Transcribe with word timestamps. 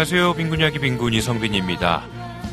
안녕하세요. 0.00 0.32
빈군 0.32 0.60
이야기 0.60 0.78
빈군 0.78 1.12
이성빈입니다. 1.12 2.06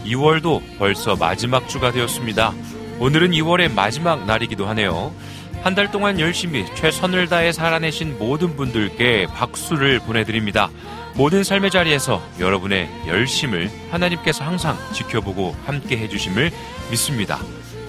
2월도 0.03 0.61
벌써 0.77 1.15
마지막 1.15 1.69
주가 1.69 1.93
되었습니다. 1.93 2.51
오늘은 2.99 3.31
2월의 3.31 3.73
마지막 3.73 4.25
날이기도 4.25 4.67
하네요. 4.67 5.15
한 5.63 5.73
달 5.73 5.89
동안 5.89 6.19
열심히 6.19 6.65
최선을 6.75 7.29
다해 7.29 7.53
살아내신 7.53 8.17
모든 8.19 8.57
분들께 8.57 9.27
박수를 9.27 9.99
보내드립니다. 9.99 10.69
모든 11.15 11.45
삶의 11.45 11.71
자리에서 11.71 12.21
여러분의 12.37 12.89
열심을 13.07 13.71
하나님께서 13.91 14.43
항상 14.43 14.77
지켜보고 14.91 15.55
함께 15.65 15.97
해주심을 15.99 16.51
믿습니다. 16.91 17.39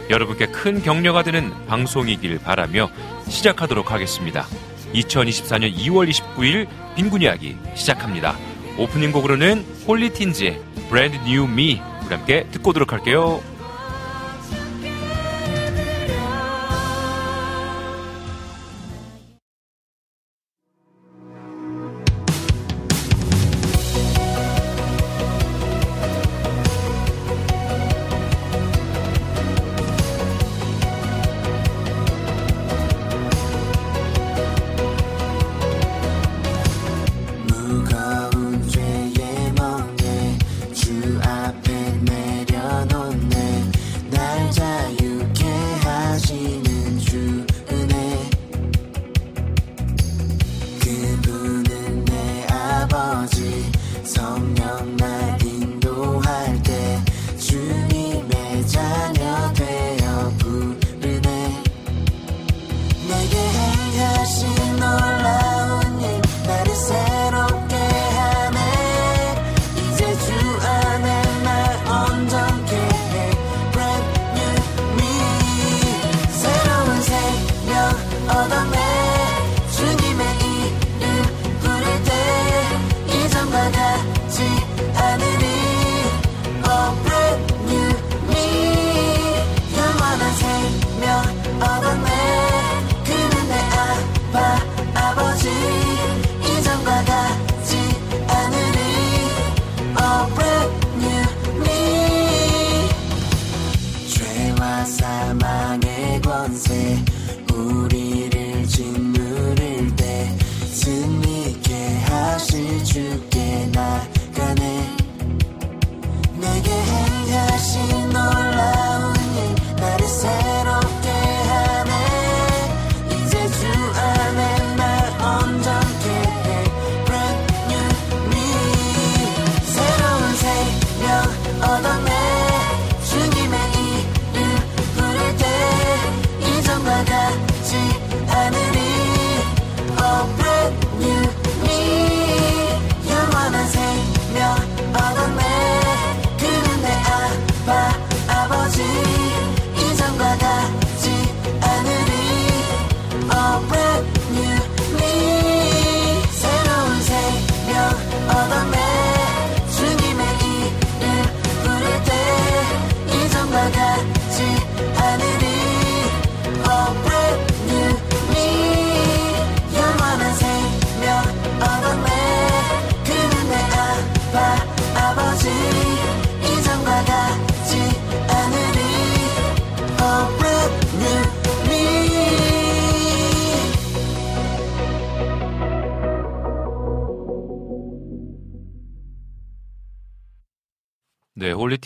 여러분께 0.08 0.46
큰 0.46 0.80
격려가 0.80 1.24
되는 1.24 1.52
방송이길 1.66 2.38
바라며 2.38 2.90
시작하도록 3.26 3.90
하겠습니다. 3.90 4.46
2024년 4.94 5.74
2월 5.76 6.08
29일 6.08 6.68
빈군 6.94 7.22
이야기 7.22 7.56
시작합니다. 7.74 8.36
오프닝 8.78 9.10
곡으로는 9.10 9.64
홀리틴즈의 9.88 10.60
뉴미 11.26 11.82
우리 12.04 12.14
함께 12.14 12.46
듣고 12.52 12.70
오도록 12.70 12.92
할게요. 12.92 13.42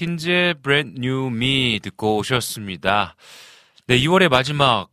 틴즈의 0.07 0.55
브랜드 0.63 0.99
뉴미 0.99 1.79
듣고 1.81 2.17
오셨습니다. 2.17 3.15
네, 3.87 3.99
2월의 4.01 4.29
마지막 4.31 4.89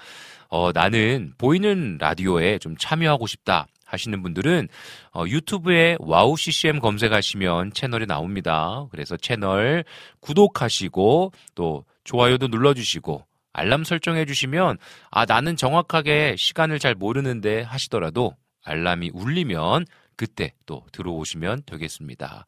어, 0.50 0.72
나는 0.72 1.34
보이는 1.38 1.98
라디오에 2.00 2.58
좀 2.58 2.76
참여하고 2.78 3.28
싶다. 3.28 3.68
하시는 3.86 4.24
분들은 4.24 4.70
어, 5.14 5.26
유튜브에 5.28 5.98
WOW 6.00 6.38
CCM 6.38 6.80
검색하시면 6.80 7.74
채널이 7.74 8.06
나옵니다. 8.06 8.86
그래서 8.90 9.18
채널 9.18 9.84
구독하시고 10.22 11.34
또 11.56 11.84
좋아요도 12.04 12.48
눌러주시고 12.48 13.26
알람 13.54 13.84
설정해 13.84 14.26
주시면 14.26 14.78
아 15.10 15.26
나는 15.26 15.56
정확하게 15.56 16.36
시간을 16.38 16.80
잘 16.80 16.96
모르는데 16.96 17.62
하시더라도 17.62 18.36
알람이 18.64 19.12
울리면 19.14 19.86
그때 20.16 20.54
또 20.66 20.86
들어오시면 20.92 21.64
되겠습니다. 21.66 22.46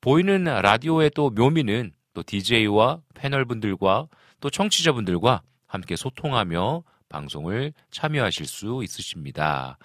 보이는 0.00 0.44
라디오의 0.44 1.10
또 1.14 1.30
묘미는 1.30 1.92
또 2.12 2.22
DJ와 2.22 3.00
패널분들과 3.14 4.08
또 4.40 4.50
청취자분들과 4.50 5.42
함께 5.66 5.96
소통하며 5.96 6.82
방송을 7.08 7.72
참여하실 7.90 8.46
수 8.46 8.80
있으십니다. 8.84 9.78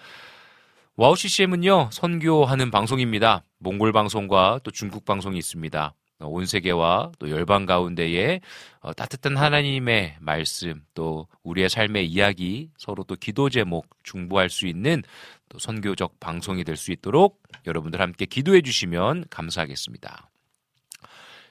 WOW 0.95 1.15
CCM은요, 1.15 1.89
선교하는 1.93 2.71
방송입니다. 2.71 3.43
몽골 3.59 3.93
방송과 3.93 4.59
또 4.63 4.71
중국 4.71 5.05
방송이 5.05 5.37
있습니다. 5.37 5.93
온 6.21 6.45
세계와 6.45 7.11
또 7.19 7.29
열방 7.29 7.65
가운데에 7.65 8.41
어, 8.81 8.93
따뜻한 8.93 9.37
하나님의 9.37 10.17
말씀 10.19 10.83
또 10.93 11.27
우리의 11.43 11.69
삶의 11.69 12.07
이야기 12.07 12.69
서로 12.77 13.03
또 13.03 13.15
기도 13.15 13.49
제목 13.49 13.87
중보할 14.03 14.49
수 14.49 14.67
있는 14.67 15.03
또 15.49 15.59
선교적 15.59 16.19
방송이 16.19 16.63
될 16.63 16.75
수 16.77 16.91
있도록 16.91 17.41
여러분들 17.65 18.01
함께 18.01 18.25
기도해 18.25 18.61
주시면 18.61 19.25
감사하겠습니다. 19.29 20.29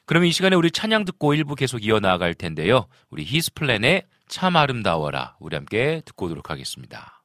그러면 0.06 0.28
이 0.28 0.32
시간에 0.32 0.56
우리 0.56 0.70
찬양 0.70 1.04
듣고 1.04 1.34
일부 1.34 1.54
계속 1.54 1.84
이어나갈 1.84 2.32
텐데요. 2.34 2.86
우리 3.10 3.24
His 3.24 3.51
Plan의 3.51 4.04
참 4.28 4.56
아름다워라 4.56 5.36
우리 5.38 5.54
함께 5.56 6.00
듣고 6.04 6.26
오도록 6.26 6.50
하겠습니다. 6.50 7.17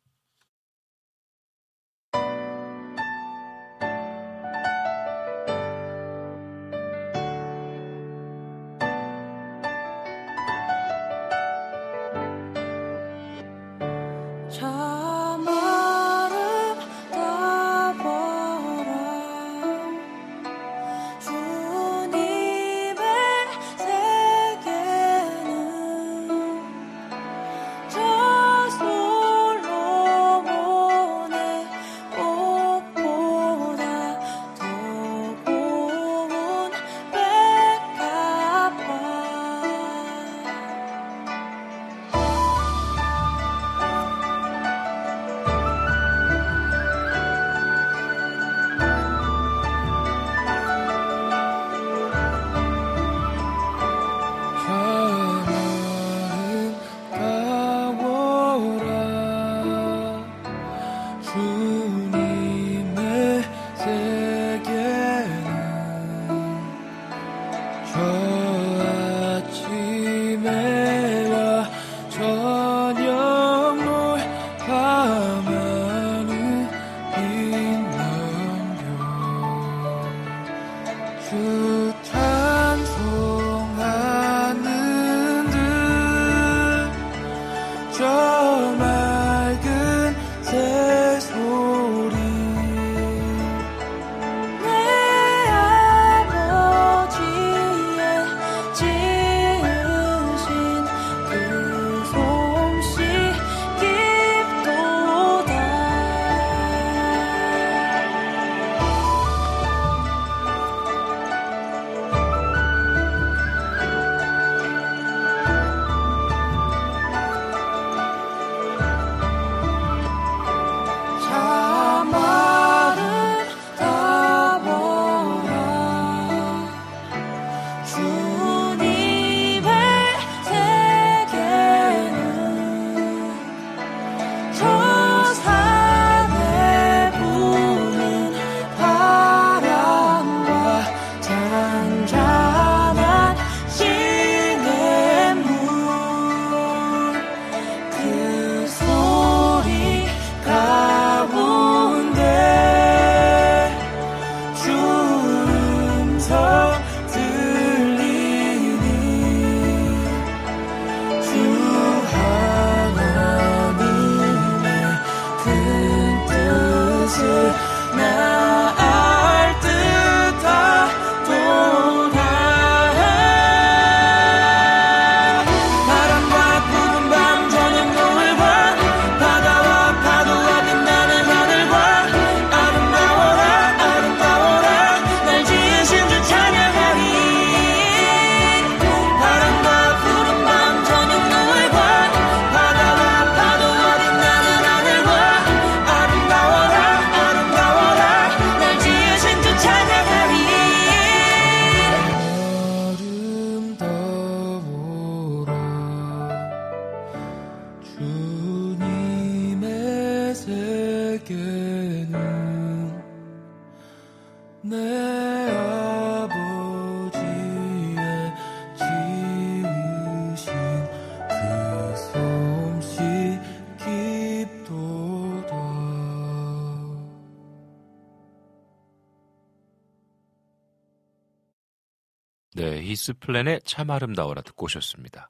히스플랜의 232.94 233.62
참 233.66 233.90
아름다워라 233.90 234.42
듣고 234.42 234.66
오셨습니다. 234.66 235.30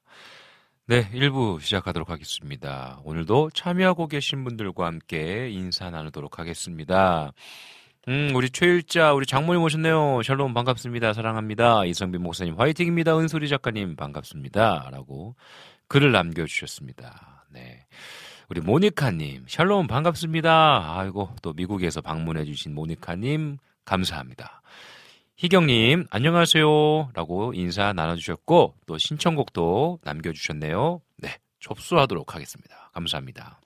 네, 0.86 1.10
1부 1.10 1.60
시작하도록 1.60 2.10
하겠습니다. 2.10 3.00
오늘도 3.04 3.50
참여하고 3.54 4.06
계신 4.06 4.44
분들과 4.44 4.86
함께 4.86 5.48
인사 5.50 5.90
나누도록 5.90 6.38
하겠습니다. 6.38 7.32
음, 8.08 8.32
우리 8.34 8.50
최일자, 8.50 9.14
우리 9.14 9.24
장모님 9.24 9.62
오셨네요. 9.62 10.22
샬롬 10.22 10.52
반갑습니다. 10.52 11.14
사랑합니다. 11.14 11.86
이성빈 11.86 12.22
목사님 12.22 12.60
화이팅입니다. 12.60 13.18
은솔이 13.18 13.48
작가님 13.48 13.96
반갑습니다. 13.96 14.90
라고 14.92 15.36
글을 15.88 16.12
남겨주셨습니다. 16.12 17.46
네. 17.50 17.86
우리 18.50 18.60
모니카님, 18.60 19.46
샬롬 19.48 19.86
반갑습니다. 19.86 20.98
아이고, 20.98 21.34
또 21.40 21.54
미국에서 21.54 22.02
방문해주신 22.02 22.74
모니카님, 22.74 23.56
감사합니다. 23.86 24.60
희경님, 25.36 26.06
안녕하세요. 26.10 27.10
라고 27.12 27.52
인사 27.54 27.92
나눠주셨고, 27.92 28.76
또 28.86 28.98
신청곡도 28.98 29.98
남겨주셨네요. 30.04 31.00
네, 31.18 31.38
접수하도록 31.58 32.34
하겠습니다. 32.36 32.90
감사합니다. 32.92 33.60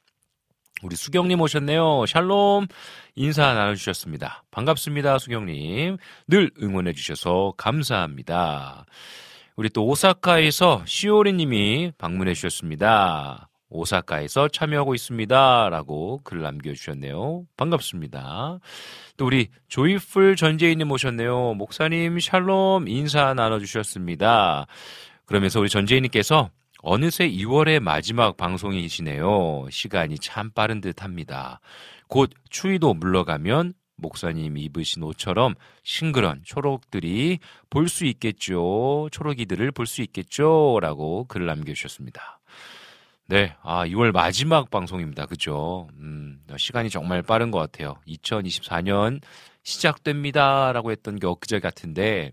우리 0.82 0.96
수경님 0.96 1.40
오셨네요. 1.42 2.06
샬롬. 2.06 2.68
인사 3.16 3.52
나눠주셨습니다. 3.52 4.44
반갑습니다, 4.50 5.18
수경님. 5.18 5.98
늘 6.26 6.50
응원해주셔서 6.62 7.52
감사합니다. 7.58 8.87
우리 9.56 9.68
또 9.68 9.84
오사카에서 9.87 10.84
시오리님이 10.87 11.92
방문해 11.98 12.32
주셨습니다. 12.32 13.50
오사카에서 13.70 14.48
참여하고 14.48 14.94
있습니다. 14.94 15.68
라고 15.70 16.20
글 16.25 16.42
남겨주셨네요. 16.42 17.44
반갑습니다. 17.56 18.58
또 19.16 19.26
우리 19.26 19.48
조이풀 19.68 20.37
전재인님 20.37 20.90
오셨네요. 20.90 21.54
목사님 21.54 22.18
샬롬 22.18 22.88
인사 22.88 23.34
나눠주셨습니다. 23.34 24.66
그러면서 25.26 25.60
우리 25.60 25.68
전재인님께서 25.68 26.50
어느새 26.80 27.28
2월의 27.28 27.80
마지막 27.80 28.37
방송이시네요. 28.37 29.66
시간이 29.70 30.18
참 30.20 30.50
빠른 30.50 30.80
듯 30.80 31.02
합니다. 31.02 31.60
곧 32.06 32.30
추위도 32.50 32.94
물러가면 32.94 33.75
목사님 33.96 34.56
입으신 34.56 35.02
옷처럼 35.02 35.54
싱그런 35.82 36.42
초록들이 36.44 37.40
볼 37.68 37.88
수 37.88 38.04
있겠죠. 38.06 39.08
초록이들을 39.10 39.72
볼 39.72 39.87
수 39.87 40.02
있겠죠. 40.02 40.78
라고 40.80 41.25
글을 41.26 41.46
남겨주셨습니다. 41.46 42.38
네, 43.30 43.54
아, 43.62 43.85
2월 43.85 44.11
마지막 44.11 44.70
방송입니다. 44.70 45.26
그죠? 45.26 45.87
음, 45.99 46.42
시간이 46.56 46.88
정말 46.88 47.20
빠른 47.20 47.50
것 47.50 47.58
같아요. 47.58 47.97
2024년 48.06 49.20
시작됩니다. 49.62 50.73
라고 50.73 50.90
했던 50.92 51.18
게 51.18 51.26
엊그제 51.26 51.61
같은데, 51.61 52.32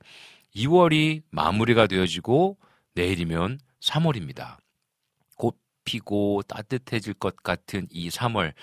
2월이 0.55 1.21
마무리가 1.31 1.87
되어지고, 1.87 2.57
내일이면 2.93 3.59
3월입니다. 3.81 4.55
곧 5.35 5.57
피고 5.83 6.41
따뜻해질 6.47 7.15
것 7.15 7.43
같은 7.43 7.87
이 7.91 8.07
3월. 8.07 8.53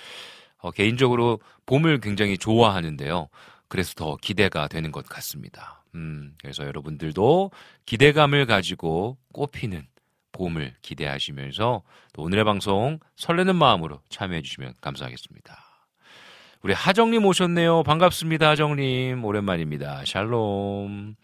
어, 0.56 0.70
개인적으로 0.70 1.38
봄을 1.66 2.00
굉장히 2.00 2.38
좋아하는데요. 2.38 3.28
그래서 3.68 3.92
더 3.94 4.16
기대가 4.16 4.68
되는 4.68 4.90
것 4.90 5.04
같습니다. 5.04 5.84
음, 5.94 6.34
그래서 6.40 6.64
여러분들도 6.64 7.50
기대감을 7.84 8.46
가지고 8.46 9.18
꽃피는 9.34 9.86
봄을 10.42 10.74
기대하시면서 10.82 11.82
또 12.12 12.22
오늘의 12.22 12.44
방송 12.44 12.98
설레는 13.14 13.54
마음으로 13.54 14.00
참여해 14.08 14.42
주시면 14.42 14.74
감사하겠습니다. 14.80 15.56
우리 16.62 16.72
하정님 16.72 17.24
오셨네요. 17.24 17.84
반갑습니다, 17.84 18.50
하정님. 18.50 19.24
오랜만입니다. 19.24 20.04
샬롬. 20.04 21.14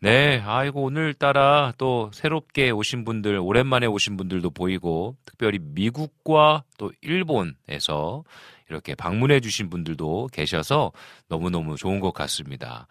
네, 0.00 0.42
아이고, 0.44 0.82
오늘따라 0.82 1.72
또 1.78 2.10
새롭게 2.12 2.70
오신 2.70 3.06
분들, 3.06 3.38
오랜만에 3.38 3.86
오신 3.86 4.18
분들도 4.18 4.50
보이고, 4.50 5.16
특별히 5.24 5.58
미국과 5.60 6.64
또 6.76 6.92
일본에서 7.00 8.24
이렇게 8.68 8.94
방문해 8.94 9.40
주신 9.40 9.70
분들도 9.70 10.28
계셔서 10.32 10.92
너무너무 11.28 11.76
좋은 11.76 12.00
것 12.00 12.12
같습니다. 12.12 12.86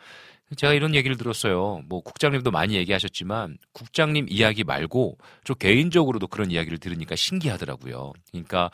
제가 0.56 0.74
이런 0.74 0.94
얘기를 0.94 1.18
들었어요. 1.18 1.82
뭐 1.88 2.02
국장님도 2.02 2.52
많이 2.52 2.76
얘기하셨지만 2.76 3.58
국장님 3.72 4.28
이야기 4.30 4.64
말고 4.64 5.18
저 5.44 5.54
개인적으로도 5.54 6.28
그런 6.28 6.52
이야기를 6.52 6.78
들으니까 6.78 7.16
신기하더라고요. 7.16 8.14
그러니까 8.32 8.70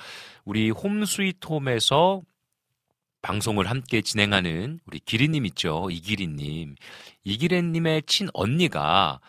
우리 0.46 0.72
홈스위트홈에서 0.72 2.22
방송을 3.22 3.70
함께 3.70 4.02
진행하는 4.02 4.80
우리 4.86 5.00
기리님 5.00 5.46
있죠. 5.48 5.90
이기리님. 5.92 6.76
이기리님의 7.24 8.04
친언니가 8.08 9.20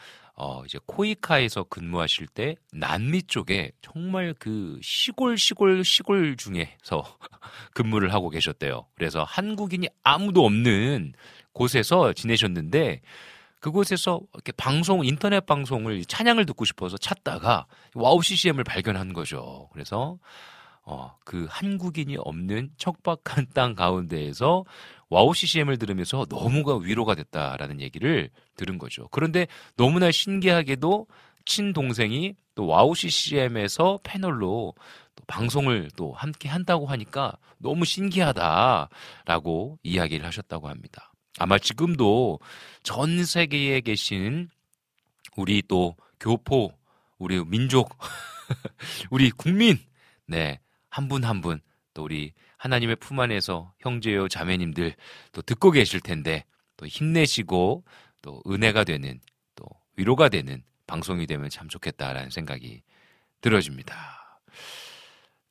어, 0.42 0.62
이제 0.64 0.78
코이카에서 0.86 1.64
근무하실 1.64 2.26
때 2.28 2.56
남미 2.72 3.24
쪽에 3.24 3.72
정말 3.82 4.34
그 4.38 4.78
시골 4.82 5.36
시골 5.36 5.84
시골 5.84 6.34
중에서 6.36 7.04
근무를 7.74 8.14
하고 8.14 8.30
계셨대요. 8.30 8.86
그래서 8.94 9.22
한국인이 9.24 9.88
아무도 10.02 10.46
없는 10.46 11.12
곳에서 11.52 12.12
지내셨는데 12.12 13.00
그곳에서 13.60 14.20
이렇게 14.34 14.52
방송 14.52 15.04
인터넷 15.04 15.44
방송을 15.44 16.04
찬양을 16.06 16.46
듣고 16.46 16.64
싶어서 16.64 16.96
찾다가 16.96 17.66
WOW 17.94 18.22
CCM을 18.22 18.64
발견한 18.64 19.12
거죠. 19.12 19.68
그래서 19.72 20.18
어, 20.82 21.14
그 21.24 21.46
한국인이 21.48 22.16
없는 22.18 22.70
척박한 22.78 23.48
땅 23.54 23.74
가운데에서 23.74 24.64
WOW 25.10 25.34
CCM을 25.34 25.76
들으면서 25.78 26.26
너무나 26.28 26.76
위로가 26.76 27.14
됐다라는 27.14 27.80
얘기를 27.80 28.30
들은 28.56 28.78
거죠. 28.78 29.08
그런데 29.10 29.46
너무나 29.76 30.10
신기하게도 30.10 31.06
친동생이 31.44 32.34
또 32.54 32.66
WOW 32.66 32.94
CCM에서 32.94 33.98
패널로 34.02 34.74
또 35.14 35.24
방송을 35.26 35.90
또 35.96 36.12
함께 36.12 36.48
한다고 36.48 36.86
하니까 36.86 37.36
너무 37.58 37.84
신기하다라고 37.84 39.78
이야기를 39.82 40.24
하셨다고 40.26 40.68
합니다. 40.68 41.09
아마 41.40 41.58
지금도 41.58 42.38
전 42.82 43.24
세계에 43.24 43.80
계신 43.80 44.50
우리 45.38 45.62
또 45.66 45.96
교포, 46.20 46.70
우리 47.18 47.42
민족, 47.42 47.96
우리 49.10 49.30
국민, 49.30 49.78
네, 50.26 50.60
한 50.90 51.08
분 51.08 51.24
한 51.24 51.40
분, 51.40 51.60
또 51.94 52.04
우리 52.04 52.32
하나님의 52.58 52.96
품 52.96 53.20
안에서 53.20 53.72
형제요 53.78 54.28
자매님들 54.28 54.94
또 55.32 55.40
듣고 55.40 55.70
계실 55.70 56.00
텐데 56.00 56.44
또 56.76 56.86
힘내시고 56.86 57.84
또 58.20 58.42
은혜가 58.46 58.84
되는 58.84 59.18
또 59.54 59.64
위로가 59.96 60.28
되는 60.28 60.62
방송이 60.86 61.26
되면 61.26 61.48
참 61.48 61.68
좋겠다라는 61.68 62.28
생각이 62.28 62.82
들어집니다. 63.40 64.40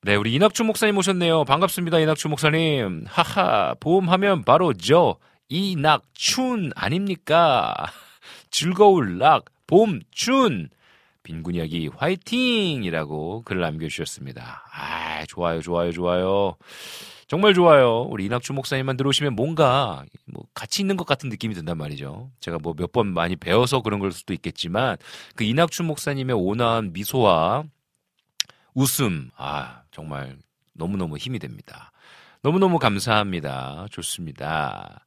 네, 0.03 0.15
우리 0.15 0.35
이낙주 0.35 0.63
목사님 0.65 0.95
오셨네요. 0.97 1.45
반갑습니다, 1.45 1.97
이낙주 1.99 2.29
목사님. 2.29 3.05
하하, 3.07 3.73
보험하면 3.79 4.43
바로 4.43 4.71
저 4.73 5.17
이낙춘 5.49 6.71
아닙니까? 6.75 7.73
즐거울 8.51 9.17
락, 9.19 9.45
봄, 9.67 9.99
춘. 10.11 10.69
빈군 11.23 11.55
이야기 11.55 11.87
화이팅 11.95 12.83
이라고 12.83 13.43
글을 13.43 13.61
남겨주셨습니다. 13.61 14.63
아, 14.71 15.25
좋아요, 15.27 15.61
좋아요, 15.61 15.91
좋아요. 15.91 16.55
정말 17.27 17.53
좋아요. 17.53 18.01
우리 18.09 18.25
이낙주 18.25 18.53
목사님만 18.53 18.97
들어오시면 18.97 19.35
뭔가 19.35 20.03
뭐 20.25 20.45
같이 20.55 20.81
있는 20.81 20.97
것 20.97 21.05
같은 21.05 21.29
느낌이 21.29 21.53
든단 21.53 21.77
말이죠. 21.77 22.31
제가 22.39 22.57
뭐 22.59 22.73
몇 22.73 22.91
번 22.91 23.07
많이 23.13 23.35
배워서 23.35 23.81
그런 23.81 23.99
걸 23.99 24.11
수도 24.11 24.33
있겠지만 24.33 24.97
그 25.35 25.43
이낙주 25.43 25.83
목사님의 25.83 26.35
온화한 26.35 26.93
미소와 26.93 27.63
웃음, 28.73 29.29
아, 29.37 29.81
정말 29.91 30.37
너무너무 30.73 31.17
힘이 31.17 31.37
됩니다. 31.37 31.91
너무너무 32.41 32.79
감사합니다. 32.79 33.87
좋습니다. 33.91 35.05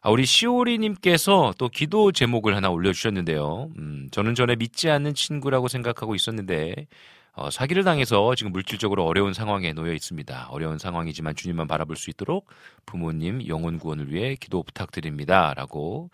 아, 0.00 0.10
우리 0.10 0.24
시오리님께서 0.24 1.54
또 1.58 1.68
기도 1.68 2.12
제목을 2.12 2.54
하나 2.54 2.70
올려주셨는데요. 2.70 3.70
음, 3.78 4.08
저는 4.12 4.36
전에 4.36 4.54
믿지 4.54 4.88
않는 4.88 5.14
친구라고 5.14 5.66
생각하고 5.66 6.14
있었는데, 6.14 6.86
어, 7.32 7.50
사기를 7.50 7.82
당해서 7.82 8.34
지금 8.36 8.52
물질적으로 8.52 9.04
어려운 9.04 9.34
상황에 9.34 9.72
놓여 9.72 9.92
있습니다. 9.92 10.46
어려운 10.50 10.78
상황이지만 10.78 11.34
주님만 11.34 11.66
바라볼 11.66 11.96
수 11.96 12.10
있도록 12.10 12.46
부모님 12.86 13.46
영혼 13.48 13.80
구원을 13.80 14.12
위해 14.12 14.36
기도 14.36 14.62
부탁드립니다. 14.62 15.52
라고 15.54 16.10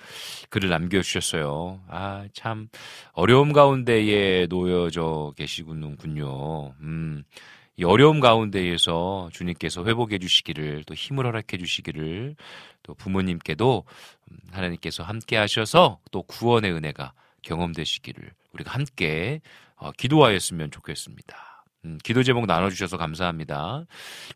글을 0.49 0.71
남겨주셨어요. 0.71 1.81
아, 1.89 2.27
참, 2.33 2.69
어려움 3.13 3.53
가운데에 3.53 4.47
놓여져 4.47 5.35
계시군요. 5.37 6.75
음, 6.81 7.23
이 7.77 7.85
어려움 7.85 8.21
가운데에서 8.21 9.31
주님께서 9.33 9.85
회복해 9.85 10.19
주시기를 10.19 10.85
또 10.85 10.95
힘을 10.95 11.27
허락해 11.27 11.57
주시기를 11.59 12.37
또 12.83 12.95
부모님께도 12.95 13.85
음, 14.31 14.39
하나님께서 14.51 15.03
함께 15.03 15.37
하셔서 15.37 15.99
또 16.11 16.23
구원의 16.23 16.73
은혜가 16.73 17.13
경험되시기를 17.43 18.31
우리가 18.53 18.73
함께 18.73 19.41
어, 19.77 19.91
기도하였으면 19.93 20.71
좋겠습니다. 20.71 21.65
음, 21.85 21.99
기도 22.05 22.23
제목 22.23 22.47
나눠주셔서 22.47 22.97
감사합니다. 22.97 23.87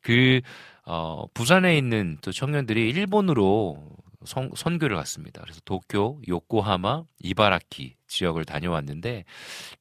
그, 0.03 0.41
어, 0.85 1.27
부산에 1.35 1.77
있는 1.77 2.19
또 2.23 2.33
청년들이 2.33 2.89
일본으로 2.91 3.97
선, 4.25 4.51
선교를 4.55 4.97
갔습니다. 4.97 5.41
그래서 5.43 5.61
도쿄, 5.65 6.21
요코하마, 6.27 7.05
이바라키 7.23 7.95
지역을 8.09 8.45
다녀왔는데 8.45 9.25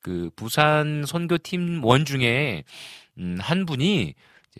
그 0.02 0.30
부산 0.36 1.04
선교팀 1.06 1.84
원 1.84 2.06
중에 2.06 2.64
음, 3.20 3.38
한 3.40 3.66
분이 3.66 4.14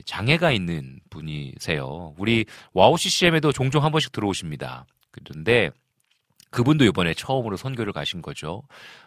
장애가 0.06 0.52
있는 0.52 1.00
분이세요. 1.10 2.14
우리 2.18 2.46
WOW 2.74 2.98
CCM에도 2.98 3.52
종종 3.52 3.84
한 3.84 3.92
번씩 3.92 4.12
들어오십니다. 4.12 4.86
그런데 5.12 5.72
그분도 6.50 6.86
이번에 6.86 7.14
처음으로 7.14 7.58
선교를 7.58 7.92
가신 7.94 8.22
거죠. 8.22 8.64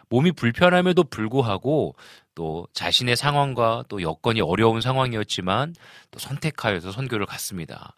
몸이 0.09 0.31
불편함에도 0.33 1.03
불구하고 1.03 1.95
또 2.35 2.67
자신의 2.73 3.15
상황과 3.15 3.85
또 3.89 4.01
여건이 4.01 4.41
어려운 4.41 4.81
상황이었지만 4.81 5.73
또 6.11 6.19
선택하여서 6.19 6.91
선교를 6.91 7.25
갔습니다. 7.25 7.95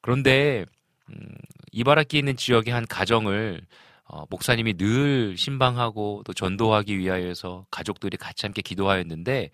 그런데 0.00 0.64
음, 1.10 1.28
이바라키에 1.72 2.20
있는 2.20 2.36
지역의 2.36 2.72
한 2.72 2.86
가정을 2.86 3.60
어, 4.08 4.24
목사님이 4.30 4.74
늘 4.74 5.36
신방하고 5.36 6.22
또 6.24 6.32
전도하기 6.32 6.96
위하여서 6.96 7.66
가족들이 7.70 8.16
같이 8.16 8.46
함께 8.46 8.62
기도하였는데 8.62 9.50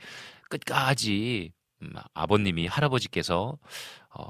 끝까지 0.53 1.53
음, 1.83 1.95
아버님이 2.15 2.67
할아버지께서 2.67 3.59
어, 4.15 4.27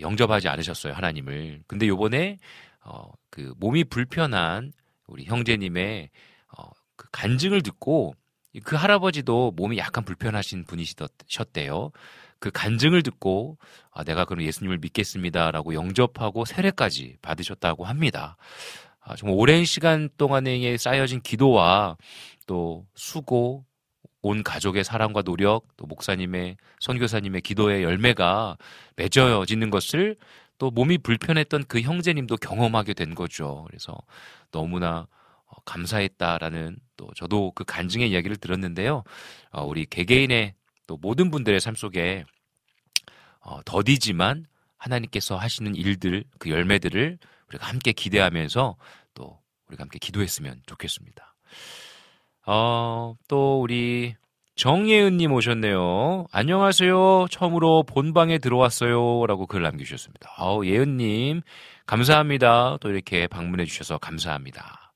영접하지 0.00 0.48
않으셨어요 0.48 0.92
하나님을. 0.92 1.62
근데 1.66 1.88
요번에 1.88 2.38
어, 2.84 3.10
그 3.30 3.54
몸이 3.58 3.84
불편한 3.84 4.72
우리 5.06 5.24
형제님의 5.24 6.10
어, 6.56 6.70
그 6.96 7.08
간증을 7.10 7.62
듣고 7.62 8.14
그 8.62 8.76
할아버지도 8.76 9.52
몸이 9.56 9.78
약간 9.78 10.04
불편하신 10.04 10.64
분이셨대요. 10.64 11.90
그 12.38 12.50
간증을 12.52 13.02
듣고 13.02 13.58
아, 13.90 14.04
내가 14.04 14.24
그럼 14.24 14.44
예수님을 14.44 14.78
믿겠습니다라고 14.78 15.74
영접하고 15.74 16.44
세례까지 16.44 17.16
받으셨다고 17.20 17.84
합니다. 17.84 18.36
아, 19.00 19.16
정말 19.16 19.36
오랜 19.38 19.64
시간 19.64 20.08
동안에 20.16 20.76
쌓여진 20.76 21.20
기도와 21.20 21.96
또 22.46 22.86
수고, 22.94 23.64
온 24.24 24.42
가족의 24.42 24.84
사랑과 24.84 25.20
노력, 25.20 25.66
또 25.76 25.84
목사님의 25.84 26.56
선교사님의 26.80 27.42
기도의 27.42 27.82
열매가 27.82 28.56
맺어지는 28.96 29.68
것을 29.68 30.16
또 30.56 30.70
몸이 30.70 30.96
불편했던 30.98 31.64
그 31.68 31.82
형제님도 31.82 32.38
경험하게 32.38 32.94
된 32.94 33.14
거죠. 33.14 33.64
그래서 33.68 33.94
너무나 34.50 35.06
어, 35.44 35.56
감사했다라는 35.66 36.78
또 36.96 37.10
저도 37.14 37.52
그 37.54 37.64
간증의 37.64 38.10
이야기를 38.10 38.36
들었는데요. 38.36 39.04
어, 39.50 39.64
우리 39.66 39.84
개개인의 39.84 40.54
또 40.86 40.96
모든 40.96 41.30
분들의 41.30 41.60
삶 41.60 41.74
속에 41.74 42.24
어, 43.40 43.60
더디지만 43.66 44.46
하나님께서 44.78 45.36
하시는 45.36 45.74
일들, 45.74 46.24
그 46.38 46.48
열매들을 46.48 47.18
우리가 47.48 47.66
함께 47.66 47.92
기대하면서 47.92 48.76
또 49.12 49.38
우리가 49.68 49.82
함께 49.82 49.98
기도했으면 49.98 50.62
좋겠습니다. 50.64 51.34
어, 52.46 53.14
또 53.26 53.60
우리 53.62 54.14
정예은님 54.56 55.32
오셨네요. 55.32 56.26
안녕하세요. 56.30 57.26
처음으로 57.30 57.82
본방에 57.84 58.38
들어왔어요. 58.38 59.26
라고 59.26 59.46
글 59.46 59.62
남겨주셨습니다. 59.62 60.32
아우, 60.36 60.64
예은님, 60.64 61.40
감사합니다. 61.86 62.76
또 62.80 62.90
이렇게 62.90 63.26
방문해 63.26 63.64
주셔서 63.64 63.98
감사합니다. 63.98 64.92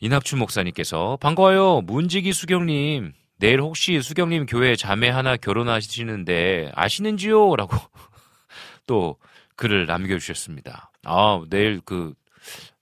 이낙춘 0.00 0.38
목사님께서 0.38 1.18
반가워요. 1.20 1.80
문지기 1.82 2.32
수경님. 2.32 3.12
내일 3.40 3.60
혹시 3.60 4.00
수경님 4.00 4.46
교회 4.46 4.76
자매 4.76 5.08
하나 5.08 5.36
결혼하시는데 5.36 6.72
아시는지요? 6.74 7.56
라고 7.56 7.76
또 8.86 9.16
글을 9.56 9.86
남겨주셨습니다. 9.86 10.92
아, 11.04 11.44
내일 11.50 11.80
그, 11.84 12.14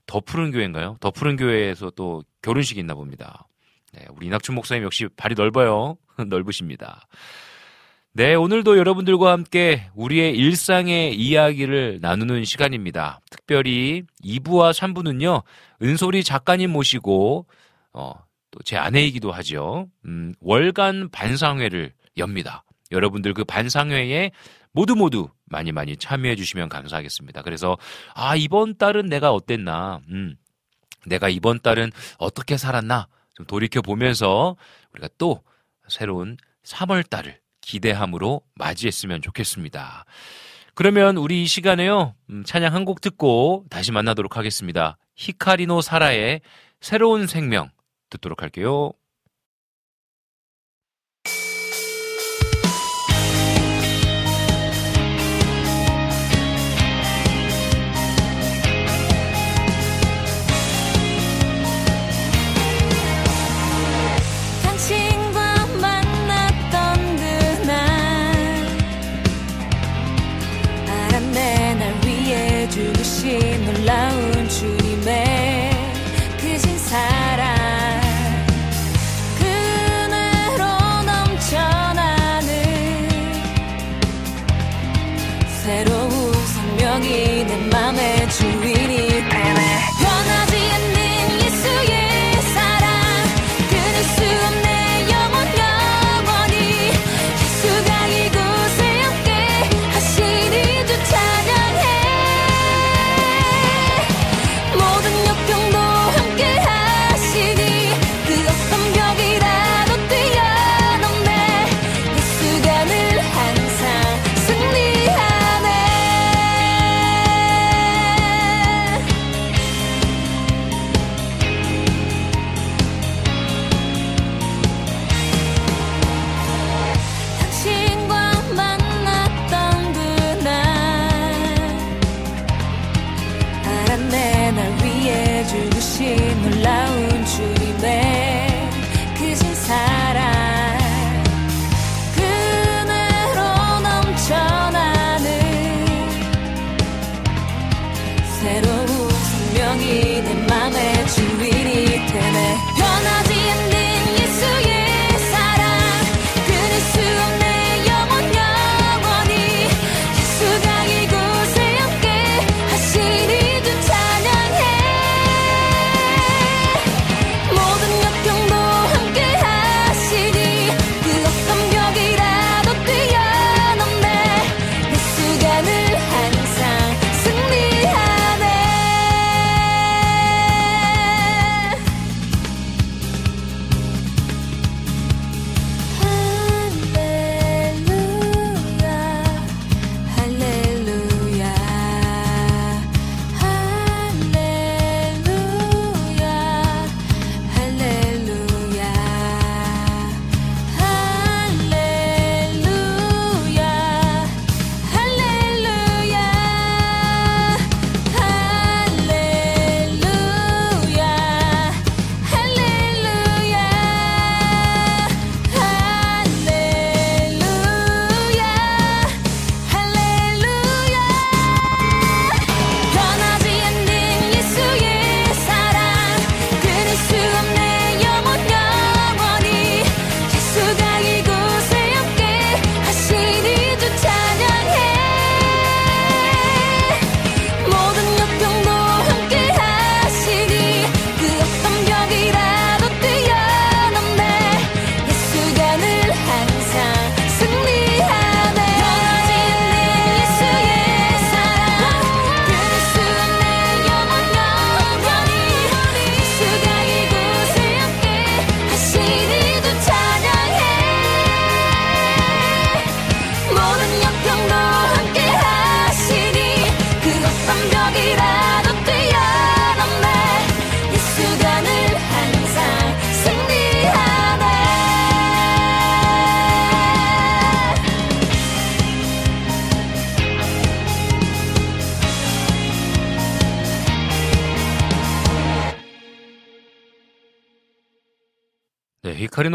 더 0.06 0.20
푸른 0.20 0.52
교회인가요? 0.52 0.98
더 1.00 1.10
푸른 1.10 1.36
교회에서 1.36 1.90
또 1.90 2.22
결혼식이 2.46 2.78
있나 2.78 2.94
봅니다. 2.94 3.48
네, 3.92 4.06
우리 4.14 4.26
이낙춘 4.26 4.54
목사님 4.54 4.84
역시 4.84 5.08
발이 5.16 5.34
넓어요. 5.34 5.96
넓으십니다. 6.28 7.08
네, 8.12 8.34
오늘도 8.34 8.78
여러분들과 8.78 9.32
함께 9.32 9.88
우리의 9.94 10.36
일상의 10.38 11.16
이야기를 11.16 11.98
나누는 12.00 12.44
시간입니다. 12.44 13.20
특별히 13.30 14.04
2부와 14.24 14.72
3부는요, 14.72 15.42
은솔이 15.82 16.22
작가님 16.22 16.70
모시고, 16.70 17.46
어, 17.92 18.12
또 18.52 18.60
제 18.64 18.76
아내이기도 18.76 19.32
하죠. 19.32 19.88
음, 20.06 20.32
월간 20.40 21.10
반상회를 21.10 21.92
엽니다. 22.16 22.64
여러분들 22.92 23.34
그 23.34 23.44
반상회에 23.44 24.30
모두 24.72 24.94
모두 24.94 25.28
많이 25.46 25.72
많이 25.72 25.96
참여해 25.96 26.36
주시면 26.36 26.68
감사하겠습니다. 26.68 27.42
그래서, 27.42 27.76
아, 28.14 28.36
이번 28.36 28.76
달은 28.76 29.06
내가 29.06 29.32
어땠나, 29.32 30.00
음, 30.10 30.36
내가 31.06 31.28
이번 31.28 31.60
달은 31.60 31.90
어떻게 32.18 32.56
살았나, 32.56 33.08
좀 33.34 33.46
돌이켜 33.46 33.80
보면서 33.82 34.56
우리가 34.92 35.08
또 35.18 35.42
새로운 35.88 36.36
3월 36.64 37.08
달을 37.08 37.38
기대함으로 37.60 38.42
맞이했으면 38.54 39.22
좋겠습니다. 39.22 40.04
그러면 40.74 41.16
우리 41.16 41.42
이 41.42 41.46
시간에요, 41.46 42.14
음, 42.30 42.44
찬양 42.44 42.74
한 42.74 42.84
곡 42.84 43.00
듣고 43.00 43.64
다시 43.70 43.92
만나도록 43.92 44.36
하겠습니다. 44.36 44.98
히카리노 45.16 45.80
사라의 45.80 46.42
새로운 46.80 47.26
생명 47.26 47.70
듣도록 48.10 48.42
할게요. 48.42 48.92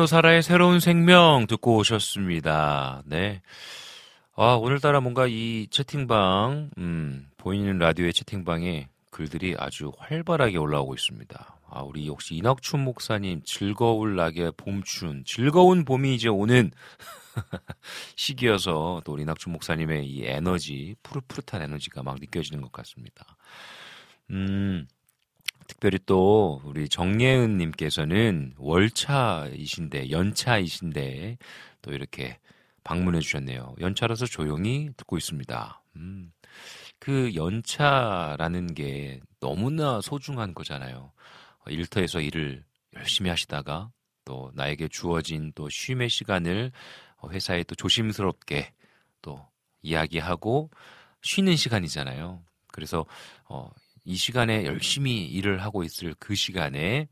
노 0.02 0.08
사라의 0.08 0.42
새로운 0.42 0.80
생명 0.80 1.46
듣고 1.48 1.76
오셨습니다. 1.76 3.04
네. 3.06 3.44
아, 4.36 4.54
오늘따라 4.56 5.00
뭔가 5.00 5.28
이 5.28 5.68
채팅방, 5.70 6.72
음, 6.80 7.30
보이는 7.38 7.78
라디오의 7.78 8.12
채팅방에 8.12 8.88
글들이 9.12 9.56
아주 9.60 9.92
활발하게 10.00 10.58
올라오고 10.58 10.96
있습니다. 10.96 11.60
아, 11.70 11.82
우리 11.84 12.08
역시 12.08 12.34
이낙춘 12.34 12.84
목사님, 12.84 13.44
즐거울 13.46 14.16
낙의 14.16 14.54
봄춘, 14.58 15.22
즐거운 15.24 15.86
봄이 15.86 16.16
이제 16.16 16.30
오는 16.30 16.72
시기여서 18.16 19.04
또 19.06 19.14
우리 19.14 19.22
이낙춘 19.22 19.54
목사님의 19.54 20.08
이 20.08 20.26
에너지, 20.26 20.96
푸릇푸릇한 21.04 21.62
에너지가 21.62 22.02
막 22.02 22.18
느껴지는 22.20 22.64
것 22.64 22.72
같습니다. 22.72 23.38
음, 24.32 24.88
특별히 25.72 26.00
또 26.06 26.62
우리 26.66 26.90
정예은 26.90 27.58
님께서는 27.58 28.56
월차이신데 28.58 30.12
연차이신데 30.12 31.38
또 31.82 31.94
이렇게 31.94 32.40
방문해 32.84 33.22
주셨네요. 33.22 33.76
연차라서 33.80 34.26
조용히 34.26 34.90
듣고 34.98 35.18
있습니다. 35.18 35.82
음. 35.96 36.34
그 37.00 37.34
연차라는 37.36 38.74
게 38.74 39.22
너무나 39.40 40.02
소중한 40.02 40.54
거잖아요. 40.54 41.14
일터에서 41.68 42.20
일을 42.20 42.66
열심히 42.96 43.30
하시다가 43.30 43.92
또 44.26 44.52
나에게 44.54 44.90
주어진 44.90 45.54
또 45.56 45.70
쉼의 45.70 46.10
시간을 46.10 46.74
회사에 47.30 47.64
또 47.64 47.76
조심스럽게 47.76 48.74
또 49.22 49.48
이야기하고 49.84 50.70
쉬는 51.22 51.56
시간이잖아요. 51.56 52.44
그래서 52.74 53.06
어, 53.46 53.70
이 54.04 54.16
시간에 54.16 54.66
열심히 54.66 55.26
일을 55.26 55.62
하고 55.64 55.84
있을 55.84 56.16
그 56.20 56.36
시간에 56.36 57.08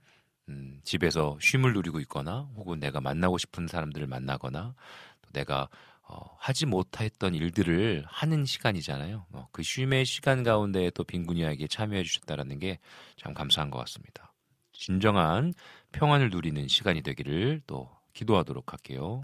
음, 0.49 0.79
집에서 0.83 1.37
쉼을 1.39 1.73
누리고 1.73 1.99
있거나 2.01 2.49
혹은 2.55 2.79
내가 2.79 3.01
만나고 3.01 3.37
싶은 3.37 3.67
사람들을 3.67 4.07
만나거나 4.07 4.73
또 5.21 5.29
내가 5.33 5.69
어, 6.03 6.35
하지 6.39 6.65
못했던 6.65 7.35
일들을 7.35 8.03
하는 8.07 8.45
시간이잖아요. 8.45 9.27
어, 9.31 9.47
그 9.51 9.61
쉼의 9.61 10.05
시간 10.05 10.41
가운데 10.43 10.89
또 10.91 11.03
빈군이에게 11.03 11.67
참여해 11.67 12.03
주셨다는 12.03 12.59
게 12.59 12.79
참 13.17 13.33
감사한 13.33 13.69
것 13.69 13.77
같습니다. 13.79 14.33
진정한 14.71 15.53
평안을 15.91 16.29
누리는 16.29 16.67
시간이 16.67 17.01
되기를 17.03 17.61
또 17.67 17.89
기도하도록 18.13 18.71
할게요. 18.71 19.21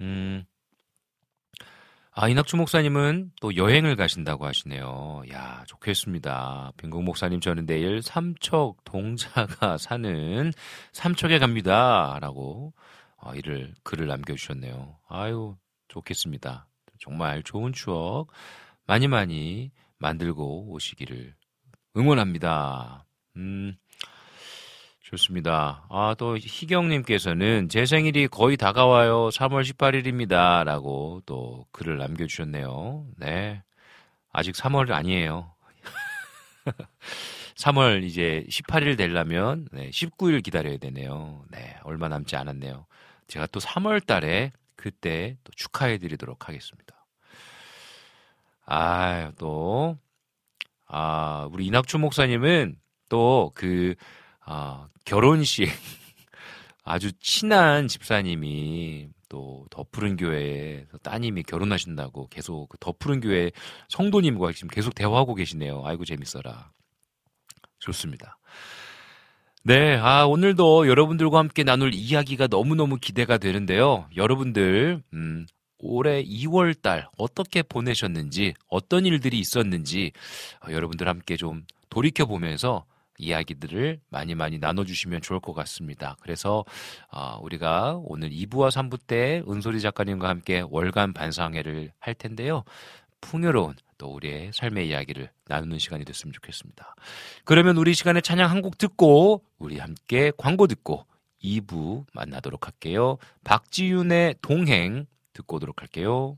음, 0.00 0.44
아, 2.14 2.28
이낙주 2.28 2.58
목사님은 2.58 3.32
또 3.40 3.56
여행을 3.56 3.96
가신다고 3.96 4.44
하시네요. 4.44 5.22
야, 5.32 5.64
좋겠습니다. 5.66 6.72
빈국 6.76 7.02
목사님, 7.04 7.40
저는 7.40 7.64
내일 7.64 8.02
삼척 8.02 8.84
동자가 8.84 9.78
사는 9.80 10.52
삼척에 10.92 11.38
갑니다. 11.38 12.18
라고 12.20 12.74
어, 13.16 13.34
이를, 13.34 13.72
글을 13.82 14.08
남겨주셨네요. 14.08 14.98
아유, 15.08 15.56
좋겠습니다. 15.88 16.66
정말 16.98 17.42
좋은 17.42 17.72
추억 17.72 18.28
많이 18.86 19.08
많이 19.08 19.70
만들고 19.96 20.70
오시기를 20.70 21.34
응원합니다. 21.96 23.06
음, 23.36 23.74
좋습니다. 25.12 25.84
아, 25.90 26.14
또 26.16 26.38
희경님께서는 26.38 27.68
제 27.68 27.84
생일이 27.84 28.28
거의 28.28 28.56
다가와요. 28.56 29.28
3월 29.28 29.62
18일입니다. 29.62 30.64
라고 30.64 31.20
또 31.26 31.66
글을 31.72 31.98
남겨주셨네요. 31.98 33.06
네. 33.18 33.62
아직 34.32 34.54
3월 34.54 34.90
아니에요. 34.90 35.52
3월 37.56 38.04
이제 38.04 38.46
18일 38.48 38.96
되려면 38.96 39.68
네, 39.72 39.90
19일 39.90 40.42
기다려야 40.42 40.78
되네요. 40.78 41.44
네, 41.50 41.76
얼마 41.82 42.08
남지 42.08 42.34
않았네요. 42.36 42.86
제가 43.26 43.46
또 43.48 43.60
3월 43.60 44.04
달에 44.04 44.50
그때 44.76 45.36
또 45.44 45.52
축하해 45.52 45.98
드리도록 45.98 46.48
하겠습니다. 46.48 47.04
아, 48.64 49.32
또, 49.36 49.98
아, 50.86 51.48
우리 51.52 51.66
이낙춘 51.66 52.00
목사님은 52.00 52.76
또그 53.10 53.96
아, 54.44 54.88
결혼식 55.04 55.68
아주 56.84 57.12
친한 57.20 57.88
집사님이 57.88 59.08
또 59.28 59.66
더푸른 59.70 60.16
교회에 60.16 60.84
따님이 61.02 61.44
결혼하신다고 61.44 62.28
계속 62.28 62.68
그 62.68 62.76
더푸른 62.78 63.20
교회 63.20 63.50
성도님과 63.88 64.52
지금 64.52 64.68
계속 64.68 64.94
대화하고 64.94 65.34
계시네요. 65.34 65.82
아이고 65.86 66.04
재밌어라. 66.04 66.70
좋습니다. 67.78 68.38
네, 69.64 69.96
아, 69.96 70.26
오늘도 70.26 70.88
여러분들과 70.88 71.38
함께 71.38 71.62
나눌 71.62 71.94
이야기가 71.94 72.48
너무너무 72.48 72.98
기대가 73.00 73.38
되는데요. 73.38 74.08
여러분들, 74.16 75.02
음, 75.14 75.46
올해 75.78 76.22
2월 76.24 76.80
달 76.80 77.08
어떻게 77.16 77.62
보내셨는지, 77.62 78.54
어떤 78.68 79.06
일들이 79.06 79.38
있었는지, 79.38 80.10
어, 80.66 80.72
여러분들 80.72 81.06
함께 81.08 81.36
좀 81.36 81.64
돌이켜 81.90 82.26
보면서 82.26 82.84
이야기들을 83.22 84.00
많이 84.10 84.34
많이 84.34 84.58
나눠주시면 84.58 85.22
좋을 85.22 85.40
것 85.40 85.52
같습니다. 85.54 86.16
그래서 86.20 86.64
어, 87.10 87.38
우리가 87.42 88.00
오늘 88.04 88.30
2부와 88.30 88.70
3부 88.70 88.98
때 89.06 89.42
은솔이 89.48 89.80
작가님과 89.80 90.28
함께 90.28 90.64
월간 90.68 91.12
반상회를 91.12 91.92
할 92.00 92.14
텐데요. 92.14 92.64
풍요로운 93.20 93.74
또 93.98 94.08
우리의 94.14 94.50
삶의 94.52 94.88
이야기를 94.88 95.30
나누는 95.46 95.78
시간이 95.78 96.04
됐으면 96.04 96.32
좋겠습니다. 96.32 96.94
그러면 97.44 97.76
우리 97.76 97.94
시간에 97.94 98.20
찬양 98.20 98.50
한 98.50 98.62
곡 98.62 98.78
듣고 98.78 99.42
우리 99.58 99.78
함께 99.78 100.32
광고 100.36 100.66
듣고 100.66 101.06
2부 101.42 102.04
만나도록 102.12 102.66
할게요. 102.66 103.18
박지윤의 103.44 104.36
동행 104.42 105.06
듣고 105.32 105.56
오도록 105.56 105.80
할게요. 105.82 106.36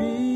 이 0.00 0.35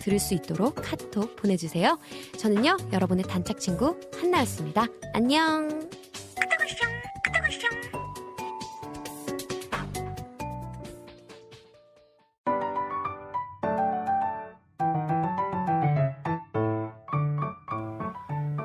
들을 0.00 0.18
수 0.18 0.34
있도록 0.34 0.76
카톡 0.76 1.36
보내주세요. 1.36 1.98
저는요 2.38 2.76
여러분의 2.92 3.24
단짝 3.24 3.60
친구 3.60 3.98
한나였습니다. 4.20 4.86
안녕. 5.14 5.90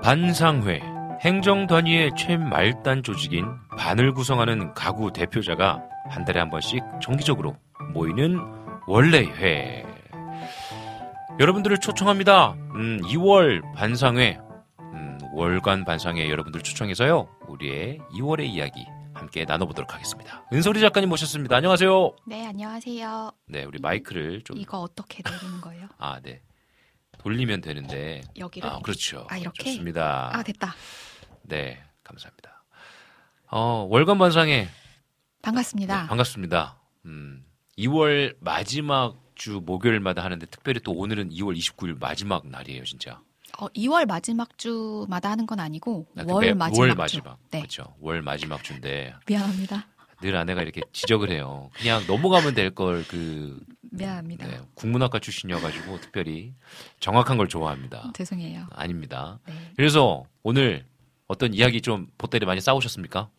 반상회 0.05 0.81
행정 1.21 1.65
단위의 1.65 2.11
최말단 2.15 3.01
조직인 3.01 3.47
반을 3.75 4.13
구성하는 4.13 4.71
가구 4.75 5.11
대표자가 5.11 5.81
한 6.09 6.25
달에 6.25 6.39
한 6.39 6.51
번씩 6.51 6.83
정기적으로 7.01 7.55
모이는 7.91 8.39
원래회. 8.85 9.94
여러분들을 11.39 11.79
초청합니다. 11.79 12.53
음, 12.75 13.01
2월 13.03 13.61
반상회, 13.75 14.39
음, 14.79 15.17
월간 15.33 15.83
반상회 15.83 16.29
여러분들 16.29 16.61
초청해서요. 16.61 17.27
우리의 17.47 17.99
2월의 18.13 18.45
이야기 18.45 18.85
함께 19.13 19.43
나눠보도록 19.45 19.93
하겠습니다. 19.93 20.45
은솔이 20.53 20.79
작가님 20.79 21.09
모셨습니다. 21.09 21.57
안녕하세요. 21.57 22.15
네, 22.27 22.47
안녕하세요. 22.47 23.31
네, 23.47 23.63
우리 23.65 23.79
마이크를 23.79 24.43
좀. 24.43 24.57
이거 24.57 24.79
어떻게 24.79 25.21
내리는 25.29 25.59
거예요? 25.61 25.87
아, 25.97 26.19
네. 26.21 26.41
돌리면 27.17 27.59
되는데. 27.61 28.21
여기를? 28.37 28.69
아, 28.69 28.79
그렇죠. 28.79 29.27
아, 29.29 29.37
이렇게? 29.37 29.71
좋습니다. 29.71 30.31
아, 30.33 30.41
됐다. 30.43 30.73
네, 31.43 31.81
감사합니다. 32.03 32.63
어, 33.51 33.87
월간 33.89 34.17
반상회 34.17 34.69
반갑습니다. 35.41 36.01
네, 36.03 36.07
반갑습니다. 36.07 36.79
음, 37.05 37.45
2월 37.77 38.35
마지막 38.39 39.17
주 39.35 39.61
목요일마다 39.65 40.23
하는데 40.23 40.45
특별히 40.47 40.79
또 40.81 40.91
오늘은 40.93 41.29
2월 41.29 41.57
29일 41.57 41.99
마지막 41.99 42.47
날이에요, 42.47 42.83
진짜. 42.85 43.21
어, 43.59 43.67
2월 43.69 44.05
마지막 44.05 44.57
주마다 44.57 45.29
하는 45.31 45.45
건 45.45 45.59
아니고 45.59 46.07
아, 46.17 46.23
그 46.23 46.31
월 46.33 46.45
매- 46.45 46.53
마지막 46.53 46.79
월 46.79 46.89
주. 46.89 46.95
마지막. 46.95 47.37
네. 47.51 47.59
그렇죠. 47.59 47.95
월 48.01 48.21
마지막 48.21 48.63
주인데 48.63 49.13
미안합니다. 49.27 49.87
늘 50.21 50.35
아내가 50.35 50.61
이렇게 50.61 50.81
지적을 50.93 51.29
해요. 51.29 51.69
그냥 51.73 52.03
넘어가면 52.07 52.53
될 52.55 52.73
걸 52.73 53.05
그 53.07 53.59
미안합니다. 53.91 54.47
네, 54.47 54.59
국문학과 54.73 55.19
출신이어가지고 55.19 56.01
특별히 56.01 56.53
정확한 56.99 57.37
걸 57.37 57.47
좋아합니다. 57.47 58.11
죄송해요. 58.13 58.67
아닙니다. 58.71 59.39
네. 59.47 59.53
그래서 59.77 60.23
오늘 60.43 60.85
어떤 61.27 61.53
이야기 61.53 61.81
좀 61.81 62.07
보따리 62.17 62.45
많이 62.45 62.59
싸우셨습니까? 62.61 63.29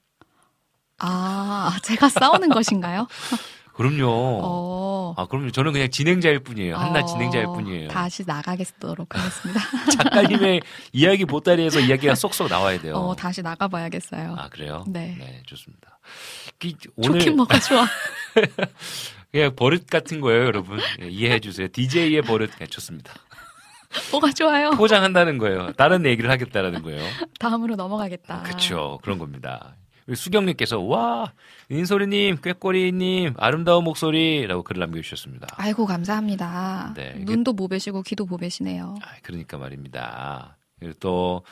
아, 0.98 1.78
제가 1.82 2.08
싸우는 2.08 2.48
것인가요? 2.50 3.06
그럼요. 3.76 4.40
어. 4.42 5.14
아, 5.18 5.26
그럼요. 5.26 5.50
저는 5.50 5.72
그냥 5.72 5.90
진행자일 5.90 6.40
뿐이에요. 6.40 6.76
한낱 6.76 7.02
어, 7.02 7.06
진행자일 7.06 7.44
뿐이에요. 7.46 7.88
다시 7.88 8.24
나가겠도록 8.26 9.08
하겠습니다. 9.14 9.60
작가님의 10.02 10.62
이야기 10.92 11.24
보따리에서 11.26 11.80
이야기가 11.80 12.14
쏙쏙 12.14 12.48
나와야 12.48 12.80
돼요. 12.80 12.94
어, 12.94 13.14
다시 13.14 13.42
나가봐야겠어요. 13.42 14.34
아, 14.38 14.48
그래요? 14.48 14.84
네. 14.88 15.42
좋습니다. 15.46 15.98
그, 16.58 16.72
오늘 16.96 17.20
좋긴 17.20 17.36
뭐가 17.36 17.60
좋아. 17.60 17.86
그냥 19.30 19.54
버릇 19.54 19.86
같은 19.86 20.22
거예요, 20.22 20.44
여러분. 20.46 20.78
예, 21.02 21.08
이해해 21.08 21.40
주세요. 21.40 21.68
DJ의 21.70 22.22
버릇 22.22 22.50
그냥 22.56 22.68
좋습니다. 22.70 23.12
뭐가 24.10 24.32
좋아요? 24.32 24.70
포장한다는 24.70 25.36
거예요. 25.36 25.72
다른 25.72 26.06
얘기를 26.06 26.30
하겠다라는 26.30 26.82
거예요. 26.82 27.02
다음으로 27.38 27.76
넘어가겠다. 27.76 28.42
그렇죠. 28.42 28.98
그런 29.02 29.18
겁니다. 29.18 29.74
수경님께서 30.14 30.80
와 30.80 31.32
인소리님, 31.68 32.36
꾀꼬리님 32.42 33.34
아름다운 33.38 33.84
목소리라고 33.84 34.62
글을 34.62 34.80
남겨주셨습니다. 34.80 35.48
아이고, 35.56 35.86
감사합니다. 35.86 36.92
네, 36.96 37.14
눈도 37.18 37.54
보배시고 37.54 38.02
귀도 38.02 38.26
보배시네요. 38.26 38.96
아, 39.02 39.06
그러니까 39.22 39.58
말입니다. 39.58 40.56
그리고 40.78 40.94
또 41.00 41.42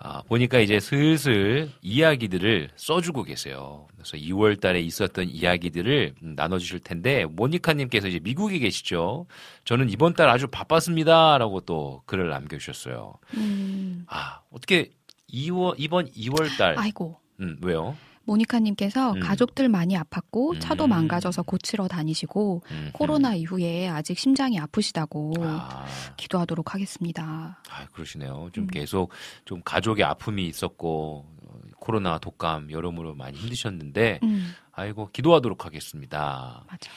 아, 0.00 0.22
보니까 0.22 0.60
이제 0.60 0.78
슬슬 0.78 1.70
이야기들을 1.82 2.70
써주고 2.76 3.24
계세요. 3.24 3.88
그래서 3.96 4.16
2월 4.16 4.60
달에 4.60 4.80
있었던 4.80 5.28
이야기들을 5.28 6.14
음, 6.22 6.34
나눠주실 6.36 6.78
텐데, 6.80 7.24
모니카님께서 7.24 8.06
이제 8.06 8.20
미국에 8.22 8.60
계시죠. 8.60 9.26
저는 9.64 9.90
이번 9.90 10.14
달 10.14 10.28
아주 10.28 10.46
바빴습니다. 10.46 11.38
라고 11.38 11.60
또 11.60 12.02
글을 12.06 12.28
남겨주셨어요. 12.28 13.14
음, 13.34 14.04
아, 14.06 14.40
어떻게 14.52 14.92
2월, 15.32 15.74
이번 15.78 16.06
2월 16.12 16.56
달, 16.56 16.78
아이고. 16.78 17.18
음, 17.40 17.56
왜요? 17.62 17.96
모니카님께서 18.24 19.12
음. 19.12 19.20
가족들 19.20 19.68
많이 19.68 19.96
아팠고 19.96 20.60
차도 20.60 20.84
음. 20.84 20.90
망가져서 20.90 21.42
고치러 21.42 21.88
다니시고 21.88 22.62
음, 22.70 22.90
코로나 22.92 23.34
이후에 23.34 23.88
아직 23.88 24.18
심장이 24.18 24.58
아프시다고 24.58 25.32
음. 25.38 25.44
아, 25.44 25.86
기도하도록 26.16 26.74
하겠습니다. 26.74 27.62
아, 27.70 27.86
그러시네요. 27.92 28.50
좀 28.52 28.64
음. 28.64 28.66
계속 28.68 29.12
좀 29.46 29.62
가족의 29.64 30.04
아픔이 30.04 30.46
있었고, 30.46 31.24
어, 31.46 31.58
코로나, 31.80 32.18
독감, 32.18 32.70
여러모로 32.70 33.14
많이 33.14 33.38
힘드셨는데, 33.38 34.20
음, 34.22 34.52
아이고, 34.72 35.08
기도하도록 35.10 35.64
하겠습니다. 35.64 36.64
맞아. 36.68 36.90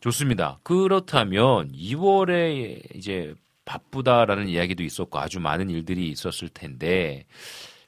좋습니다. 0.00 0.58
그렇다면 0.62 1.72
2월에 1.72 2.96
이제 2.96 3.34
바쁘다라는 3.64 4.48
이야기도 4.48 4.82
있었고 4.82 5.18
아주 5.18 5.38
많은 5.38 5.70
일들이 5.70 6.08
있었을 6.10 6.48
텐데 6.48 7.24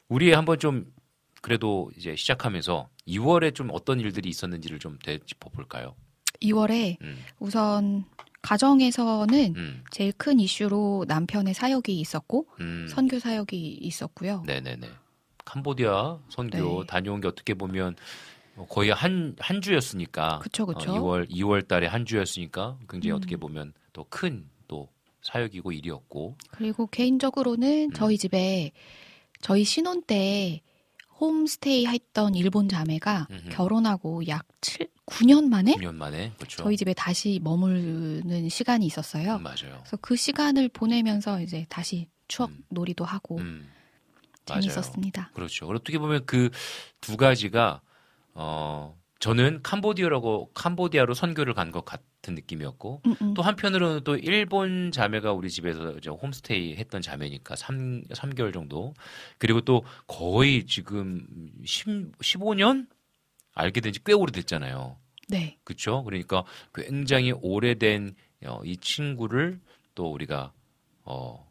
우리 0.09 0.33
한번 0.33 0.59
좀 0.61 0.87
그래도 1.45 1.91
이제 1.95 2.17
시작하면서 2.17 2.89
2월에 3.07 3.55
좀 3.55 3.69
어떤 3.71 4.01
일들이 4.01 4.31
있었는지를 4.31 4.79
좀 4.79 4.99
되짚어 5.05 5.51
볼까요? 5.51 5.95
2월에 6.41 6.97
음, 7.03 7.23
우선 7.39 8.07
가정에서는 8.41 9.55
음, 9.55 9.85
제일 9.91 10.13
큰 10.13 10.41
이슈로 10.41 11.05
남편의 11.07 11.53
사역이 11.53 12.01
있었고 12.01 12.47
음. 12.61 12.87
선교 12.89 13.19
사역이 13.19 13.59
있었고요. 13.83 14.43
네네네. 14.47 14.89
캄보디아 15.45 16.21
선교 16.31 16.81
네. 16.81 16.87
다녀온 16.87 17.21
게 17.21 17.29
어떻게 17.29 17.53
보면 17.53 17.97
거의 18.71 18.89
한, 18.89 19.37
한 19.39 19.61
주였으니까. 19.61 20.39
그쵸, 20.39 20.65
그쵸. 20.65 20.95
2월, 20.95 21.31
2월 21.31 21.69
달에 21.69 21.89
한 21.89 22.07
주였으니까 22.07 22.79
굉장히 22.89 23.13
음. 23.13 23.17
어떻게 23.17 23.37
보면 23.37 23.75
또큰또 23.93 24.89
사역이고 25.21 25.73
일이었고. 25.73 26.39
그리고 26.53 26.87
개인적으로는 26.87 27.91
음. 27.91 27.93
저희 27.93 28.17
집에 28.17 28.73
저희 29.43 29.63
신혼 29.65 30.01
때 30.01 30.63
홈스테이 31.21 31.87
했던 31.87 32.35
일본 32.35 32.69
자매가 32.69 33.29
음흠. 33.31 33.49
결혼하고 33.51 34.27
약 34.29 34.47
7, 34.61 34.89
9년 35.07 35.49
만에 35.49 35.75
9년 35.75 35.95
만에. 35.95 36.33
그렇죠. 36.37 36.63
저희 36.63 36.77
집에 36.77 36.93
다시 36.95 37.41
머무르는 37.43 38.49
시간이 38.49 38.85
있었어요. 38.87 39.37
음, 39.37 39.43
맞아요. 39.43 39.79
그래서 39.81 39.97
그 40.01 40.17
시간을 40.17 40.69
보내면서 40.71 41.41
이제 41.41 41.67
다시 41.69 42.09
추억 42.29 42.51
음. 42.51 42.59
놀이도 42.71 43.05
하고 43.05 43.39
음, 43.39 43.69
맞아요. 44.49 44.61
재밌었습니다. 44.63 45.31
그렇죠. 45.35 45.67
어떻게 45.69 45.99
보면 45.99 46.25
그 46.27 46.51
두 47.01 47.17
가지가 47.19 47.83
어 48.35 48.97
저는 49.21 49.61
캄보디아라고 49.63 50.51
캄보디아로 50.55 51.15
선교를 51.15 51.55
간 51.55 51.71
것 51.71 51.85
같 51.85 52.01
은 52.29 52.35
느낌이었고 52.37 53.03
음, 53.07 53.15
음. 53.21 53.35
또 53.35 53.43
한편으로는 53.43 54.05
또 54.05 54.17
일본 54.17 54.91
자매가 54.93 55.33
우리 55.33 55.51
집에서 55.51 55.93
이제 55.93 56.11
홈스테이 56.11 56.77
했던 56.77 57.03
자매니까 57.03 57.57
3, 57.57 58.05
삼개월 58.13 58.53
정도 58.53 58.95
그리고 59.39 59.61
또 59.61 59.85
거의 60.07 60.65
지금 60.67 61.27
10, 61.65 62.13
15년 62.19 62.87
알게 63.55 63.81
된 63.81 63.93
지 63.93 64.01
꽤 64.05 64.13
오래됐잖아요. 64.13 64.97
네. 65.29 65.59
그렇죠? 65.65 66.03
그러니까 66.05 66.45
굉장히 66.75 67.33
오래된 67.33 68.15
어, 68.47 68.61
이 68.65 68.77
친구를 68.77 69.61
또 69.95 70.11
우리가 70.13 70.53
어 71.05 71.49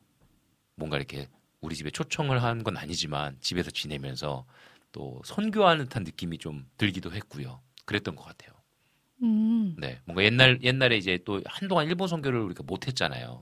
뭔가 0.75 0.97
이렇게 0.97 1.27
우리 1.61 1.75
집에 1.75 1.89
초청을 1.89 2.43
한 2.43 2.63
건 2.63 2.77
아니지만 2.77 3.37
집에서 3.41 3.71
지내면서 3.71 4.45
또 4.91 5.21
선교하는 5.25 5.85
듯한 5.85 6.03
느낌이 6.03 6.37
좀 6.37 6.67
들기도 6.77 7.11
했고요. 7.13 7.61
그랬던 7.85 8.15
것 8.15 8.23
같아요. 8.23 8.52
음. 9.23 9.75
네, 9.79 9.99
뭔가 10.05 10.23
옛날 10.23 10.59
옛날에 10.61 10.97
이제 10.97 11.17
또 11.25 11.41
한동안 11.45 11.87
일본 11.87 12.07
선교를 12.07 12.39
우리가 12.41 12.63
못 12.65 12.87
했잖아요. 12.87 13.41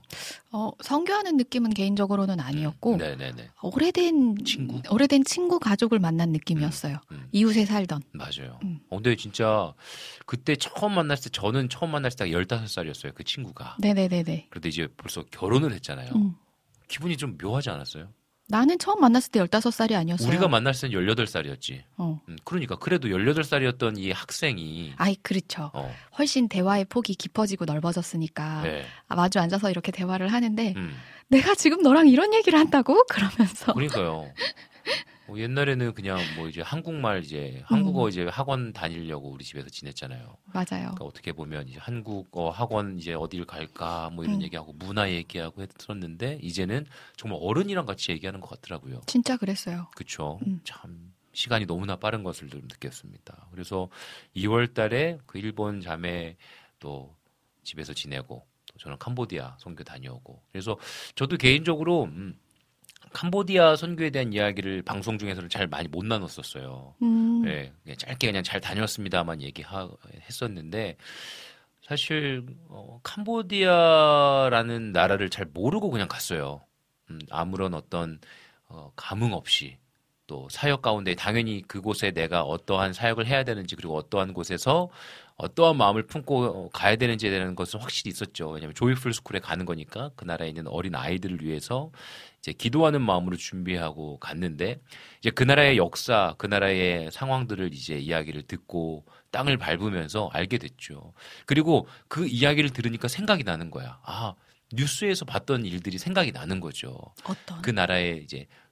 어, 0.52 0.70
성교하는 0.80 1.36
느낌은 1.36 1.70
개인적으로는 1.70 2.40
아니었고 2.40 2.96
네, 2.96 3.16
네, 3.16 3.32
네. 3.32 3.50
오래된 3.62 4.44
친구? 4.44 4.80
오래된 4.90 5.24
친구 5.24 5.58
가족을 5.58 5.98
만난 5.98 6.30
느낌이었어요. 6.30 6.98
음, 7.10 7.28
이웃에 7.32 7.66
살던. 7.66 8.02
맞아요. 8.12 8.60
음. 8.64 8.80
어, 8.88 8.96
근데 8.96 9.16
진짜 9.16 9.74
그때 10.26 10.54
처음 10.56 10.94
만났을 10.94 11.24
때 11.24 11.30
저는 11.30 11.68
처음 11.68 11.90
만났을 11.90 12.18
때가 12.18 12.30
15살이었어요. 12.30 13.14
그 13.14 13.24
친구가. 13.24 13.76
네네네네. 13.80 14.46
그런데 14.50 14.68
이제 14.68 14.86
벌써 14.96 15.22
결혼을 15.24 15.72
했잖아요. 15.72 16.12
음. 16.14 16.34
기분이 16.88 17.16
좀 17.16 17.36
묘하지 17.42 17.70
않았어요? 17.70 18.08
나는 18.48 18.78
처음 18.78 19.00
만났을 19.00 19.30
때 19.30 19.40
15살이 19.40 19.94
아니었어요. 19.94 20.28
우리가 20.28 20.48
만났을 20.48 20.90
땐 20.90 20.98
18살이었지. 21.00 21.82
어. 21.96 22.20
음, 22.28 22.36
그러니까 22.44 22.76
그래도 22.76 23.08
18살이었던 23.08 23.98
이 23.98 24.10
학생이 24.10 24.92
아이, 24.96 25.16
그렇죠. 25.22 25.70
어, 25.72 25.94
훨씬 26.18 26.48
대화의 26.48 26.86
폭이 26.86 27.14
깊어지고 27.14 27.64
넓어졌으니까 27.64 28.62
네. 28.62 28.84
아, 29.08 29.14
마주 29.14 29.38
앉아서 29.38 29.70
이렇게 29.70 29.92
대화를 29.92 30.28
하는데 30.28 30.74
음, 30.76 30.96
내가 31.28 31.54
지금 31.54 31.82
너랑 31.82 32.08
이런 32.08 32.34
얘기를 32.34 32.58
한다고? 32.58 33.04
그러면서 33.08 33.72
그러니까요. 33.72 34.32
뭐 35.32 35.40
옛날에는 35.40 35.94
그냥 35.94 36.18
뭐 36.36 36.46
이제 36.46 36.60
한국말 36.60 37.24
이제 37.24 37.62
한국어 37.64 38.04
음. 38.04 38.08
이제 38.10 38.26
학원 38.26 38.74
다니려고 38.74 39.30
우리 39.30 39.42
집에서 39.44 39.70
지냈잖아요. 39.70 40.36
맞아요. 40.52 40.66
그러니까 40.66 41.04
어떻게 41.06 41.32
보면 41.32 41.68
이제 41.68 41.78
한국어 41.78 42.50
학원 42.50 42.98
이제 42.98 43.14
어딜 43.14 43.46
갈까 43.46 44.10
뭐 44.10 44.24
이런 44.24 44.36
음. 44.36 44.42
얘기하고 44.42 44.74
문화 44.74 45.10
얘기하고 45.10 45.62
했었는데 45.62 46.38
이제는 46.42 46.84
정말 47.16 47.38
어른이랑 47.42 47.86
같이 47.86 48.12
얘기하는 48.12 48.40
것 48.40 48.50
같더라고요. 48.50 49.00
진짜 49.06 49.38
그랬어요. 49.38 49.88
그쵸. 49.96 50.38
음. 50.46 50.60
참 50.64 51.14
시간이 51.32 51.64
너무나 51.64 51.96
빠른 51.96 52.24
것을 52.24 52.50
좀 52.50 52.60
느꼈습니다. 52.60 53.48
그래서 53.52 53.88
2월 54.36 54.74
달에 54.74 55.16
그 55.24 55.38
일본 55.38 55.80
자매 55.80 56.36
또 56.78 57.16
집에서 57.62 57.94
지내고 57.94 58.46
또 58.70 58.78
저는 58.78 58.98
캄보디아 58.98 59.56
선교 59.58 59.82
다녀오고 59.82 60.42
그래서 60.52 60.76
저도 61.14 61.38
개인적으로 61.38 62.04
음, 62.04 62.38
캄보디아 63.12 63.76
선교에 63.76 64.10
대한 64.10 64.32
이야기를 64.32 64.82
방송 64.82 65.18
중에서는 65.18 65.48
잘 65.48 65.66
많이 65.66 65.88
못 65.88 66.04
나눴었어요. 66.04 66.94
음. 67.02 67.42
네, 67.42 67.72
짧게 67.96 68.26
그냥 68.28 68.42
잘 68.42 68.60
다녔습니다만 68.60 69.42
얘기했었는데 69.42 70.96
사실 71.82 72.46
어, 72.68 73.00
캄보디아라는 73.02 74.92
나라를 74.92 75.30
잘 75.30 75.46
모르고 75.46 75.90
그냥 75.90 76.08
갔어요. 76.08 76.64
음, 77.10 77.18
아무런 77.30 77.74
어떤 77.74 78.20
어, 78.68 78.92
감흥 78.96 79.32
없이 79.32 79.78
또 80.26 80.48
사역 80.50 80.82
가운데 80.82 81.14
당연히 81.14 81.62
그곳에 81.62 82.10
내가 82.10 82.42
어떠한 82.42 82.92
사역을 82.92 83.26
해야 83.26 83.44
되는지 83.44 83.76
그리고 83.76 83.96
어떠한 83.96 84.32
곳에서 84.32 84.88
어떠한 85.36 85.76
마음을 85.76 86.06
품고 86.06 86.44
어, 86.44 86.70
가야 86.70 86.96
되는지에 86.96 87.30
대한 87.30 87.54
것은 87.54 87.80
확실히 87.80 88.10
있었죠. 88.10 88.50
왜냐하면 88.50 88.74
조이풀 88.74 89.12
스쿨에 89.12 89.40
가는 89.40 89.64
거니까 89.66 90.10
그 90.14 90.24
나라에 90.24 90.48
있는 90.48 90.68
어린 90.68 90.94
아이들을 90.94 91.42
위해서 91.42 91.90
이제 92.38 92.52
기도하는 92.52 93.00
마음으로 93.02 93.36
준비하고 93.36 94.18
갔는데 94.18 94.80
이제 95.18 95.30
그 95.30 95.42
나라의 95.42 95.76
역사, 95.76 96.34
그 96.38 96.46
나라의 96.46 97.10
상황들을 97.10 97.72
이제 97.74 97.98
이야기를 97.98 98.42
듣고 98.42 99.04
땅을 99.32 99.56
밟으면서 99.56 100.28
알게 100.32 100.58
됐죠. 100.58 101.12
그리고 101.46 101.86
그 102.08 102.26
이야기를 102.26 102.70
들으니까 102.70 103.08
생각이 103.08 103.44
나는 103.44 103.70
거야. 103.70 103.98
아, 104.04 104.34
뉴스에서 104.72 105.24
봤던 105.24 105.64
일들이 105.64 105.98
생각이 105.98 106.32
나는 106.32 106.60
거죠. 106.60 106.98
어떤? 107.24 107.62
그 107.62 107.70
나라에 107.70 108.18
이제 108.22 108.46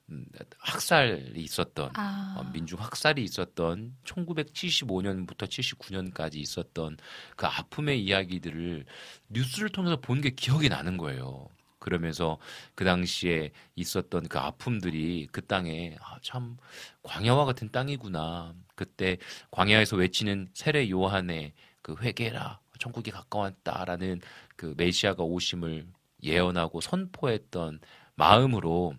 학살이 0.59 1.41
있었던 1.41 1.91
아. 1.95 2.35
어, 2.37 2.43
민중 2.51 2.79
학살이 2.79 3.23
있었던 3.23 3.95
1975년부터 4.05 5.47
79년까지 5.47 6.35
있었던 6.35 6.97
그 7.35 7.45
아픔의 7.45 8.03
이야기들을 8.03 8.85
뉴스를 9.29 9.69
통해서 9.69 9.97
본 9.99 10.21
게 10.21 10.29
기억이 10.29 10.69
나는 10.69 10.97
거예요. 10.97 11.47
그러면서 11.79 12.37
그 12.75 12.85
당시에 12.85 13.51
있었던 13.75 14.27
그 14.27 14.37
아픔들이 14.37 15.27
그 15.31 15.41
땅에 15.43 15.95
아, 15.99 16.17
참 16.21 16.57
광야와 17.01 17.45
같은 17.45 17.71
땅이구나. 17.71 18.53
그때 18.75 19.17
광야에서 19.49 19.95
외치는 19.97 20.49
세례 20.53 20.87
요한의 20.91 21.53
그 21.81 21.95
회개라 21.99 22.59
천국이 22.79 23.09
가까웠다라는 23.09 24.21
그 24.55 24.75
메시아가 24.77 25.23
오심을 25.23 25.87
예언하고 26.23 26.81
선포했던 26.81 27.79
마음으로 28.15 28.93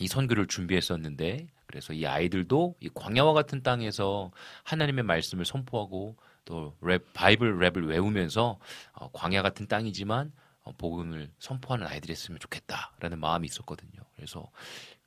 이 0.00 0.06
선교를 0.08 0.46
준비했었는데 0.46 1.48
그래서 1.66 1.92
이 1.92 2.06
아이들도 2.06 2.76
이 2.80 2.88
광야와 2.94 3.32
같은 3.34 3.62
땅에서 3.62 4.30
하나님의 4.64 5.04
말씀을 5.04 5.44
선포하고 5.44 6.16
또 6.44 6.74
랩, 6.80 7.04
바이블 7.12 7.58
랩을 7.58 7.86
외우면서 7.88 8.58
어, 8.92 9.10
광야 9.12 9.42
같은 9.42 9.66
땅이지만 9.66 10.32
어, 10.62 10.72
복음을 10.78 11.30
선포하는 11.38 11.86
아이들이었으면 11.86 12.38
좋겠다라는 12.38 13.18
마음이 13.20 13.46
있었거든요. 13.46 14.00
그래서 14.16 14.50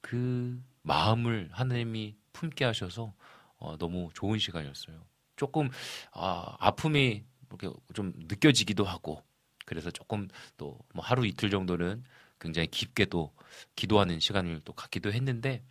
그 0.01 0.61
마음을 0.83 1.49
하나님이 1.51 2.15
품게 2.33 2.63
하셔서 2.65 3.13
어, 3.57 3.77
너무 3.77 4.09
좋은 4.13 4.37
시간이었어요. 4.39 5.03
조금 5.35 5.69
아, 6.13 6.55
아픔이 6.59 7.23
이렇게 7.49 7.69
좀 7.93 8.13
느껴지기도 8.17 8.83
하고 8.85 9.23
그래서 9.65 9.89
조금 9.89 10.27
또 10.57 10.77
뭐 10.93 11.03
하루 11.03 11.25
이틀 11.25 11.49
정도는 11.49 12.03
굉장히 12.41 12.67
깊게 12.67 13.05
또 13.05 13.31
기도하는 13.75 14.19
시간을 14.19 14.61
또 14.65 14.73
갖기도 14.73 15.13
했는데 15.13 15.63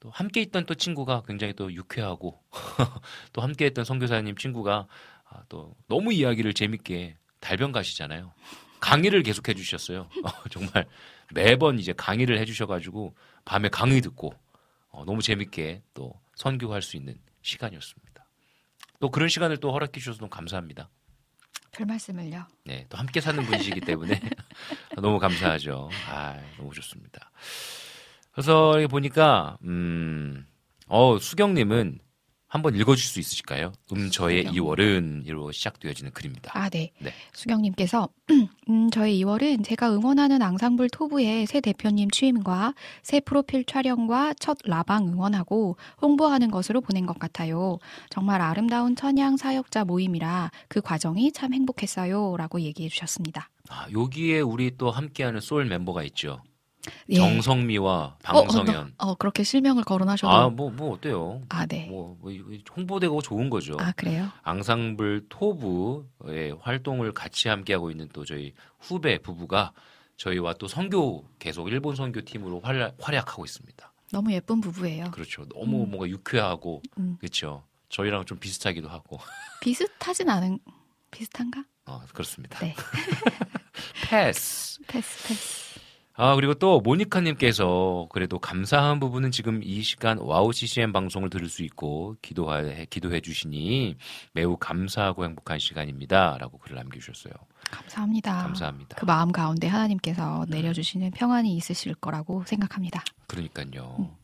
또 0.00 0.10
함께 0.10 0.42
있던 0.42 0.66
또 0.66 0.74
친구가 0.74 1.22
굉장히 1.26 1.54
또 1.54 1.72
유쾌하고 1.72 2.42
또 3.32 3.40
함께 3.40 3.64
했던 3.66 3.84
선교사님 3.84 4.36
친구가 4.36 4.86
아, 5.24 5.42
또 5.48 5.74
너무 5.88 6.12
이야기를 6.12 6.52
재밌게 6.52 7.16
달변 7.40 7.72
가시잖아요. 7.72 8.32
강의를 8.80 9.22
계속 9.22 9.48
해주셨어요. 9.48 10.08
어, 10.24 10.48
정말 10.50 10.86
매번 11.32 11.78
이제 11.78 11.92
강의를 11.92 12.38
해주셔가지고 12.40 13.14
밤에 13.44 13.68
강의 13.68 14.00
듣고 14.00 14.34
어, 14.90 15.04
너무 15.04 15.22
재밌게 15.22 15.82
또 15.94 16.20
선교할 16.34 16.82
수 16.82 16.96
있는 16.96 17.18
시간이었습니다. 17.42 18.26
또 19.00 19.10
그런 19.10 19.28
시간을 19.28 19.58
또 19.58 19.72
허락해 19.72 19.92
주셔서 19.98 20.18
너무 20.18 20.30
감사합니다. 20.30 20.88
별 21.76 21.86
말씀을요. 21.86 22.46
네, 22.64 22.86
또 22.88 22.96
함께 22.96 23.20
사는 23.20 23.44
분이시기 23.44 23.80
때문에 23.82 24.18
너무 24.96 25.18
감사하죠. 25.18 25.90
아, 26.10 26.36
너무 26.56 26.72
좋습니다. 26.72 27.30
그래서 28.32 28.72
이렇게 28.78 28.86
보니까 28.86 29.58
음, 29.62 30.46
어 30.88 31.18
수경님은 31.18 31.98
한번 32.56 32.74
읽어줄 32.74 33.04
수 33.04 33.20
있으실까요? 33.20 33.72
음 33.92 34.10
저의 34.10 34.44
수경. 34.46 34.54
2월은으로 34.54 35.52
시작되어지는 35.52 36.12
글입니다. 36.12 36.50
아, 36.54 36.68
네. 36.70 36.90
네. 36.98 37.12
수경님께서 37.34 38.08
음, 38.70 38.90
저의 38.90 39.22
2월은 39.22 39.62
제가 39.62 39.92
응원하는 39.94 40.40
앙상블 40.40 40.88
토부의 40.90 41.46
새 41.46 41.60
대표님 41.60 42.10
취임과 42.10 42.74
새 43.02 43.20
프로필 43.20 43.64
촬영과 43.64 44.34
첫 44.34 44.56
라방 44.64 45.08
응원하고 45.08 45.76
홍보하는 46.00 46.50
것으로 46.50 46.80
보낸 46.80 47.04
것 47.06 47.18
같아요. 47.18 47.78
정말 48.10 48.40
아름다운 48.40 48.96
천양 48.96 49.36
사역자 49.36 49.84
모임이라 49.84 50.50
그 50.68 50.80
과정이 50.80 51.32
참 51.32 51.52
행복했어요.라고 51.52 52.60
얘기해 52.62 52.88
주셨습니다. 52.88 53.50
아, 53.68 53.86
여기에 53.92 54.40
우리 54.40 54.76
또 54.78 54.90
함께하는 54.90 55.40
소울 55.40 55.66
멤버가 55.66 56.02
있죠. 56.04 56.42
예. 57.10 57.16
정성미와 57.16 57.92
어, 57.92 58.16
어, 58.28 58.44
방성현. 58.44 58.94
어, 58.98 59.14
그렇게 59.14 59.42
실명을 59.42 59.84
거론하셔도 59.84 60.32
아, 60.32 60.48
뭐, 60.48 60.70
뭐 60.70 60.92
어때요? 60.92 61.42
아, 61.48 61.66
네. 61.66 61.86
뭐, 61.88 62.16
뭐 62.20 62.32
홍보되고 62.76 63.22
좋은 63.22 63.50
거죠. 63.50 63.76
아, 63.78 63.92
그래요? 63.92 64.28
앙상블 64.42 65.26
토부의 65.28 66.56
활동을 66.60 67.12
같이 67.12 67.48
함께하고 67.48 67.90
있는 67.90 68.08
또 68.12 68.24
저희 68.24 68.52
후배 68.80 69.18
부부가 69.18 69.72
저희와 70.16 70.54
또 70.54 70.66
선교 70.66 71.24
계속 71.38 71.68
일본 71.68 71.94
선교 71.94 72.22
팀으로 72.22 72.60
활약, 72.60 72.96
활약하고 73.00 73.44
있습니다. 73.44 73.92
너무 74.12 74.32
예쁜 74.32 74.60
부부예요. 74.60 75.10
그렇죠. 75.10 75.46
너무 75.48 75.84
음. 75.84 75.90
뭔가 75.90 76.08
유쾌하고 76.08 76.82
음. 76.98 77.16
그렇죠. 77.18 77.64
저희랑 77.88 78.24
좀 78.24 78.38
비슷하기도 78.38 78.88
하고. 78.88 79.18
비슷하진 79.60 80.28
않은 80.28 80.58
비슷한가? 81.10 81.64
어, 81.86 82.02
그렇습니다. 82.12 82.58
네. 82.58 82.74
패스. 84.08 84.80
패스 84.86 85.28
패스. 85.28 85.80
아, 86.18 86.34
그리고 86.34 86.54
또 86.54 86.80
모니카님께서 86.80 88.08
그래도 88.10 88.38
감사한 88.38 89.00
부분은 89.00 89.30
지금 89.30 89.60
이 89.62 89.82
시간 89.82 90.16
와우 90.18 90.50
CCM 90.52 90.92
방송을 90.92 91.28
들을 91.28 91.48
수 91.48 91.62
있고 91.62 92.16
기도해, 92.22 92.86
기도해 92.88 93.20
주시니 93.20 93.96
매우 94.32 94.56
감사하고 94.56 95.24
행복한 95.24 95.58
시간입니다. 95.58 96.38
라고 96.38 96.56
글을 96.58 96.76
남겨주셨어요. 96.76 97.34
감사합니다. 97.70 98.34
감사합니다. 98.34 98.96
그 98.96 99.04
마음 99.04 99.30
가운데 99.30 99.66
하나님께서 99.66 100.46
내려주시는 100.48 101.10
평안이 101.10 101.54
있으실 101.54 101.94
거라고 101.94 102.44
생각합니다. 102.46 103.04
그러니까요. 103.26 104.16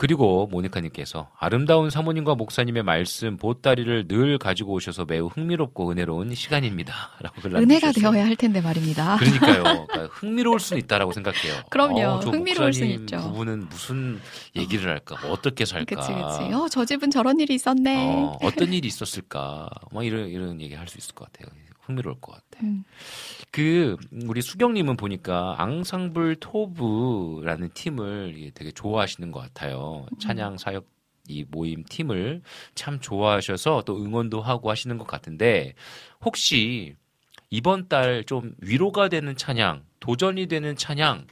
그리고 0.00 0.46
모니카님께서 0.50 1.28
아름다운 1.38 1.90
사모님과 1.90 2.34
목사님의 2.34 2.84
말씀 2.84 3.36
보따리를 3.36 4.08
늘 4.08 4.38
가지고 4.38 4.72
오셔서 4.72 5.04
매우 5.04 5.26
흥미롭고 5.26 5.90
은혜로운 5.90 6.34
시간입니다. 6.34 6.94
라고 7.20 7.42
글 7.42 7.54
은혜가. 7.54 7.92
되어야 7.92 8.24
할 8.24 8.34
텐데 8.34 8.62
말입니다. 8.62 9.18
그러니까요. 9.18 9.62
그러니까 9.92 10.06
흥미로울 10.14 10.58
수는 10.58 10.82
있다라고 10.84 11.12
생각해요. 11.12 11.64
그럼요. 11.68 12.00
어, 12.00 12.20
저 12.20 12.30
흥미로울 12.30 12.72
수는 12.72 12.88
있죠. 13.00 13.18
부부는 13.18 13.68
무슨 13.68 14.18
얘기를 14.56 14.88
할까? 14.90 15.16
어떻게 15.28 15.66
살까? 15.66 15.94
그치 15.94 16.08
그치. 16.14 16.54
어, 16.54 16.66
저 16.70 16.86
집은 16.86 17.10
저런 17.10 17.38
일이 17.38 17.54
있었네. 17.54 18.22
어, 18.24 18.38
어떤 18.40 18.72
일이 18.72 18.88
있었을까? 18.88 19.68
막 19.92 20.02
이런 20.06 20.28
이런 20.30 20.62
얘기 20.62 20.74
할 20.74 20.88
수 20.88 20.96
있을 20.96 21.14
것 21.14 21.30
같아요. 21.30 21.54
흥미로울 21.90 22.20
것 22.20 22.32
같아. 22.32 22.64
음. 22.64 22.84
그 23.50 23.96
우리 24.26 24.42
수경님은 24.42 24.96
보니까 24.96 25.56
앙상블 25.58 26.36
토브라는 26.36 27.70
팀을 27.74 28.52
되게 28.54 28.70
좋아하시는 28.70 29.30
것 29.32 29.40
같아요. 29.40 30.06
찬양 30.20 30.58
사역 30.58 30.86
이 31.28 31.44
모임 31.48 31.84
팀을 31.84 32.42
참 32.74 33.00
좋아하셔서 33.00 33.82
또 33.86 33.96
응원도 34.02 34.40
하고 34.40 34.70
하시는 34.70 34.96
것 34.98 35.06
같은데 35.06 35.74
혹시 36.24 36.94
이번 37.50 37.88
달 37.88 38.24
좀 38.24 38.54
위로가 38.58 39.08
되는 39.08 39.36
찬양, 39.36 39.84
도전이 40.00 40.46
되는 40.46 40.76
찬양 40.76 41.26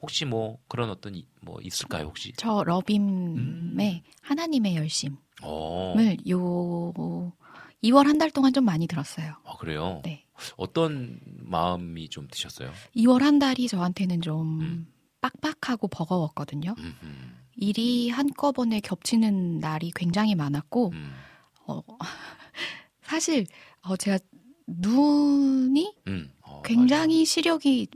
혹시 0.00 0.24
뭐 0.24 0.58
그런 0.68 0.90
어떤 0.90 1.14
이- 1.14 1.26
뭐 1.40 1.58
있을까요 1.62 2.06
혹시? 2.06 2.32
저 2.36 2.62
러빔의 2.64 3.36
음. 3.36 4.00
하나님의 4.22 4.76
열심을 4.76 5.16
어, 5.42 5.94
요 6.28 7.32
2월 7.82 8.06
한 8.06 8.18
달 8.18 8.30
동안 8.30 8.52
좀 8.52 8.64
많이 8.64 8.86
들었어요. 8.86 9.34
아, 9.44 9.56
그래요. 9.56 10.00
네. 10.04 10.24
어떤 10.56 11.20
마음이 11.24 12.08
좀 12.08 12.28
드셨어요? 12.30 12.70
2월 12.96 13.20
한 13.22 13.38
달이 13.38 13.68
저한테는 13.68 14.20
좀 14.22 14.60
음. 14.60 14.86
빡빡하고 15.20 15.88
버거웠거든요. 15.88 16.74
음, 16.78 16.96
음, 17.02 17.36
일이 17.56 18.08
한꺼번에 18.10 18.80
겹치는 18.80 19.58
날이 19.60 19.92
굉장히 19.94 20.34
많았고 20.34 20.90
음, 20.92 21.12
어, 21.66 21.80
사실 23.02 23.46
어, 23.82 23.96
제가 23.96 24.18
눈이 24.66 25.94
음. 26.08 26.32
어, 26.42 26.62
굉장히 26.64 27.24
시력이 27.24 27.88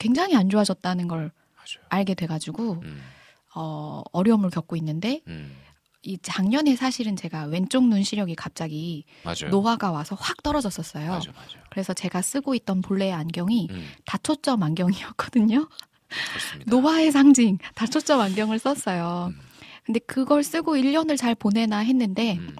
굉장히 0.00 0.34
안 0.36 0.48
좋아졌다는 0.48 1.08
걸 1.08 1.18
맞아요. 1.18 1.30
맞아요. 1.56 1.86
알게 1.88 2.14
돼가지고 2.14 2.82
음, 2.82 3.00
어, 3.54 4.02
어려움을 4.12 4.50
겪고 4.50 4.76
있는데 4.76 5.22
음, 5.28 5.54
이 6.06 6.18
작년에 6.22 6.76
사실은 6.76 7.16
제가 7.16 7.46
왼쪽 7.46 7.84
눈 7.88 8.04
시력이 8.04 8.36
갑자기 8.36 9.04
맞아요. 9.24 9.50
노화가 9.50 9.90
와서 9.90 10.16
확 10.18 10.40
떨어졌었어요. 10.42 11.10
맞아, 11.10 11.32
맞아. 11.32 11.58
그래서 11.68 11.92
제가 11.92 12.22
쓰고 12.22 12.54
있던 12.54 12.80
본래의 12.80 13.12
안경이 13.12 13.68
음, 13.70 13.88
다초점 14.06 14.62
안경이었거든요. 14.62 15.68
좋습니다. 16.34 16.70
노화의 16.70 17.10
상징 17.10 17.58
다초점 17.74 18.20
안경을 18.20 18.60
썼어요. 18.60 19.32
음, 19.32 19.40
근데 19.84 19.98
그걸 19.98 20.44
쓰고 20.44 20.76
1년을 20.76 21.18
잘 21.18 21.34
보내나 21.34 21.78
했는데 21.78 22.36
음, 22.36 22.54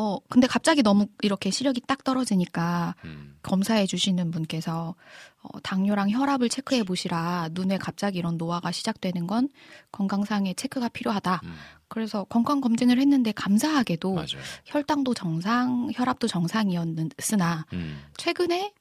어 0.00 0.16
근데 0.28 0.46
갑자기 0.46 0.84
너무 0.84 1.08
이렇게 1.22 1.50
시력이 1.50 1.80
딱 1.88 2.04
떨어지니까 2.04 2.94
음, 3.04 3.36
검사해 3.42 3.86
주시는 3.86 4.30
분께서 4.30 4.94
어, 5.42 5.60
당뇨랑 5.60 6.10
혈압을 6.10 6.48
체크해 6.48 6.84
보시라 6.84 7.48
눈에 7.50 7.78
갑자기 7.78 8.18
이런 8.20 8.36
노화가 8.36 8.70
시작되는 8.70 9.26
건 9.26 9.48
건강상의 9.90 10.54
체크가 10.54 10.88
필요하다. 10.90 11.40
음, 11.42 11.56
그래서 11.88 12.22
건강 12.24 12.60
검진을 12.60 13.00
했는데 13.00 13.32
감사하게도 13.32 14.14
맞아요. 14.14 14.28
혈당도 14.66 15.14
정상, 15.14 15.90
혈압도 15.92 16.28
정상이었으나 16.28 17.66
음, 17.72 18.00
최근에 18.16 18.72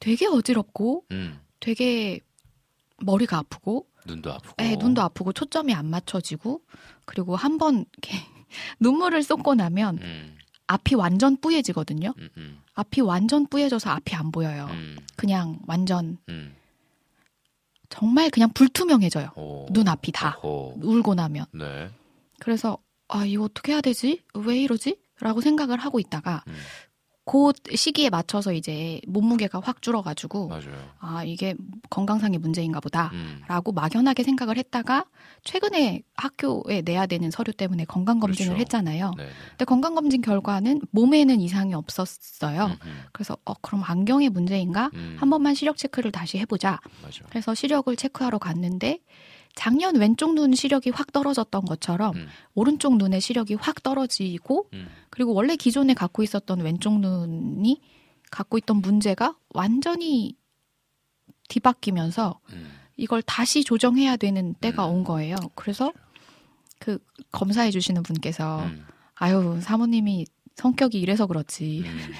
되게 0.00 0.26
어지럽고 0.26 1.04
음, 1.10 1.38
되게 1.60 2.20
머리가 2.96 3.36
아프고 3.36 3.88
눈도 4.06 4.32
아프고. 4.32 4.54
예, 4.64 4.76
눈도 4.76 5.02
아프고 5.02 5.34
초점이 5.34 5.74
안 5.74 5.84
맞춰지고 5.84 6.62
그리고 7.04 7.36
한번 7.36 7.84
이렇게 7.92 8.16
눈물을 8.80 9.22
쏟고 9.22 9.54
나면 9.54 9.98
음, 9.98 10.38
앞이 10.72 10.94
완전 10.94 11.36
뿌얘지거든요. 11.36 12.14
음, 12.16 12.28
음, 12.38 12.58
앞이 12.74 13.02
완전 13.02 13.46
뿌얘져서 13.46 13.90
앞이 13.90 14.14
안 14.14 14.32
보여요. 14.32 14.68
음, 14.70 14.96
그냥 15.16 15.58
완전 15.66 16.16
음. 16.30 16.54
정말 17.90 18.30
그냥 18.30 18.50
불투명해져요. 18.54 19.32
오. 19.36 19.66
눈 19.70 19.86
앞이 19.86 20.12
다 20.12 20.38
어허. 20.42 20.76
울고 20.82 21.14
나면. 21.14 21.44
네. 21.52 21.90
그래서 22.40 22.78
아 23.08 23.26
이거 23.26 23.44
어떻게 23.44 23.72
해야 23.72 23.82
되지? 23.82 24.22
왜 24.34 24.58
이러지? 24.62 24.96
라고 25.20 25.42
생각을 25.42 25.78
하고 25.78 26.00
있다가 26.00 26.42
음, 26.48 26.54
그 27.24 27.52
시기에 27.74 28.10
맞춰서 28.10 28.52
이제 28.52 29.00
몸무게가 29.06 29.60
확 29.62 29.80
줄어가지고 29.80 30.48
맞아요. 30.48 30.90
아 30.98 31.22
이게 31.22 31.54
건강상의 31.88 32.38
문제인가 32.38 32.80
보다. 32.80 33.10
음, 33.12 33.42
라고 33.46 33.70
막연하게 33.70 34.24
생각을 34.24 34.56
했다가 34.58 35.06
최근에 35.44 36.02
학교에 36.14 36.82
내야 36.82 37.06
되는 37.06 37.30
서류 37.30 37.52
때문에 37.52 37.84
건강 37.84 38.18
검진을 38.18 38.54
그렇죠. 38.54 38.60
했잖아요. 38.60 39.12
네. 39.16 39.24
네. 39.24 39.30
근데 39.50 39.64
건강 39.64 39.94
검진 39.94 40.20
결과는 40.20 40.80
몸에는 40.90 41.40
이상이 41.40 41.74
없었어요. 41.74 42.64
음, 42.64 42.76
음, 42.84 43.02
그래서 43.12 43.36
어 43.44 43.54
그럼 43.54 43.82
안경의 43.84 44.30
문제인가? 44.30 44.90
음, 44.94 45.16
한 45.18 45.30
번만 45.30 45.54
시력 45.54 45.76
체크를 45.76 46.10
다시 46.10 46.38
해보자. 46.38 46.80
맞아. 47.02 47.24
그래서 47.28 47.54
시력을 47.54 47.94
체크하러 47.94 48.38
갔는데 48.38 48.98
작년 49.54 49.96
왼쪽 49.96 50.34
눈 50.34 50.54
시력이 50.54 50.90
확 50.90 51.12
떨어졌던 51.12 51.64
것처럼 51.64 52.16
음, 52.16 52.28
오른쪽 52.54 52.96
눈의 52.96 53.20
시력이 53.20 53.54
확 53.54 53.82
떨어지고 53.82 54.68
음, 54.72 54.88
그리고 55.10 55.34
원래 55.34 55.56
기존에 55.56 55.94
갖고 55.94 56.22
있었던 56.22 56.60
왼쪽 56.60 57.00
눈이 57.00 57.80
갖고 58.30 58.56
있던 58.58 58.78
문제가 58.78 59.36
완전히 59.50 60.36
뒤바뀌면서 61.48 62.40
음, 62.52 62.72
이걸 62.96 63.20
다시 63.22 63.62
조정해야 63.62 64.16
되는 64.16 64.54
때가 64.54 64.88
음. 64.88 64.94
온 64.94 65.04
거예요. 65.04 65.36
그래서 65.54 65.92
그 66.78 66.98
검사해 67.30 67.70
주시는 67.70 68.02
분께서 68.02 68.64
음, 68.64 68.86
아유 69.14 69.60
사모님이 69.60 70.26
성격이 70.56 70.98
이래서 70.98 71.26
그렇지. 71.26 71.82
음, 71.84 72.12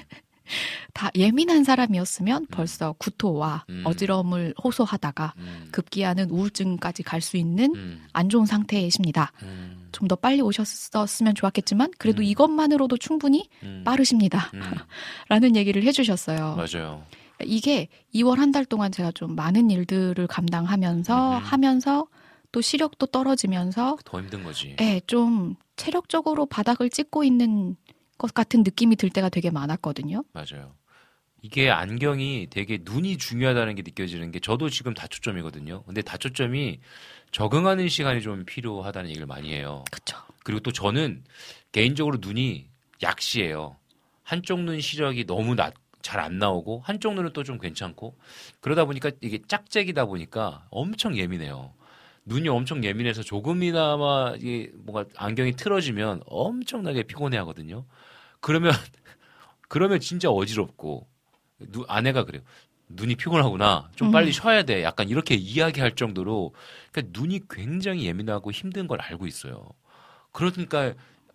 다 0.92 1.10
예민한 1.14 1.64
사람이었으면 1.64 2.46
벌써 2.50 2.92
구토와 2.98 3.64
음. 3.70 3.82
어지러움을 3.86 4.54
호소하다가 4.62 5.34
음, 5.38 5.68
급기야는 5.72 6.30
우울증까지 6.30 7.02
갈 7.02 7.20
수 7.22 7.36
있는 7.36 7.72
음, 7.76 8.04
안 8.12 8.28
좋은 8.28 8.46
상태이십니다. 8.46 9.32
음, 9.42 9.88
좀더 9.92 10.16
빨리 10.16 10.40
오셨었으면 10.40 11.34
좋았겠지만 11.34 11.92
그래도 11.98 12.22
음. 12.22 12.24
이것만으로도 12.24 12.96
충분히 12.96 13.48
음, 13.62 13.82
빠르십니다. 13.84 14.50
음, 14.54 14.60
라는 15.28 15.54
얘기를 15.56 15.82
해주셨어요. 15.84 16.56
맞아요. 16.56 17.04
이게 17.44 17.88
2월 18.14 18.36
한 18.36 18.52
달 18.52 18.64
동안 18.64 18.92
제가 18.92 19.10
좀 19.12 19.34
많은 19.34 19.70
일들을 19.70 20.26
감당하면서. 20.26 21.38
하면서 21.38 22.06
또 22.52 22.60
시력도 22.60 23.06
떨어지면서 23.06 23.96
더 24.04 24.20
힘든 24.20 24.44
거지. 24.44 24.76
예, 24.80 25.00
좀 25.06 25.54
체력적으로 25.76 26.44
바닥을 26.46 26.90
찍고 26.90 27.24
있는 27.24 27.76
것 28.22 28.32
같은 28.34 28.62
느낌이 28.62 28.94
들 28.96 29.10
때가 29.10 29.28
되게 29.28 29.50
많았거든요. 29.50 30.22
맞아요. 30.32 30.74
이게 31.42 31.70
안경이 31.70 32.46
되게 32.50 32.78
눈이 32.80 33.18
중요하다는 33.18 33.74
게 33.74 33.82
느껴지는 33.82 34.30
게 34.30 34.38
저도 34.38 34.70
지금 34.70 34.94
다초점이거든요. 34.94 35.82
근데 35.82 36.00
다초점이 36.00 36.78
적응하는 37.32 37.88
시간이 37.88 38.22
좀 38.22 38.44
필요하다는 38.44 39.10
얘기를 39.10 39.26
많이 39.26 39.52
해요. 39.52 39.82
그쵸. 39.90 40.16
그리고 40.44 40.60
또 40.60 40.70
저는 40.70 41.24
개인적으로 41.72 42.18
눈이 42.20 42.68
약시예요. 43.02 43.76
한쪽 44.22 44.60
눈 44.60 44.80
시력이 44.80 45.26
너무 45.26 45.56
낮, 45.56 45.74
잘안 46.02 46.38
나오고 46.38 46.82
한쪽 46.84 47.14
눈은 47.14 47.32
또 47.32 47.42
좀 47.42 47.58
괜찮고 47.58 48.16
그러다 48.60 48.84
보니까 48.84 49.10
이게 49.20 49.40
짝짝이다 49.46 50.04
보니까 50.04 50.66
엄청 50.70 51.16
예민해요. 51.18 51.74
눈이 52.24 52.48
엄청 52.48 52.84
예민해서 52.84 53.24
조금이나마 53.24 54.34
이게 54.38 54.70
뭔가 54.74 55.10
안경이 55.16 55.54
틀어지면 55.56 56.22
엄청나게 56.26 57.02
피곤해 57.02 57.36
하거든요. 57.38 57.84
그러면 58.42 58.72
그러면 59.68 60.00
진짜 60.00 60.28
어지럽고 60.30 61.08
누, 61.70 61.84
아내가 61.88 62.24
그래요. 62.24 62.42
눈이 62.88 63.14
피곤하구나. 63.14 63.88
좀 63.96 64.08
음. 64.08 64.12
빨리 64.12 64.32
쉬어야 64.32 64.64
돼. 64.64 64.82
약간 64.82 65.08
이렇게 65.08 65.34
이야기할 65.34 65.92
정도로 65.94 66.52
그러니까 66.90 67.18
눈이 67.18 67.40
굉장히 67.48 68.04
예민하고 68.04 68.50
힘든 68.52 68.86
걸 68.86 69.00
알고 69.00 69.26
있어요. 69.26 69.66
그러니까 70.32 70.92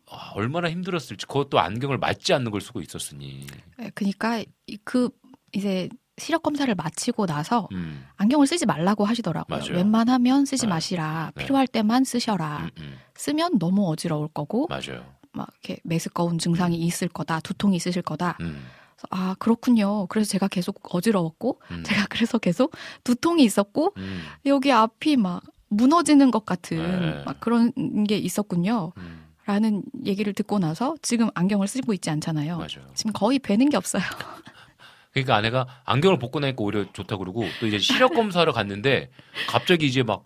아, 0.09 0.31
얼마나 0.35 0.69
힘들었을지 0.69 1.25
그것도 1.25 1.59
안경을 1.59 1.97
맞지 1.97 2.33
않는 2.33 2.51
걸 2.51 2.61
쓰고 2.61 2.81
있었으니. 2.81 3.47
예, 3.81 3.89
그러니까 3.95 4.39
이- 4.67 4.77
그 4.83 5.09
이제 5.51 5.89
시력 6.19 6.43
검사를 6.43 6.73
마치고 6.73 7.25
나서 7.25 7.67
음, 7.73 8.05
안경을 8.17 8.47
쓰지 8.47 8.65
말라고 8.65 9.05
하시더라고요. 9.05 9.57
맞아요. 9.59 9.73
웬만하면 9.73 10.45
쓰지 10.45 10.65
네. 10.65 10.69
마시라. 10.69 11.31
네. 11.35 11.43
필요할 11.43 11.67
때만 11.67 12.03
쓰셔라. 12.03 12.59
음, 12.65 12.69
음, 12.79 12.97
쓰면 13.15 13.59
너무 13.59 13.89
어지러울 13.89 14.27
거고 14.29 14.67
맞아요. 14.67 15.16
막 15.37 15.47
이렇게 15.63 15.79
메스꺼운 15.83 16.39
증상이 16.39 16.77
있을 16.77 17.07
거다. 17.07 17.39
두통이 17.39 17.75
있으실 17.77 18.01
거다. 18.01 18.37
음, 18.41 18.65
아 19.11 19.35
그렇군요. 19.39 20.07
그래서 20.07 20.29
제가 20.29 20.47
계속 20.47 20.79
어지러웠고 20.93 21.61
음, 21.71 21.83
제가 21.85 22.07
그래서 22.09 22.37
계속 22.37 22.75
두통이 23.03 23.43
있었고 23.43 23.93
음, 23.97 24.23
여기 24.45 24.71
앞이 24.71 25.15
막 25.17 25.43
무너지는 25.69 26.31
것 26.31 26.45
같은 26.45 26.77
네. 26.77 27.23
막 27.23 27.39
그런 27.39 27.71
게 28.05 28.17
있었군요. 28.17 28.93
음, 28.97 29.25
라는 29.45 29.83
얘기를 30.05 30.33
듣고 30.33 30.59
나서 30.59 30.95
지금 31.01 31.29
안경을 31.33 31.67
쓰고 31.67 31.93
있지 31.93 32.09
않잖아요. 32.09 32.57
맞아요. 32.57 32.91
지금 32.95 33.13
거의 33.13 33.39
뵈는 33.39 33.69
게 33.69 33.77
없어요. 33.77 34.03
그러니까 35.11 35.35
아내가 35.35 35.67
안경을 35.85 36.19
벗고 36.19 36.39
나니까 36.39 36.63
오히려 36.63 36.91
좋다 36.91 37.17
그러고 37.17 37.45
또 37.59 37.67
이제 37.67 37.79
시력 37.79 38.13
검사하러 38.13 38.51
갔는데 38.51 39.09
갑자기 39.47 39.87
이제 39.87 40.03
막 40.03 40.23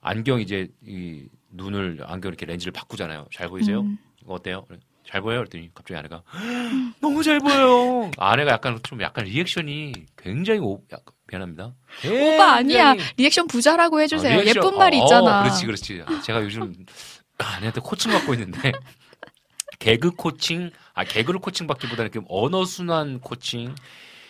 안경 0.00 0.40
이제 0.40 0.68
이 0.84 1.28
눈을 1.50 2.00
안경 2.06 2.30
이렇게 2.30 2.46
렌즈를 2.46 2.72
바꾸잖아요. 2.72 3.26
잘 3.32 3.48
보이세요? 3.48 3.86
음. 4.22 4.24
이거 4.24 4.34
어때요? 4.34 4.66
잘 5.06 5.20
보여요? 5.20 5.40
그랬더니 5.40 5.70
갑자기 5.74 5.98
아내가 5.98 6.22
너무 7.00 7.22
잘 7.22 7.38
보여요. 7.40 8.10
아내가 8.16 8.52
약간 8.52 8.78
좀 8.82 9.00
약간 9.02 9.24
리액션이 9.24 9.92
굉장히 10.16 10.60
오, 10.60 10.80
약간 10.92 11.14
미안합니다. 11.28 11.72
오빠 12.06 12.52
아니야. 12.54 12.92
굉장히- 12.94 13.12
리액션 13.16 13.46
부자라고 13.48 14.00
해주세요. 14.00 14.38
아, 14.38 14.42
리액션- 14.42 14.56
예쁜 14.64 14.78
말이 14.78 14.98
어, 15.00 15.02
있잖아. 15.04 15.42
그렇지, 15.42 15.66
그렇지. 15.66 16.04
제가 16.24 16.42
요즘 16.42 16.72
아내한테 17.38 17.80
코칭 17.80 18.12
받고 18.12 18.34
있는데 18.34 18.72
개그 19.80 20.12
코칭, 20.12 20.70
아 20.94 21.02
개그를 21.04 21.40
코칭 21.40 21.66
받기보다는 21.66 22.10
그 22.12 22.20
언어 22.28 22.64
순화 22.64 23.18
코칭. 23.20 23.74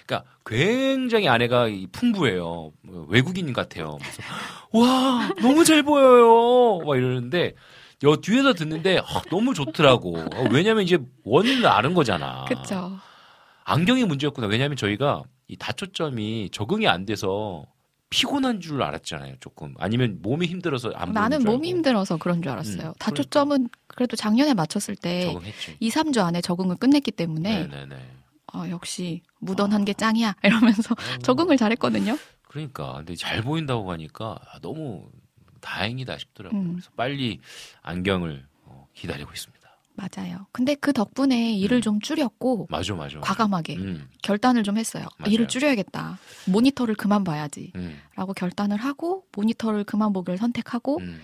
그러니까 0.07 0.29
굉장히 0.47 1.29
아내가 1.29 1.69
이 1.69 1.87
풍부해요. 1.93 2.73
뭐 2.83 3.07
외국인 3.11 3.53
같아요. 3.53 3.99
그래서 4.01 4.23
와 4.73 5.31
너무 5.41 5.65
잘 5.65 5.83
보여요. 5.83 6.79
막 6.85 6.97
이러는데 6.97 7.55
여 8.05 8.17
뒤에서 8.17 8.53
듣는데 8.55 8.99
아, 8.99 9.23
너무 9.31 9.55
좋더라고. 9.55 10.19
어, 10.19 10.49
왜냐면 10.51 10.83
이제 10.85 10.99
원인을 11.25 11.67
아는 11.67 11.95
거잖아. 11.95 12.45
그쵸. 12.47 12.99
안경이 13.65 14.05
문제였구나. 14.05 14.49
왜냐하면 14.49 14.77
저희가 14.77 15.23
이 15.47 15.57
다초점이 15.57 16.51
적응이 16.51 16.89
안 16.89 17.07
돼서 17.07 17.65
피곤한 18.11 18.61
줄 18.61 18.83
알았잖아요. 18.83 19.37
조금 19.41 19.75
아니면 19.79 20.19
몸이 20.21 20.47
힘들어서 20.47 20.91
안 20.95 21.13
나는 21.13 21.41
줄 21.41 21.51
몸이 21.51 21.69
힘들어서 21.69 22.17
그런 22.19 22.43
줄 22.43 22.53
알았어요. 22.53 22.89
음, 22.89 22.95
다초점은 22.99 23.69
그래도 23.87 24.17
작년에 24.17 24.53
맞췄을 24.53 24.97
때 24.97 25.27
적응했지. 25.27 25.77
2, 25.81 25.89
3주 25.91 26.23
안에 26.25 26.41
적응을 26.41 26.77
끝냈기 26.77 27.11
때문에 27.13 27.67
네네네. 27.69 27.97
어, 28.55 28.65
역시 28.69 29.23
무던한 29.39 29.85
게 29.85 29.95
짱이야 29.95 30.37
이러면서 30.45 30.95
아이고, 30.99 31.23
적응을 31.23 31.57
잘했거든요. 31.57 32.19
그러니까 32.49 32.95
근데 32.99 33.15
잘 33.15 33.41
보인다고 33.41 33.91
하니까 33.93 34.39
아, 34.53 34.59
너무 34.61 35.09
다행이다 35.63 36.19
싶더라고요. 36.19 36.61
음. 36.61 36.73
그래서 36.75 36.91
빨리 36.97 37.41
안경을 37.83 38.45
어, 38.65 38.87
기다리고 38.95 39.33
있습니다. 39.33 39.63
맞아요. 39.95 40.47
근데 40.53 40.75
그 40.75 40.93
덕분에 40.93 41.53
일을 41.55 41.79
음. 41.79 41.83
좀 41.83 42.01
줄였고 42.01 42.67
맞아 42.71 42.95
맞아. 42.95 43.21
과감하게 43.21 43.77
음, 43.77 44.09
결단을 44.23 44.63
좀 44.63 44.79
했어요. 44.79 45.05
아, 45.05 45.15
맞아요. 45.19 45.33
일을 45.35 45.49
줄여야겠다. 45.49 46.19
모니터를 46.47 46.95
그만 46.95 47.25
봐야지. 47.25 47.73
음, 47.77 48.01
라고 48.17 48.33
결단을 48.33 48.79
하고 48.79 49.27
모니터를 49.37 49.85
그만 49.85 50.13
보기를 50.13 50.39
선택하고 50.39 50.99
음. 51.01 51.21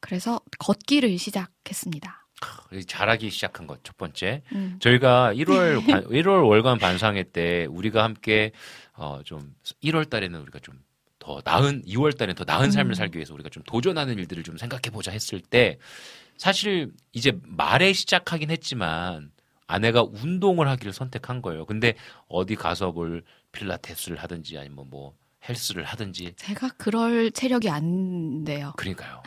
그래서 0.00 0.40
걷기를 0.58 1.18
시작했습니다. 1.18 2.26
크, 2.40 2.82
잘하기 2.86 3.28
시작한 3.28 3.66
것 3.66 3.80
첫 3.82 3.98
번째. 3.98 4.42
음. 4.52 4.78
저희가 4.80 5.34
1월 5.34 5.84
1월 6.08 6.48
월간 6.48 6.78
반상회 6.78 7.24
때 7.24 7.66
우리가 7.66 8.02
함께 8.02 8.52
어 8.94 9.20
좀 9.24 9.54
1월 9.84 10.08
달에는 10.08 10.40
우리가 10.40 10.58
좀 10.60 10.82
더 11.20 11.40
나은 11.44 11.82
2월 11.84 12.16
달에는 12.16 12.34
더 12.34 12.44
나은 12.44 12.72
삶을 12.72 12.92
음. 12.92 12.94
살기 12.94 13.16
위해서 13.16 13.32
우리가 13.34 13.50
좀 13.50 13.62
도전하는 13.64 14.18
일들을 14.18 14.42
좀 14.42 14.56
생각해 14.56 14.90
보자 14.90 15.12
했을 15.12 15.40
때 15.40 15.78
사실 16.36 16.90
이제 17.12 17.38
말에 17.44 17.92
시작하긴 17.92 18.50
했지만 18.50 19.30
아내가 19.68 20.02
운동을 20.02 20.68
하기를 20.68 20.92
선택한 20.92 21.42
거예요. 21.42 21.66
근데 21.66 21.94
어디 22.26 22.56
가서 22.56 22.90
뭘 22.90 23.22
필라테스를 23.52 24.16
하든지 24.16 24.58
아니면 24.58 24.86
뭐 24.90 25.14
헬스를 25.48 25.84
하든지 25.84 26.34
제가 26.36 26.70
그럴 26.76 27.30
체력이 27.30 27.70
안 27.70 28.42
돼요. 28.44 28.72
그러니까요. 28.76 29.22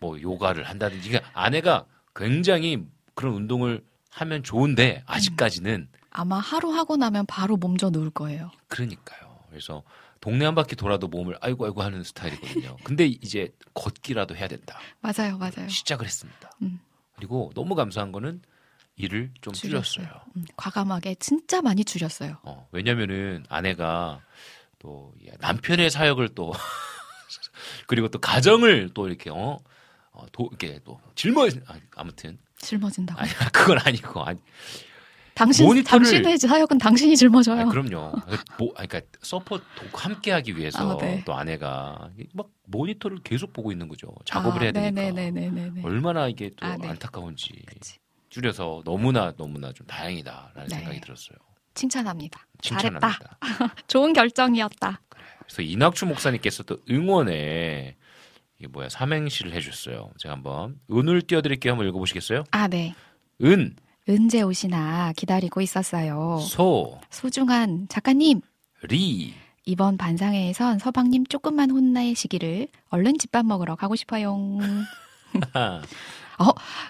뭐 0.00 0.20
요가를 0.20 0.64
한다든지 0.64 1.08
그러니까 1.08 1.30
아내가 1.34 1.86
굉장히 2.14 2.84
그런 3.14 3.34
운동을 3.34 3.82
하면 4.10 4.42
좋은데 4.42 5.02
아직까지는 5.06 5.88
아마 6.10 6.38
하루 6.38 6.72
하고 6.72 6.96
나면 6.96 7.26
바로 7.26 7.56
몸져 7.56 7.90
누울 7.90 8.10
거예요. 8.10 8.50
그러니까요. 8.68 9.38
그래서 9.48 9.82
동네 10.20 10.44
한 10.44 10.54
바퀴 10.54 10.76
돌아도 10.76 11.08
몸을 11.08 11.36
아이고 11.40 11.64
아이고 11.64 11.82
하는 11.82 12.02
스타일이거든요. 12.02 12.76
근데 12.84 13.06
이제 13.06 13.54
걷기라도 13.74 14.36
해야 14.36 14.48
된다. 14.48 14.78
맞아요, 15.00 15.38
맞아요. 15.38 15.68
시작을 15.68 16.06
했습니다. 16.06 16.50
음. 16.62 16.80
그리고 17.16 17.50
너무 17.54 17.74
감사한 17.74 18.12
거는 18.12 18.42
일을 18.96 19.30
좀 19.40 19.52
줄였어요. 19.54 20.06
음, 20.36 20.44
과감하게 20.56 21.16
진짜 21.16 21.62
많이 21.62 21.84
줄였어요. 21.84 22.38
어, 22.42 22.68
왜냐면은 22.72 23.44
아내가 23.48 24.20
또 24.78 25.14
남편의 25.38 25.90
사역을 25.90 26.30
또 26.34 26.52
그리고 27.86 28.08
또 28.08 28.18
가정을 28.18 28.90
또 28.94 29.08
이렇게 29.08 29.30
어, 29.30 29.58
어, 30.10 30.26
도, 30.32 30.48
이렇게 30.50 30.80
또 30.84 31.00
짊어 31.14 31.46
아, 31.66 31.78
아무튼 31.94 32.38
짊어진다고. 32.58 33.20
아니 33.20 33.30
그건 33.52 33.78
아니고 33.78 34.24
아니, 34.24 34.40
당신 35.38 35.66
모니터를- 35.66 35.86
당신의 35.86 36.38
사역은 36.38 36.78
당신이 36.78 37.16
짊어져요. 37.16 37.60
아니, 37.60 37.70
그럼요. 37.70 38.12
뭐, 38.58 38.72
그러니까 38.74 39.00
서포트 39.22 39.62
함께 39.92 40.32
하기 40.32 40.56
위해서 40.56 40.96
아, 40.98 41.00
네. 41.00 41.22
또 41.24 41.34
아내가 41.34 42.10
막 42.34 42.48
모니터를 42.66 43.18
계속 43.22 43.52
보고 43.52 43.70
있는 43.70 43.88
거죠. 43.88 44.08
작업을 44.24 44.62
해야 44.62 44.72
되니까. 44.72 44.88
아, 45.00 45.04
네네네네네. 45.04 45.82
얼마나 45.84 46.26
이게 46.28 46.50
또 46.56 46.66
아, 46.66 46.76
네. 46.76 46.88
안타까운지 46.88 47.52
그치. 47.66 47.98
줄여서 48.30 48.82
너무나 48.84 49.32
너무나 49.36 49.72
좀 49.72 49.86
다행이다라는 49.86 50.68
네. 50.68 50.74
생각이 50.74 51.00
들었어요. 51.00 51.38
칭찬합니다. 51.74 52.46
칭찬합니다. 52.60 53.08
잘했다. 53.08 53.74
좋은 53.86 54.12
결정이었다. 54.12 55.00
그래서 55.46 55.62
이낙주 55.62 56.06
목사님께서 56.06 56.64
또 56.64 56.78
응원에 56.90 57.96
이게 58.58 58.66
뭐야 58.68 58.88
삼행시를 58.88 59.52
해주셨어요. 59.54 60.10
제가 60.18 60.34
한번 60.34 60.80
운을 60.90 61.22
띄워드릴게요. 61.22 61.72
한번 61.72 61.86
읽어보시겠어요? 61.88 62.42
아, 62.50 62.66
네. 62.66 62.94
은, 63.44 63.76
은재 64.08 64.42
오시나 64.42 65.12
기다리고 65.16 65.60
있었어요. 65.60 66.38
소, 66.40 66.98
소중한 67.10 67.86
작가님, 67.88 68.40
리. 68.84 69.34
이번 69.66 69.98
반상회에선 69.98 70.78
서방님 70.78 71.26
조금만 71.26 71.70
혼내시기를 71.70 72.68
얼른 72.88 73.18
집밥 73.18 73.44
먹으러 73.44 73.76
가고 73.76 73.96
싶어요. 73.96 74.38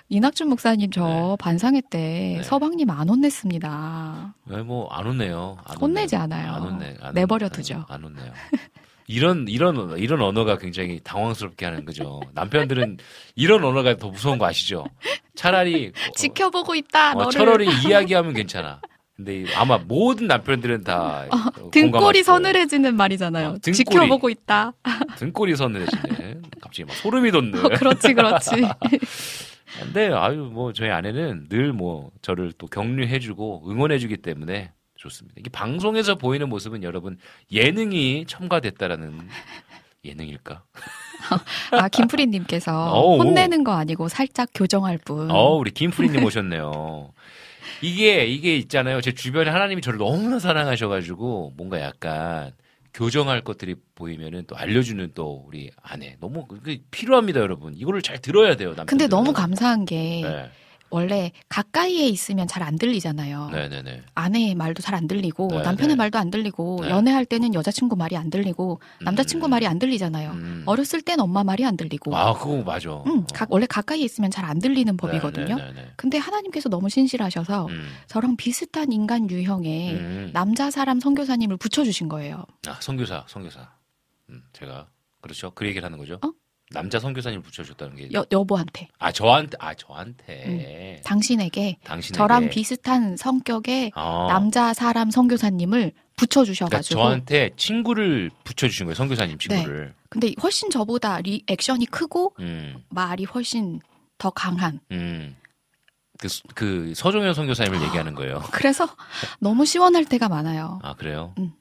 이낙준 0.09 0.49
목사님 0.49 0.91
저 0.93 1.05
네. 1.07 1.37
반상회 1.41 1.81
때 1.91 2.35
네. 2.39 2.43
서방님 2.45 2.89
안 2.91 3.09
혼냈습니다. 3.09 4.35
뭐안 4.64 5.07
혼내요. 5.07 5.57
안 5.64 5.77
혼내지 5.77 6.14
혼내요. 6.14 6.39
않아요. 6.39 6.53
안 6.55 6.62
혼내. 6.62 6.97
안 7.01 7.14
내버려. 7.14 7.49
두죠. 7.49 7.85
안 7.89 8.05
혼내요. 8.05 8.33
이런 9.09 9.46
이런 9.48 9.98
이런 9.98 10.20
언어가 10.20 10.59
굉장히 10.59 11.00
당황스럽게 11.02 11.64
하는 11.64 11.84
거죠. 11.86 12.20
남편들은 12.34 12.98
이런 13.36 13.64
언어가 13.64 13.96
더 13.96 14.11
무서운 14.11 14.38
거 14.38 14.46
아시죠? 14.46 14.84
차라리 15.34 15.88
어, 15.88 16.12
지켜보고 16.14 16.74
있다. 16.74 17.14
어, 17.14 17.28
차라리 17.30 17.66
이야기하면 17.86 18.34
괜찮아. 18.34 18.80
근데 19.16 19.40
이- 19.40 19.46
아마 19.56 19.78
모든 19.78 20.26
남편들은 20.26 20.84
다 20.84 21.24
어, 21.30 21.70
등골이. 21.70 22.22
서늘해지는 22.22 22.94
말이잖아요. 22.96 23.48
어, 23.48 23.52
등골이. 23.62 23.74
지켜보고 23.76 24.28
있다. 24.28 24.72
등골이 25.16 25.56
서늘해지네. 25.56 26.34
갑자기 26.61 26.84
막 26.84 26.94
소름이 26.94 27.30
돋네. 27.32 27.59
어, 27.59 27.62
그렇지, 27.70 28.12
그렇지. 28.12 28.50
근데 29.80 30.11
아유 30.12 30.50
뭐 30.52 30.72
저희 30.74 30.90
아내는 30.90 31.46
늘 31.48 31.72
뭐 31.72 32.11
저를 32.20 32.52
또 32.59 32.66
격려해주고 32.66 33.64
응원해주기 33.70 34.18
때문에 34.18 34.72
좋습니다. 34.99 35.36
이게 35.38 35.49
방송에서 35.49 36.16
보이는 36.16 36.49
모습은 36.49 36.82
여러분 36.82 37.18
예능이 37.51 38.26
첨가됐다라는 38.26 39.28
예능일까? 40.05 40.64
아, 41.72 41.88
김프리님께서. 41.88 43.16
혼내는 43.18 43.64
거 43.64 43.72
아니고 43.72 44.09
살짝 44.09 44.49
교정할 44.55 44.99
뿐. 44.99 45.30
어 45.30 45.55
우리 45.55 45.70
김프리님 45.70 46.22
오셨네요. 46.24 47.12
이게 47.80 48.26
이게 48.26 48.57
있잖아요. 48.57 49.01
제 49.01 49.12
주변에 49.12 49.51
하나님이 49.51 49.80
저를 49.82 49.99
너무나 49.99 50.38
사랑하셔가지고 50.38 51.55
뭔가 51.57 51.80
약간 51.80 52.53
교정할 52.92 53.42
것들이 53.42 53.76
보이면은 53.94 54.44
또 54.49 54.57
알려주는 54.57 55.12
또 55.14 55.44
우리 55.46 55.70
아내 55.82 56.16
너무 56.20 56.46
그 56.46 56.78
필요합니다, 56.90 57.38
여러분. 57.38 57.74
이거를 57.76 58.03
잘 58.03 58.18
들어야 58.18 58.57
돼요. 58.57 58.70
남편들은. 58.70 58.86
근데 58.86 59.07
너무 59.07 59.32
감사한 59.32 59.84
게 59.84 60.22
네, 60.24 60.51
원래 60.91 61.32
가까이에 61.49 62.07
있으면 62.09 62.47
잘 62.49 62.62
안 62.62 62.76
들리잖아요. 62.76 63.51
네, 63.53 63.68
네, 63.68 63.82
네. 63.82 64.03
아내의 64.14 64.55
말도 64.55 64.82
잘 64.82 64.95
안 64.95 65.07
들리고 65.07 65.49
네, 65.49 65.62
남편의 65.62 65.91
네. 65.91 65.95
말도 65.97 66.18
안 66.18 66.30
들리고 66.30 66.80
네. 66.82 66.91
연애할 66.91 67.24
때는 67.24 67.55
여자친구 67.55 67.95
말이 67.97 68.16
안 68.16 68.30
들리고 68.30 68.80
남자친구 69.03 69.47
음. 69.47 69.51
말이 69.51 69.66
안 69.66 69.78
들리잖아요. 69.78 70.30
음. 70.32 70.62
어렸을 70.66 71.01
땐 71.03 71.20
엄마 71.20 71.45
말이 71.45 71.64
안 71.64 71.76
들리고. 71.76 72.14
아, 72.16 72.34
그거 72.34 72.62
맞아. 72.62 72.91
음, 73.07 73.20
어. 73.20 73.26
가- 73.32 73.47
원래 73.49 73.66
가까이에 73.66 74.05
있으면 74.05 74.30
잘 74.30 74.45
안 74.45 74.59
들리는 74.59 74.97
법이거든요. 74.97 75.57
네, 75.57 75.62
네, 75.62 75.72
네, 75.72 75.82
네. 75.82 75.89
근데 75.97 76.18
하나님께서 76.18 76.68
너무 76.68 76.89
신실하셔서 76.89 77.66
음, 77.66 77.89
저랑 78.07 78.36
비슷한 78.36 78.91
인간 78.93 79.30
유형의 79.30 79.95
음. 79.95 80.30
남자 80.32 80.70
사람 80.70 81.01
선교사님을 81.01 81.57
붙여주신 81.59 82.09
거예요. 82.09 82.45
아, 82.66 82.76
선교사, 82.80 83.24
선교사. 83.28 83.70
음, 84.30 84.43
제가 84.53 84.89
그렇죠. 85.20 85.51
그 85.55 85.66
얘기를 85.66 85.84
하는 85.84 85.99
거죠. 85.99 86.18
어? 86.24 86.30
남자 86.73 86.99
선교사님 86.99 87.43
붙여줬다는 87.43 87.97
게. 87.97 88.09
여, 88.12 88.25
여보한테 88.31 88.89
아, 88.99 89.11
저한테, 89.12 89.57
아, 89.61 89.75
저한테. 89.75 91.01
당신에게 91.05 91.79
당신에게. 91.85 92.16
저랑 92.19 92.49
비슷한 92.51 93.16
성격의 93.16 93.93
어. 93.95 94.27
남자 94.29 94.75
사람 94.75 95.11
선교사님을 95.11 95.79
그러니까 95.81 96.03
붙여주셔가지고 96.16 97.01
저한테 97.01 97.51
친구를 97.57 98.31
붙여주신 98.45 98.87
거예요. 98.87 98.95
선교사님 98.95 99.39
친구를. 99.39 99.95
근데 100.11 100.33
훨씬 100.43 100.69
저보다 100.71 101.21
리액션이 101.21 101.87
크고 101.87 102.35
음, 102.41 102.83
말이 102.89 103.25
훨씬 103.25 103.81
더 104.19 104.31
강한 104.31 104.81
음. 104.91 105.37
그, 106.19 106.29
수- 106.29 106.43
그 106.55 106.93
서종현 106.97 107.33
선교사님을 107.35 107.81
얘기하는 107.83 108.14
거예요. 108.16 108.43
그래서 108.51 108.89
너무 109.39 109.64
시원할 109.64 110.05
때가 110.05 110.29
많아요. 110.29 110.81
아, 110.83 110.95
그래요? 110.95 111.33
음. 111.39 111.53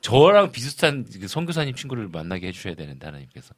저랑 0.00 0.52
비슷한 0.52 1.04
그 1.20 1.26
선교사님 1.26 1.74
친구를 1.74 2.06
만나게 2.08 2.46
해주셔야 2.48 2.74
되는데, 2.76 3.04
하나님께서. 3.06 3.54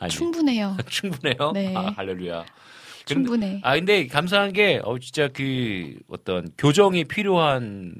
아니, 0.00 0.10
충분해요. 0.12 0.76
충분해요? 0.88 1.52
네. 1.52 1.74
아, 1.76 1.92
할렐루야. 1.96 2.44
근데- 2.44 3.14
충분해. 3.14 3.60
아 3.64 3.74
근데 3.74 4.06
감사한 4.06 4.52
게 4.52 4.80
어, 4.84 4.98
진짜 4.98 5.28
그 5.28 5.98
어떤 6.08 6.50
교정이 6.58 7.04
필요한 7.04 7.94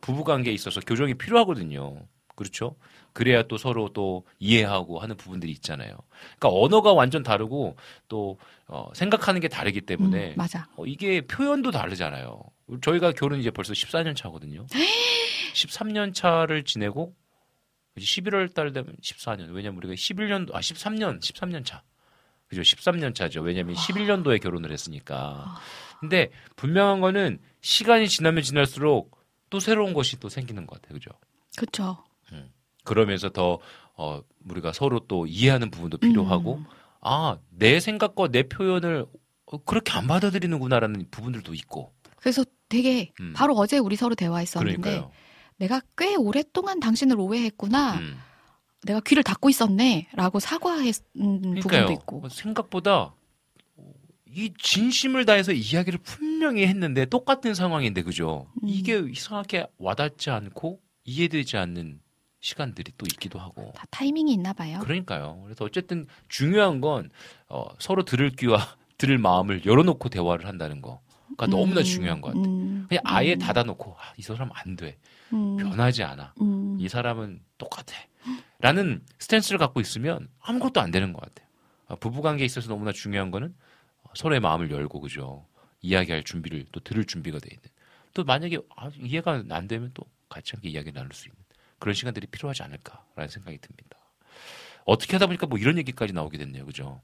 부부 0.00 0.22
관계에 0.24 0.52
있어서 0.52 0.80
교정이 0.80 1.14
필요하거든요. 1.14 2.00
그렇죠? 2.36 2.76
그래야 3.12 3.42
또 3.44 3.58
서로 3.58 3.88
또 3.92 4.24
이해하고 4.40 4.98
하는 4.98 5.16
부분들이 5.16 5.50
있잖아요. 5.52 5.96
그러니까 6.38 6.48
언어가 6.60 6.92
완전 6.92 7.22
다르고 7.22 7.76
또 8.08 8.38
어, 8.66 8.88
생각하는 8.94 9.40
게 9.40 9.48
다르기 9.48 9.80
때문에 9.82 10.30
음, 10.30 10.34
맞아. 10.36 10.66
어, 10.76 10.84
이게 10.86 11.20
표현도 11.20 11.70
다르잖아요. 11.70 12.40
저희가 12.80 13.12
결혼 13.12 13.38
이제 13.40 13.50
벌써 13.50 13.72
14년 13.72 14.16
차거든요. 14.16 14.66
13년 15.54 16.14
차를 16.14 16.64
지내고 16.64 17.14
이제 17.96 18.06
11월 18.22 18.52
달 18.54 18.72
되면 18.72 18.94
14년. 19.00 19.52
왜냐면 19.52 19.78
우리가 19.78 19.94
11년도 19.94 20.54
아 20.54 20.60
13년 20.60 21.20
13년 21.20 21.64
차. 21.64 21.82
그죠? 22.48 22.62
13년 22.62 23.14
차죠. 23.14 23.40
왜냐면 23.40 23.74
11년도에 23.74 24.40
결혼을 24.42 24.70
했으니까. 24.72 25.56
근데 26.00 26.30
분명한 26.56 27.00
거는 27.00 27.38
시간이 27.60 28.08
지나면 28.08 28.42
지날수록 28.42 29.18
또 29.50 29.60
새로운 29.60 29.94
것이 29.94 30.18
또 30.20 30.28
생기는 30.28 30.66
것 30.66 30.80
같아요. 30.80 30.98
그죠? 30.98 31.10
그쵸. 31.56 32.04
그러면서 32.84 33.30
더 33.30 33.58
어, 33.96 34.20
우리가 34.48 34.72
서로 34.72 35.00
또 35.08 35.26
이해하는 35.26 35.70
부분도 35.70 35.98
필요하고 35.98 36.56
음. 36.56 36.64
아 37.00 37.38
내 37.50 37.80
생각과 37.80 38.28
내 38.28 38.42
표현을 38.42 39.06
어, 39.46 39.58
그렇게 39.64 39.92
안 39.92 40.06
받아들이는구나라는 40.06 41.06
부분들도 41.10 41.54
있고 41.54 41.92
그래서 42.16 42.44
되게 42.68 43.12
음. 43.20 43.32
바로 43.34 43.54
어제 43.54 43.78
우리 43.78 43.96
서로 43.96 44.14
대화했었는데 44.14 44.80
그러니까요. 44.80 45.12
내가 45.56 45.80
꽤 45.96 46.16
오랫동안 46.16 46.80
당신을 46.80 47.18
오해했구나. 47.18 47.94
음. 47.94 48.18
내가 48.82 49.00
귀를 49.00 49.22
닫고 49.22 49.48
있었네라고 49.48 50.40
사과했 50.40 50.96
음, 51.16 51.54
부분도. 51.60 51.92
있고. 51.92 52.28
생각보다 52.28 53.14
이 54.26 54.52
진심을 54.58 55.24
다해서 55.24 55.52
이야기를 55.52 56.00
분명히 56.02 56.66
했는데 56.66 57.06
똑같은 57.06 57.54
상황인데 57.54 58.02
그죠? 58.02 58.46
음. 58.62 58.68
이게 58.68 58.98
이상하게 58.98 59.68
와닿지 59.78 60.30
않고 60.30 60.80
이해되지 61.04 61.56
않는 61.56 62.00
시간들이 62.40 62.92
또 62.98 63.06
있기도 63.06 63.38
하고. 63.38 63.72
다 63.74 63.84
타이밍이 63.90 64.32
있나 64.32 64.52
봐요. 64.52 64.80
그러니까요. 64.82 65.40
그래서 65.44 65.64
어쨌든 65.64 66.06
중요한 66.28 66.80
건 66.82 67.08
어, 67.48 67.64
서로 67.78 68.04
들을 68.04 68.28
귀와 68.30 68.58
들을 68.98 69.16
마음을 69.18 69.64
열어놓고 69.64 70.08
대화를 70.10 70.46
한다는 70.46 70.82
거가 70.82 71.46
너무나 71.48 71.80
음, 71.80 71.84
중요한 71.84 72.20
것 72.20 72.28
같아요. 72.28 72.44
음, 72.44 72.86
그냥 72.88 73.02
아예 73.06 73.32
음, 73.34 73.38
닫아놓고 73.38 73.92
아, 73.98 74.12
이 74.18 74.22
사람 74.22 74.50
안 74.52 74.76
돼. 74.76 74.98
음, 75.34 75.56
변하지 75.56 76.02
않아. 76.04 76.34
음. 76.40 76.76
이 76.78 76.88
사람은 76.88 77.40
똑같아. 77.58 77.94
라는 78.60 79.04
스탠스를 79.18 79.58
갖고 79.58 79.80
있으면 79.80 80.28
아무것도 80.40 80.80
안 80.80 80.90
되는 80.90 81.12
것 81.12 81.20
같아요. 81.20 81.46
아, 81.88 81.96
부부관계에 81.96 82.46
있어서 82.46 82.68
너무나 82.68 82.92
중요한 82.92 83.30
거는 83.30 83.54
서로의 84.14 84.40
마음을 84.40 84.70
열고, 84.70 85.00
그죠. 85.00 85.46
이야기할 85.82 86.22
준비를 86.24 86.64
또 86.72 86.80
들을 86.80 87.04
준비가 87.04 87.38
돼 87.38 87.48
있는. 87.50 87.62
또 88.14 88.24
만약에 88.24 88.58
아, 88.76 88.90
이해가 88.98 89.44
안 89.50 89.68
되면 89.68 89.90
또 89.92 90.04
같이 90.30 90.52
함께 90.52 90.70
이야기 90.70 90.92
나눌 90.92 91.12
수 91.12 91.28
있는 91.28 91.36
그런 91.78 91.94
시간들이 91.94 92.26
필요하지 92.28 92.62
않을까라는 92.62 93.28
생각이 93.28 93.58
듭니다. 93.58 93.98
어떻게 94.86 95.14
하다 95.14 95.26
보니까 95.26 95.46
뭐 95.46 95.58
이런 95.58 95.76
얘기까지 95.78 96.12
나오게 96.12 96.38
됐네요. 96.38 96.64
그죠. 96.64 97.02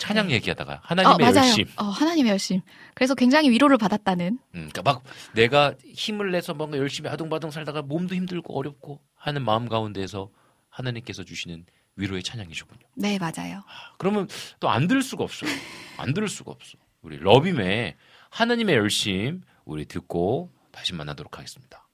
찬양 0.00 0.28
네. 0.28 0.34
얘기하다가 0.34 0.72
어, 0.74 0.78
하나님의 0.82 1.16
맞아요. 1.32 1.46
열심. 1.48 1.66
어, 1.76 1.84
하나님의 1.84 2.32
열심. 2.32 2.60
그래서 2.94 3.14
굉장히 3.14 3.50
위로를 3.50 3.76
받았다는. 3.78 4.26
음, 4.26 4.38
그러니까 4.72 4.82
막 4.82 5.02
내가 5.34 5.74
힘을 5.94 6.32
내서 6.32 6.54
뭔가 6.54 6.78
열심히 6.78 7.08
아둥바둥 7.10 7.50
살다가 7.50 7.82
몸도 7.82 8.14
힘들고 8.14 8.58
어렵고 8.58 9.00
하는 9.14 9.44
마음 9.44 9.68
가운데에서 9.68 10.30
하나님께서 10.70 11.22
주시는 11.24 11.66
위로의 11.96 12.22
찬양이시군요. 12.22 12.80
네, 12.94 13.18
맞아요. 13.18 13.62
그러면 13.98 14.26
또 14.58 14.68
안 14.68 14.86
들을 14.88 15.02
수가 15.02 15.22
없어요. 15.24 15.50
안 15.98 16.14
들을 16.14 16.28
수가 16.28 16.50
없어. 16.50 16.78
우리 17.02 17.18
러빔의 17.18 17.96
하나님의 18.30 18.74
열심 18.76 19.42
우리 19.64 19.84
듣고 19.84 20.50
다시 20.72 20.94
만나도록 20.94 21.36
하겠습니다. 21.38 21.86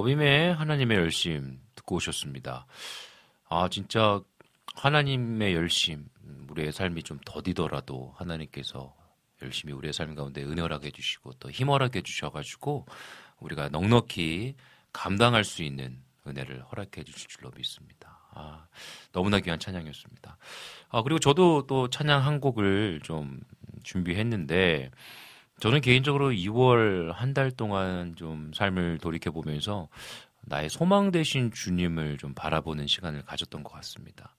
네, 0.00 0.14
러빔의 0.14 0.54
하나님의 0.54 0.96
열심 0.96 1.60
듣고 1.74 1.96
오셨습니다. 1.96 2.66
아, 3.48 3.68
진짜 3.68 4.20
하나님의 4.76 5.54
열심, 5.54 6.08
우리의 6.48 6.72
삶이 6.72 7.02
좀 7.02 7.18
더디더라도 7.26 8.14
하나님께서 8.16 8.94
열심히 9.42 9.74
우리의 9.74 9.92
삶 9.92 10.14
가운데 10.14 10.42
은혜하게 10.42 10.86
해주시고 10.86 11.34
또 11.34 11.50
힘을하게 11.50 11.98
해주셔가지고 11.98 12.86
우리가 13.40 13.68
넉넉히 13.68 14.54
감당할 14.92 15.44
수 15.44 15.62
있는 15.62 16.02
은혜를 16.26 16.62
허락해 16.64 17.04
주실 17.04 17.28
줄로 17.28 17.50
믿습니다. 17.56 18.20
아, 18.32 18.66
너무나 19.12 19.38
귀한 19.40 19.58
찬양이었습니다. 19.58 20.38
아, 20.88 21.02
그리고 21.02 21.18
저도 21.18 21.66
또 21.66 21.90
찬양 21.90 22.24
한 22.24 22.40
곡을 22.40 23.00
좀 23.02 23.40
준비했는데, 23.82 24.90
저는 25.60 25.80
개인적으로 25.82 26.30
2월 26.30 27.12
한 27.12 27.34
달 27.34 27.50
동안 27.50 28.16
좀 28.16 28.50
삶을 28.54 28.98
돌이켜 28.98 29.30
보면서 29.30 29.88
나의 30.42 30.68
소망 30.70 31.10
대신 31.12 31.52
주님을 31.52 32.18
좀 32.18 32.34
바라보는 32.34 32.86
시간을 32.86 33.22
가졌던 33.24 33.62
것 33.62 33.72
같습니다. 33.74 34.34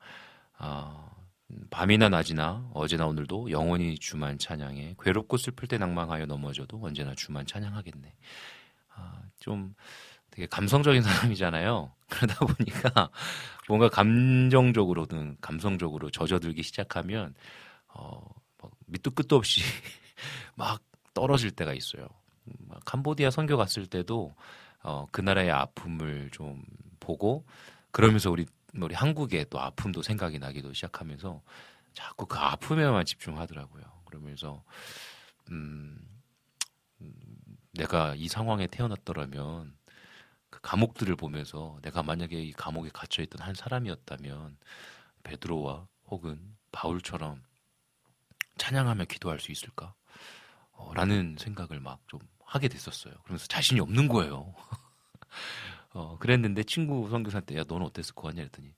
아, 0.58 1.10
밤이나 1.70 2.10
낮이나 2.10 2.70
어제나 2.74 3.06
오늘도 3.06 3.52
영원히 3.52 3.98
주만 3.98 4.38
찬양해 4.38 4.96
괴롭고 5.00 5.38
슬플 5.38 5.68
때 5.68 5.78
낭망하여 5.78 6.26
넘어져도 6.26 6.80
언제나 6.84 7.14
주만 7.16 7.46
찬양하겠네. 7.46 8.14
아, 8.96 9.22
좀 9.40 9.74
되게 10.32 10.48
감성적인 10.48 11.02
사람이잖아요. 11.04 11.94
그러다 12.10 12.46
보니까 12.46 13.10
뭔가 13.68 13.90
감정적으로든 13.90 15.38
감성적으로 15.40 16.10
젖어들기 16.10 16.64
시작하면 16.64 17.36
어, 17.88 18.22
밑도 18.88 19.12
끝도 19.12 19.36
없이 19.38 19.62
막 20.56 20.82
떨어질 21.22 21.52
때가 21.52 21.76
있어요. 21.76 22.08
캄보디아 22.84 23.30
선교 23.30 23.56
갔을 23.56 23.86
때도 23.86 24.34
어, 24.82 25.06
그 25.12 25.22
나라의 25.22 25.52
아픔을 25.52 26.32
좀 26.32 26.64
보고 27.00 27.46
그러면서 27.92 28.32
우리 28.32 28.48
우리 28.74 28.96
한국의 28.96 29.46
또 29.52 29.60
아픔도 29.60 30.02
생각이 30.02 30.40
나기도 30.40 30.74
시작하면서 30.74 31.44
자꾸 31.94 32.26
그 32.26 32.40
아픔에만 32.40 33.06
집중하더라고요. 33.06 33.84
그러면서 34.06 34.64
음, 35.52 36.00
내가 37.74 38.16
이 38.16 38.28
상황에 38.28 38.66
태어났더라면 38.66 39.78
그 40.50 40.60
감옥들을 40.62 41.16
보면서 41.18 41.78
내가 41.84 42.02
만약에 42.02 42.42
이 42.42 42.52
감옥에 42.52 42.90
갇혀 42.92 43.22
있던 43.22 43.46
한 43.46 43.54
사람이었다면 43.54 44.58
베드로와 45.22 45.88
혹은 46.08 46.58
바울처럼 46.72 47.44
찬양하며 48.58 49.06
기도할 49.06 49.40
수 49.40 49.52
있을까? 49.52 49.94
어, 50.82 50.94
라는 50.94 51.36
생각을 51.40 51.80
막 51.80 52.00
좀 52.08 52.20
하게 52.52 52.68
됐었어요. 52.68 53.14
그러면서 53.24 53.48
자신이 53.48 53.80
없는 53.80 54.10
거예요. 54.10 54.54
어, 55.94 56.18
그랬는데 56.20 56.64
친구 56.64 57.10
선교사한테 57.10 57.58
야 57.58 57.64
너는 57.66 57.86
어땠을 57.88 58.14
것 58.14 58.24
같냐 58.28 58.42
했더니 58.42 58.74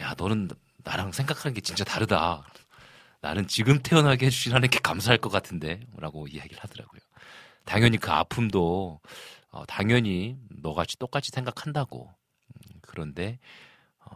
야 0.00 0.14
너는 0.18 0.48
나랑 0.78 1.12
생각하는 1.12 1.54
게 1.54 1.60
진짜 1.60 1.84
다르다. 1.84 2.44
나는 3.20 3.46
지금 3.46 3.80
태어나게 3.82 4.26
해주신 4.26 4.52
하나님께 4.52 4.80
감사할 4.80 5.18
것 5.18 5.28
같은데 5.28 5.80
라고 5.96 6.26
이야기를 6.26 6.58
하더라고요. 6.60 7.00
당연히 7.64 7.98
그 7.98 8.10
아픔도 8.10 9.00
어, 9.50 9.64
당연히 9.66 10.36
너같이 10.48 10.98
똑같이 10.98 11.30
생각한다고. 11.30 12.08
음, 12.08 12.78
그런데 12.80 13.38
어, 14.00 14.10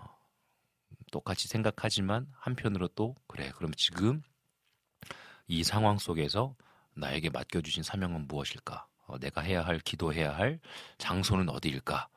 똑같이 1.12 1.46
생각하지만 1.46 2.26
한편으로 2.32 2.88
또 2.88 3.14
그래 3.28 3.52
그럼 3.56 3.72
지금 3.76 4.22
이 5.46 5.62
상황 5.62 5.98
속에서 5.98 6.56
나에게 6.94 7.30
맡겨주신 7.30 7.82
사명은 7.82 8.28
무엇일까? 8.28 8.86
어, 9.06 9.18
내가 9.18 9.40
해야 9.40 9.64
할, 9.64 9.78
기도해야 9.80 10.36
할 10.36 10.60
장소는 10.98 11.48
어디일까? 11.48 12.08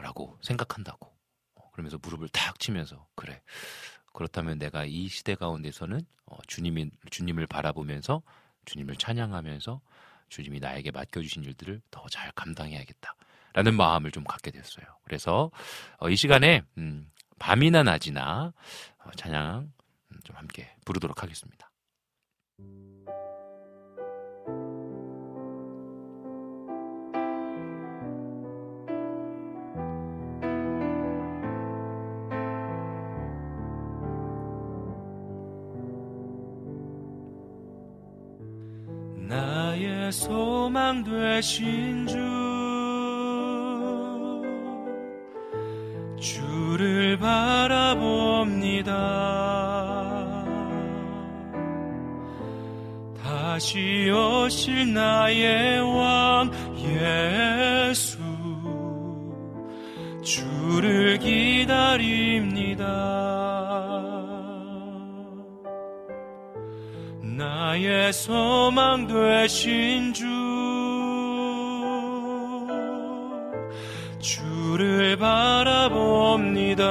라고 0.00 0.38
생각한다고. 0.42 1.12
어, 1.56 1.70
그러면서 1.72 1.98
무릎을 2.00 2.28
탁 2.28 2.58
치면서, 2.60 3.06
그래. 3.14 3.42
그렇다면 4.12 4.58
내가 4.58 4.84
이 4.84 5.08
시대 5.08 5.34
가운데서는 5.34 6.00
어, 6.26 6.36
주님이, 6.46 6.90
주님을 7.10 7.46
바라보면서 7.46 8.22
주님을 8.64 8.96
찬양하면서 8.96 9.80
주님이 10.28 10.60
나에게 10.60 10.90
맡겨주신 10.90 11.44
일들을 11.44 11.80
더 11.90 12.06
잘 12.10 12.30
감당해야겠다. 12.32 13.14
라는 13.54 13.74
마음을 13.76 14.10
좀 14.12 14.24
갖게 14.24 14.50
됐어요. 14.50 14.86
그래서 15.04 15.50
어, 15.98 16.08
이 16.10 16.16
시간에 16.16 16.62
음, 16.76 17.10
밤이나 17.38 17.82
낮이나 17.82 18.52
어, 18.98 19.10
찬양 19.16 19.72
음, 20.12 20.20
좀 20.24 20.36
함께 20.36 20.74
부르도록 20.84 21.22
하겠습니다. 21.22 21.70
소망 40.18 41.04
되신 41.04 42.08
주. 42.08 42.18
주를 46.18 47.16
바라봅니다. 47.18 48.88
다시 53.22 54.10
오실 54.10 54.92
나의 54.92 55.80
왕 55.80 56.50
예수. 56.78 58.18
주를 60.24 61.18
기다립니다 61.18 63.27
소망 68.12 69.06
되신 69.06 70.12
주. 70.14 70.26
주를 74.20 75.16
바라봅니다. 75.16 76.84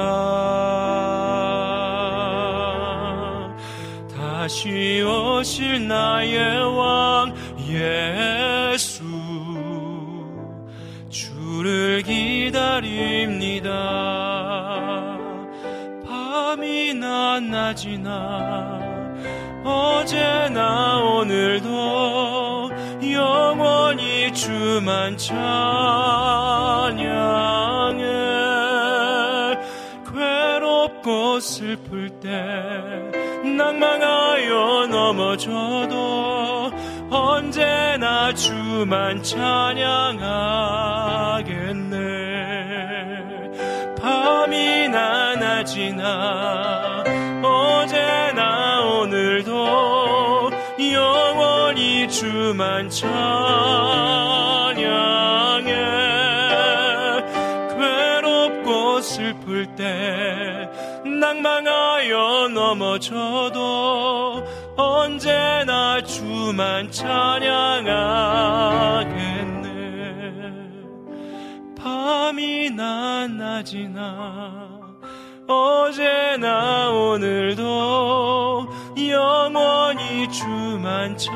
다시 4.16 5.02
오실 5.02 5.86
나의 5.86 6.76
왕 6.76 7.34
예수. 7.68 9.04
주를 11.08 12.02
기다립니다. 12.02 13.70
밤이나 16.06 17.40
낮이나 17.40 18.87
어제나 19.64 20.98
오늘도 21.00 22.70
영원히 23.12 24.32
주만 24.32 25.16
찬양해. 25.16 25.38
괴롭고 30.12 31.40
슬플 31.40 32.08
때 32.20 32.28
낭망하여 33.56 34.86
넘어져도 34.88 36.70
언제나 37.10 38.32
주만 38.34 39.22
찬양하겠네. 39.22 39.98
밤이나 44.00 45.34
낮이나 45.36 46.97
주만 52.18 52.90
찬양해. 52.90 53.06
괴롭고 57.78 59.00
슬플 59.00 59.76
때 59.76 60.68
낭망하여 61.04 62.48
넘어져도 62.48 64.44
언제나 64.76 66.02
주만 66.02 66.90
찬양하겠네. 66.90 67.78
밤이나 71.80 73.28
낮이나 73.28 74.66
어제나 75.46 76.90
오늘도 76.90 78.77
영원히 79.10 80.28
주만 80.30 81.16
찬양해 81.16 81.28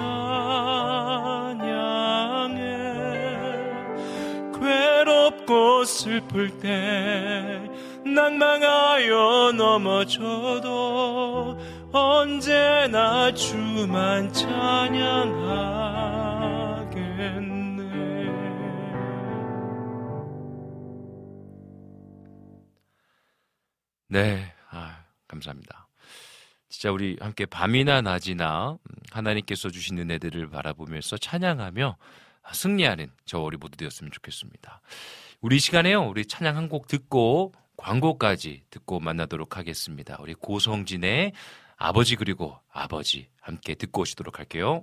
괴롭고 4.59 5.85
슬플 5.85 6.59
때 6.61 7.71
낭망하여 8.05 9.53
넘어져도 9.57 10.73
언제나 11.93 13.33
주만 13.35 14.33
찬양하겠네 14.33 15.33
네, 24.09 24.53
아, 24.71 25.05
감사합니다. 25.27 25.82
자, 26.83 26.91
우리 26.91 27.17
함께 27.21 27.47
밤이나 27.47 28.03
낮이나 28.03 28.73
음, 28.73 28.95
하나님께서 29.13 29.71
주신 29.71 29.99
은혜들을 29.99 30.49
바라보면서 30.51 31.17
찬양하며 31.17 31.97
승리하는 32.53 33.13
저 33.25 33.39
우리 33.39 33.57
모두 33.57 33.77
되었으면 33.77 34.11
좋겠습니다. 34.11 34.81
우리 35.41 35.61
시간에요. 35.61 36.03
우리 36.09 36.27
찬양 36.27 36.57
한 36.57 36.69
곡 36.69 36.89
듣고 36.89 37.53
광고까지 37.77 38.65
듣고 38.71 38.99
만나도록 38.99 39.57
하겠습니다. 39.59 40.17
우리 40.19 40.35
고성진의 40.35 41.35
아버지 41.77 42.17
그리고 42.17 42.59
아버지 42.73 43.29
함께 43.41 43.77
듣고 43.77 44.01
오시도록 44.01 44.41
할게요. 44.41 44.83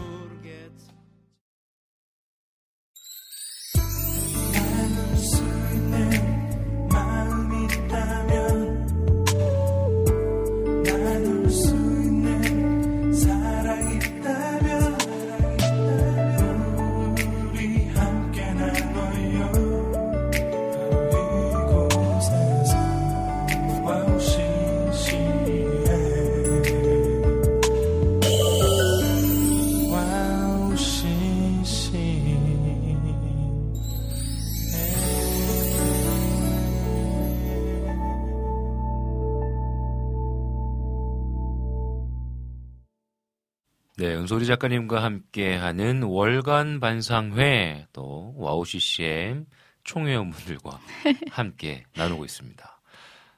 네, 44.11 44.17
은소리 44.17 44.45
작가님과 44.45 45.01
함께하는 45.03 46.03
월간 46.03 46.81
반상회 46.81 47.87
또 47.93 48.33
와우 48.35 48.65
CCM 48.65 49.45
총회원분들과 49.85 50.81
함께 51.31 51.85
나누고 51.95 52.25
있습니다. 52.25 52.81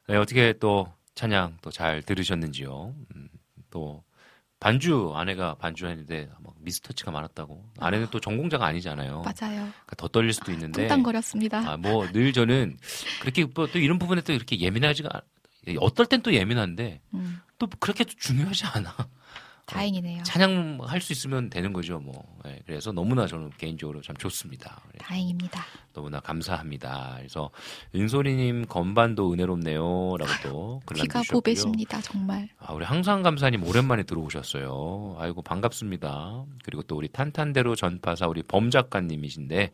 네, 0.08 0.16
어떻게 0.16 0.54
또 0.54 0.92
찬양 1.14 1.58
또 1.62 1.70
잘 1.70 2.02
들으셨는지요? 2.02 2.96
음, 3.16 3.30
또 3.70 4.04
반주 4.60 5.14
아내가 5.16 5.54
반주했는데 5.54 6.32
막 6.40 6.56
미스터치가 6.58 7.12
많았다고. 7.12 7.64
아내는 7.78 8.08
또 8.10 8.20
전공자가 8.20 8.66
아니잖아요. 8.66 9.22
맞아요. 9.22 9.60
그러니까 9.86 9.96
더 9.96 10.08
떨릴 10.08 10.34
수도 10.34 10.52
있는데. 10.52 10.88
뚱땅거렸습니다. 10.88 11.60
아, 11.60 11.78
뭐 11.78 12.08
늘 12.12 12.34
저는 12.34 12.80
그렇게 13.22 13.46
뭐또 13.46 13.78
이런 13.78 14.00
부분에 14.00 14.22
또 14.22 14.34
이렇게 14.34 14.60
예민하지가 14.60 15.08
않- 15.14 15.78
어떨 15.78 16.08
땐 16.08 16.24
또 16.24 16.34
예민한데 16.34 17.00
음, 17.14 17.42
또 17.60 17.68
그렇게 17.80 18.04
또 18.06 18.14
중요하지 18.18 18.66
않아. 18.66 18.96
다행이네요. 19.66 20.24
찬양 20.24 20.80
할 20.84 21.00
수 21.02 21.14
있으면 21.14 21.50
되는 21.50 21.72
거죠, 21.74 22.00
뭐. 22.00 22.14
예, 22.48 22.60
그래서 22.66 22.92
너무나 22.92 23.26
저는 23.28 23.52
개인적으로 23.58 24.02
참 24.02 24.16
좋습니다. 24.18 24.82
그래서 24.88 25.06
다행입니다. 25.06 25.64
너무나 25.94 26.20
감사합니다. 26.20 27.16
그래서 27.18 27.50
은솔이님 27.96 28.66
건반도 28.68 29.32
은혜롭네요라고 29.34 30.32
또글 30.44 30.96
귀가 30.98 31.20
남기셨고요. 31.20 31.40
보배십니다. 31.40 32.02
정말. 32.02 32.50
아, 32.60 32.74
우리 32.74 32.86
항상 32.86 33.24
감사님 33.24 33.64
오랜만에 33.64 34.04
들어오셨어요. 34.04 35.16
아이고 35.20 35.42
반갑습니다. 35.42 36.46
그리고 36.64 36.84
또 36.84 36.96
우리 36.98 37.08
탄탄대로 37.08 37.76
전파사 37.76 38.28
우리 38.28 38.44
범 38.44 38.70
작가님이신데 38.70 39.72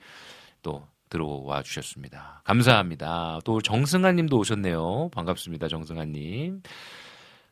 또 0.61 0.87
들어와 1.09 1.63
주셨습니다. 1.63 2.41
감사합니다. 2.45 3.39
또 3.43 3.61
정승아님도 3.61 4.37
오셨네요. 4.37 5.09
반갑습니다, 5.11 5.67
정승아님. 5.67 6.61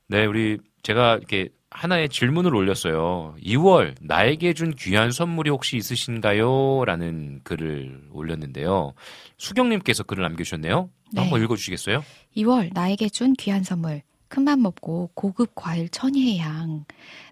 네, 0.09 0.25
우리 0.25 0.59
제가 0.87 1.17
이렇게 1.17 1.49
하나의 1.69 2.07
질문을 2.07 2.55
올렸어요. 2.55 3.35
2월 3.43 3.95
나에게 3.99 4.53
준 4.53 4.73
귀한 4.73 5.11
선물이 5.11 5.49
혹시 5.49 5.75
있으신가요? 5.75 6.85
라는 6.85 7.41
글을 7.43 8.07
올렸는데요. 8.13 8.93
수경님께서 9.37 10.03
글을 10.03 10.23
남겨주셨네요. 10.23 10.89
네. 11.11 11.21
한번 11.21 11.43
읽어주시겠어요? 11.43 12.05
2월 12.37 12.71
나에게 12.73 13.09
준 13.09 13.33
귀한 13.33 13.63
선물. 13.63 14.01
큰맘 14.29 14.61
먹고 14.61 15.11
고급 15.13 15.55
과일 15.55 15.89
천혜의 15.89 16.37
향. 16.39 16.85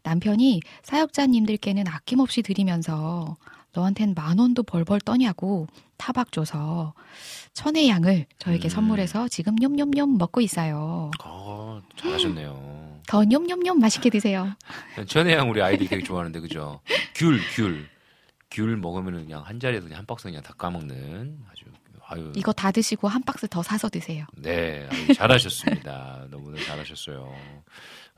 남편이 0.03 0.59
사역자님들께는 0.83 1.87
아낌없이 1.87 2.41
드리면서 2.41 3.37
너한텐 3.73 4.15
만 4.15 4.37
원도 4.37 4.63
벌벌 4.63 4.99
떠냐고 4.99 5.67
타박 5.95 6.33
줘서 6.33 6.93
천혜의 7.53 7.89
향을 7.89 8.25
저에게 8.37 8.67
음. 8.67 8.69
선물해서 8.69 9.29
지금 9.29 9.55
념념념 9.55 10.17
먹고 10.17 10.41
있어요. 10.41 11.11
아, 11.23 11.81
잘하셨네요. 11.95 12.94
더 13.07 13.23
념념념 13.23 13.79
맛있게 13.79 14.09
드세요. 14.09 14.55
전혜양 15.07 15.49
우리 15.49 15.61
아이들이 15.61 15.87
되게 15.89 16.03
좋아하는데 16.03 16.39
그죠? 16.39 16.81
귤, 17.15 17.39
귤. 17.55 17.87
귤 18.51 18.77
먹으면은 18.77 19.23
그냥 19.25 19.43
한 19.43 19.59
자리에서 19.59 19.85
그냥 19.85 19.99
한 19.99 20.05
박스 20.05 20.23
그냥 20.23 20.41
다 20.41 20.53
까먹는 20.57 21.39
아주 21.51 21.65
아유. 22.07 22.31
이거 22.35 22.53
다 22.53 22.71
드시고 22.71 23.07
한 23.07 23.21
박스 23.23 23.47
더 23.47 23.63
사서 23.63 23.89
드세요. 23.89 24.25
네, 24.37 24.87
잘하셨습니다. 25.15 26.27
너무나 26.31 26.63
잘하셨어요. 26.63 27.33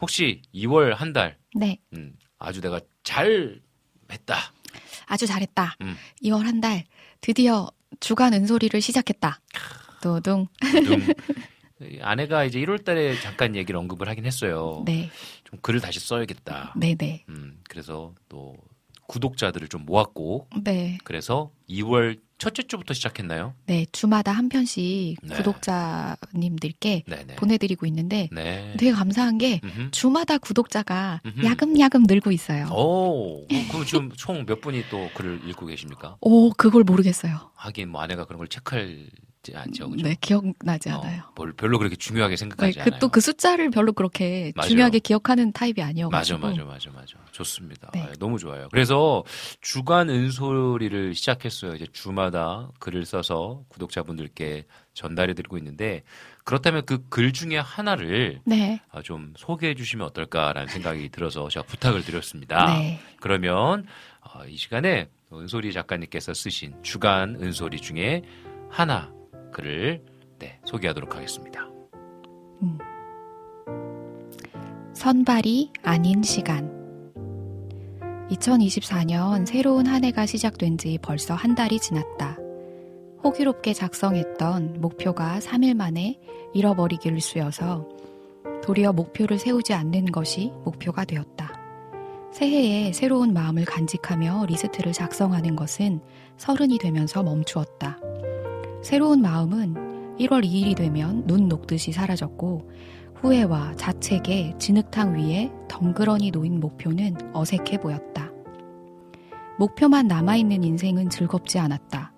혹시 0.01 0.41
2월 0.53 0.93
한 0.93 1.13
달, 1.13 1.37
네, 1.55 1.79
음, 1.93 2.13
아주 2.37 2.59
내가 2.61 2.81
잘 3.03 3.61
했다. 4.11 4.35
아주 5.05 5.25
잘했다. 5.25 5.75
음. 5.81 5.95
2월 6.23 6.43
한 6.43 6.59
달 6.61 6.83
드디어 7.21 7.71
주간 8.01 8.33
은소리를 8.33 8.79
시작했다. 8.81 9.39
도둥. 10.01 10.47
아내가 12.01 12.43
이제 12.43 12.59
1월 12.59 12.83
달에 12.83 13.19
잠깐 13.19 13.55
얘기를 13.55 13.77
언급을 13.79 14.07
하긴 14.09 14.25
했어요. 14.25 14.83
네, 14.85 15.09
좀 15.43 15.59
글을 15.61 15.79
다시 15.81 15.99
써야겠다. 15.99 16.73
네, 16.75 16.95
네. 16.95 17.23
음, 17.29 17.59
그래서 17.69 18.13
또 18.29 18.55
구독자들을 19.07 19.67
좀 19.69 19.85
모았고 19.85 20.47
네. 20.63 20.97
그래서 21.03 21.51
2월 21.69 22.19
첫째 22.39 22.63
주부터 22.63 22.93
시작했나요? 22.93 23.53
네, 23.65 23.85
주마다 23.91 24.31
한 24.31 24.49
편씩 24.49 25.17
네. 25.23 25.35
구독자님들께 25.35 27.03
네네. 27.07 27.35
보내드리고 27.35 27.85
있는데 27.87 28.29
네. 28.31 28.75
되게 28.77 28.91
감사한 28.91 29.37
게 29.37 29.59
음흠. 29.63 29.91
주마다 29.91 30.37
구독자가 30.37 31.21
음흠. 31.25 31.45
야금야금 31.45 32.03
늘고 32.07 32.31
있어요. 32.31 32.67
오, 32.71 33.43
어, 33.43 33.47
그럼 33.71 33.85
지금 33.85 34.11
총 34.11 34.45
몇 34.45 34.61
분이 34.61 34.83
또 34.89 35.09
글을 35.15 35.41
읽고 35.49 35.65
계십니까? 35.65 36.17
오, 36.21 36.51
그걸 36.51 36.83
모르겠어요. 36.83 37.51
하긴 37.55 37.89
뭐 37.89 38.01
아내가 38.01 38.25
그런 38.25 38.37
걸 38.37 38.47
체크 38.47 39.07
하지 39.53 39.69
않죠, 39.69 39.89
그죠? 39.89 40.03
네, 40.07 40.15
기억나지 40.19 40.89
않아요. 40.89 41.21
어, 41.27 41.31
뭘 41.35 41.53
별로 41.53 41.77
그렇게 41.77 41.95
중요하게 41.95 42.35
네, 42.35 42.37
생각하지 42.37 42.79
그, 42.79 42.81
않아요. 42.81 42.99
또 42.99 43.07
그 43.09 43.21
숫자를 43.21 43.69
별로 43.71 43.93
그렇게 43.93 44.51
맞아요. 44.55 44.69
중요하게 44.69 44.99
기억하는 44.99 45.51
타입이 45.51 45.81
맞아, 45.81 45.89
아니어가지고. 45.89 46.39
맞아, 46.39 46.63
맞아, 46.65 46.91
맞아. 46.91 47.15
좋습니다. 47.31 47.89
네. 47.93 48.01
아, 48.03 48.11
너무 48.19 48.37
좋아요. 48.37 48.67
그래서 48.71 49.23
주간 49.61 50.09
은소리를 50.09 51.15
시작했어요. 51.15 51.75
이제 51.75 51.85
주마다 51.91 52.69
글을 52.79 53.05
써서 53.05 53.63
구독자분들께 53.69 54.65
전달해 54.93 55.33
드리고 55.33 55.57
있는데 55.57 56.03
그렇다면 56.43 56.85
그 56.85 56.97
글 57.09 57.33
중에 57.33 57.57
하나를 57.57 58.41
네. 58.45 58.79
아, 58.91 59.01
좀 59.01 59.33
소개해 59.37 59.75
주시면 59.75 60.05
어떨까라는 60.07 60.67
생각이 60.69 61.09
들어서 61.09 61.47
제가 61.49 61.65
부탁을 61.65 62.03
드렸습니다. 62.03 62.65
네. 62.77 62.99
그러면 63.19 63.85
어, 64.21 64.45
이 64.47 64.57
시간에 64.57 65.09
은소리 65.33 65.73
작가님께서 65.73 66.33
쓰신 66.33 66.75
주간 66.83 67.35
은소리 67.41 67.77
중에 67.81 68.21
하나 68.69 69.11
글을 69.51 70.03
네, 70.39 70.59
소개하도록 70.65 71.15
하겠습니다. 71.15 71.67
선발이 74.93 75.73
아닌 75.83 76.23
시간. 76.23 76.75
2024년 78.31 79.45
새로운 79.45 79.85
한 79.85 80.03
해가 80.03 80.25
시작된 80.25 80.77
지 80.77 80.97
벌써 81.01 81.33
한 81.33 81.55
달이 81.55 81.79
지났다. 81.79 82.37
호기롭게 83.23 83.73
작성했던 83.73 84.81
목표가 84.81 85.39
3일 85.39 85.75
만에 85.75 86.19
잃어버리기를 86.53 87.21
쑤여서 87.21 87.87
도리어 88.63 88.91
목표를 88.91 89.37
세우지 89.37 89.73
않는 89.73 90.11
것이 90.11 90.51
목표가 90.65 91.05
되었다. 91.05 91.53
새해에 92.31 92.91
새로운 92.91 93.33
마음을 93.33 93.65
간직하며 93.65 94.47
리스트를 94.47 94.93
작성하는 94.93 95.55
것은 95.55 96.01
서른이 96.37 96.79
되면서 96.79 97.23
멈추었다. 97.23 97.99
새로운 98.81 99.21
마음은 99.21 100.17
1월 100.19 100.43
2일이 100.43 100.75
되면 100.75 101.25
눈 101.25 101.47
녹듯이 101.47 101.91
사라졌고 101.91 102.69
후회와 103.15 103.75
자책의 103.75 104.55
진흙탕 104.59 105.15
위에 105.15 105.51
덩그러니 105.67 106.31
놓인 106.31 106.59
목표는 106.59 107.15
어색해 107.33 107.79
보였다. 107.79 108.31
목표만 109.57 110.07
남아있는 110.07 110.63
인생은 110.63 111.09
즐겁지 111.09 111.57
않았다. 111.57 112.13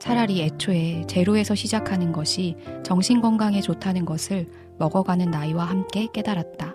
차라리 0.00 0.42
애초에 0.42 1.04
제로에서 1.06 1.54
시작하는 1.54 2.10
것이 2.10 2.56
정신건강에 2.82 3.60
좋다는 3.60 4.04
것을 4.04 4.50
먹어가는 4.78 5.30
나이와 5.30 5.64
함께 5.64 6.08
깨달았다. 6.12 6.74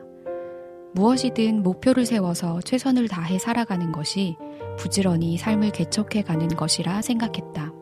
무엇이든 0.94 1.62
목표를 1.62 2.06
세워서 2.06 2.62
최선을 2.62 3.10
다해 3.10 3.38
살아가는 3.38 3.92
것이 3.92 4.38
부지런히 4.78 5.38
삶을 5.38 5.72
개척해가는 5.72 6.48
것이라 6.48 7.02
생각했다. 7.02 7.77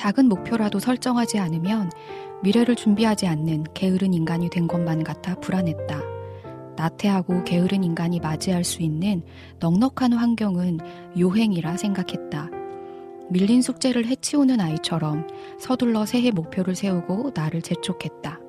작은 0.00 0.30
목표라도 0.30 0.78
설정하지 0.78 1.38
않으면 1.40 1.90
미래를 2.42 2.74
준비하지 2.74 3.26
않는 3.26 3.66
게으른 3.74 4.14
인간이 4.14 4.48
된 4.48 4.66
것만 4.66 5.04
같아 5.04 5.34
불안했다. 5.34 6.00
나태하고 6.74 7.44
게으른 7.44 7.84
인간이 7.84 8.18
맞이할 8.18 8.64
수 8.64 8.80
있는 8.80 9.22
넉넉한 9.58 10.14
환경은 10.14 10.78
요행이라 11.18 11.76
생각했다. 11.76 12.48
밀린 13.28 13.60
숙제를 13.60 14.06
해치우는 14.06 14.58
아이처럼 14.58 15.26
서둘러 15.58 16.06
새해 16.06 16.30
목표를 16.30 16.74
세우고 16.74 17.32
나를 17.34 17.60
재촉했다. 17.60 18.40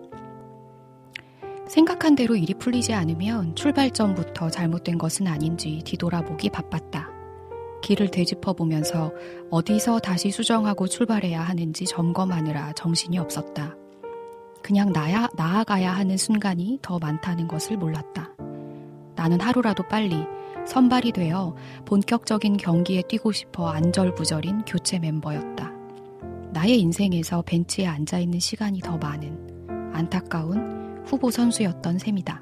생각한 1.68 2.16
대로 2.16 2.38
일이 2.38 2.54
풀리지 2.54 2.94
않으면 2.94 3.56
출발점부터 3.56 4.50
잘못된 4.50 4.98
것은 4.98 5.28
아닌지 5.28 5.82
뒤돌아보기 5.84 6.50
바빴다. 6.50 7.21
길을 7.82 8.10
되짚어 8.10 8.54
보면서 8.54 9.12
어디서 9.50 10.00
다시 10.00 10.32
수정하고 10.32 10.88
출발해야 10.88 11.42
하는지 11.42 11.86
점검하느라 11.86 12.74
정신이 12.74 13.18
없었다. 13.18 13.76
그냥 14.62 14.92
나야, 14.94 15.28
나아가야 15.36 15.92
하는 15.92 16.18
순간이 16.18 16.80
더 16.82 17.00
많다는 17.00 17.48
것을 17.48 17.78
몰랐다. 17.78 18.30
나는 19.16 19.42
하루라도 19.42 19.84
빨리 19.84 20.26
선발이 20.66 21.12
되어 21.12 21.56
본격적인 21.86 22.58
경기에 22.58 23.04
뛰고 23.04 23.32
싶어 23.32 23.70
안절부절인 23.70 24.66
교체 24.66 25.00
멤버였다. 25.00 25.72
나의 26.52 26.80
인생에서 26.80 27.42
벤치에 27.42 27.88
앉아있는 27.88 28.40
시간이 28.40 28.80
더 28.80 28.98
많은 28.98 29.92
안타까운 29.94 31.04
후보 31.06 31.32
선수였던 31.32 31.98
셈이다. 31.98 32.42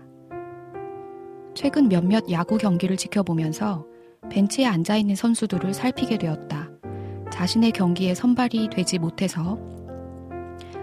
최근 1.53 1.89
몇몇 1.89 2.29
야구 2.31 2.57
경기를 2.57 2.97
지켜보면서 2.97 3.85
벤치에 4.29 4.65
앉아 4.65 4.97
있는 4.97 5.15
선수들을 5.15 5.73
살피게 5.73 6.17
되었다. 6.17 6.69
자신의 7.31 7.71
경기에 7.71 8.15
선발이 8.15 8.69
되지 8.69 8.99
못해서 8.99 9.57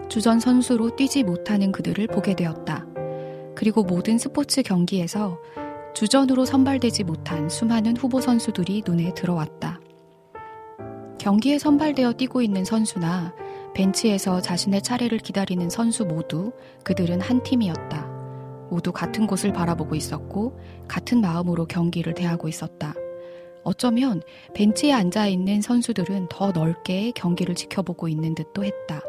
주전 0.09 0.41
선수로 0.41 0.97
뛰지 0.97 1.25
못하는 1.25 1.73
그들을 1.73 2.07
보게 2.07 2.35
되었다. 2.35 2.87
그리고 3.55 3.83
모든 3.83 4.19
스포츠 4.19 4.63
경기에서 4.63 5.39
주전으로 5.95 6.45
선발되지 6.45 7.05
못한 7.05 7.49
수많은 7.49 7.97
후보 7.97 8.21
선수들이 8.21 8.83
눈에 8.87 9.15
들어왔다. 9.15 9.81
경기에 11.19 11.59
선발되어 11.59 12.13
뛰고 12.13 12.43
있는 12.43 12.65
선수나 12.65 13.35
벤치에서 13.75 14.41
자신의 14.41 14.83
차례를 14.83 15.19
기다리는 15.19 15.69
선수 15.69 16.05
모두 16.05 16.53
그들은 16.85 17.21
한 17.21 17.43
팀이었다. 17.43 18.07
모두 18.71 18.93
같은 18.93 19.27
곳을 19.27 19.53
바라보고 19.53 19.95
있었고 19.95 20.59
같은 20.89 21.21
마음으로 21.21 21.67
경기를 21.67 22.15
대하고 22.15 22.49
있었다. 22.49 22.95
어쩌면 23.67 24.23
벤치에 24.55 24.93
앉아 24.93 25.27
있는 25.27 25.61
선수들은 25.61 26.29
더 26.31 26.53
넓게 26.53 27.11
경기를 27.11 27.57
지켜보고 27.57 28.07
있는 28.07 28.37
듯도 28.37 28.65
했다. 28.65 29.01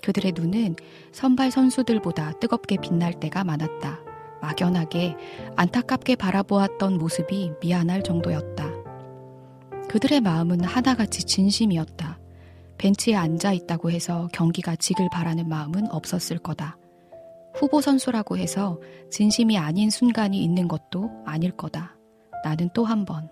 그들의 0.00 0.32
눈은 0.36 0.76
선발 1.10 1.50
선수들보다 1.50 2.38
뜨겁게 2.38 2.76
빛날 2.80 3.18
때가 3.18 3.42
많았다. 3.42 3.98
막연하게 4.40 5.16
안타깝게 5.56 6.14
바라보았던 6.14 6.98
모습이 6.98 7.50
미안할 7.60 8.04
정도였다. 8.04 8.70
그들의 9.88 10.20
마음은 10.20 10.62
하나같이 10.62 11.24
진심이었다. 11.24 12.20
벤치에 12.78 13.16
앉아 13.16 13.52
있다고 13.52 13.90
해서 13.90 14.28
경기가 14.32 14.76
지길 14.76 15.08
바라는 15.10 15.48
마음은 15.48 15.90
없었을 15.90 16.38
거다. 16.38 16.78
후보 17.54 17.80
선수라고 17.80 18.38
해서 18.38 18.78
진심이 19.10 19.58
아닌 19.58 19.90
순간이 19.90 20.42
있는 20.42 20.68
것도 20.68 21.10
아닐 21.26 21.50
거다. 21.50 21.96
나는 22.44 22.70
또 22.72 22.84
한 22.84 23.04
번 23.04 23.28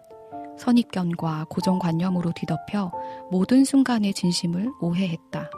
선입견과 0.58 1.46
고정관념으로 1.48 2.32
뒤덮여 2.32 2.92
모든 3.30 3.64
순간의 3.64 4.14
진심을 4.14 4.70
오해했다. 4.80 5.50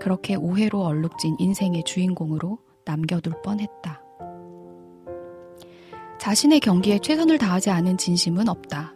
그렇게 0.00 0.34
오해로 0.34 0.82
얼룩진 0.82 1.36
인생의 1.38 1.84
주인공으로 1.84 2.58
남겨둘 2.84 3.40
뻔했다. 3.42 4.02
자신의 6.18 6.60
경기에 6.60 6.98
최선을 6.98 7.38
다하지 7.38 7.70
않은 7.70 7.98
진심은 7.98 8.48
없다. 8.48 8.94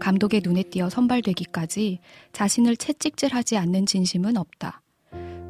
감독의 0.00 0.42
눈에 0.44 0.62
띄어 0.64 0.88
선발되기까지 0.88 2.00
자신을 2.32 2.76
채찍질하지 2.76 3.56
않는 3.56 3.86
진심은 3.86 4.36
없다. 4.36 4.82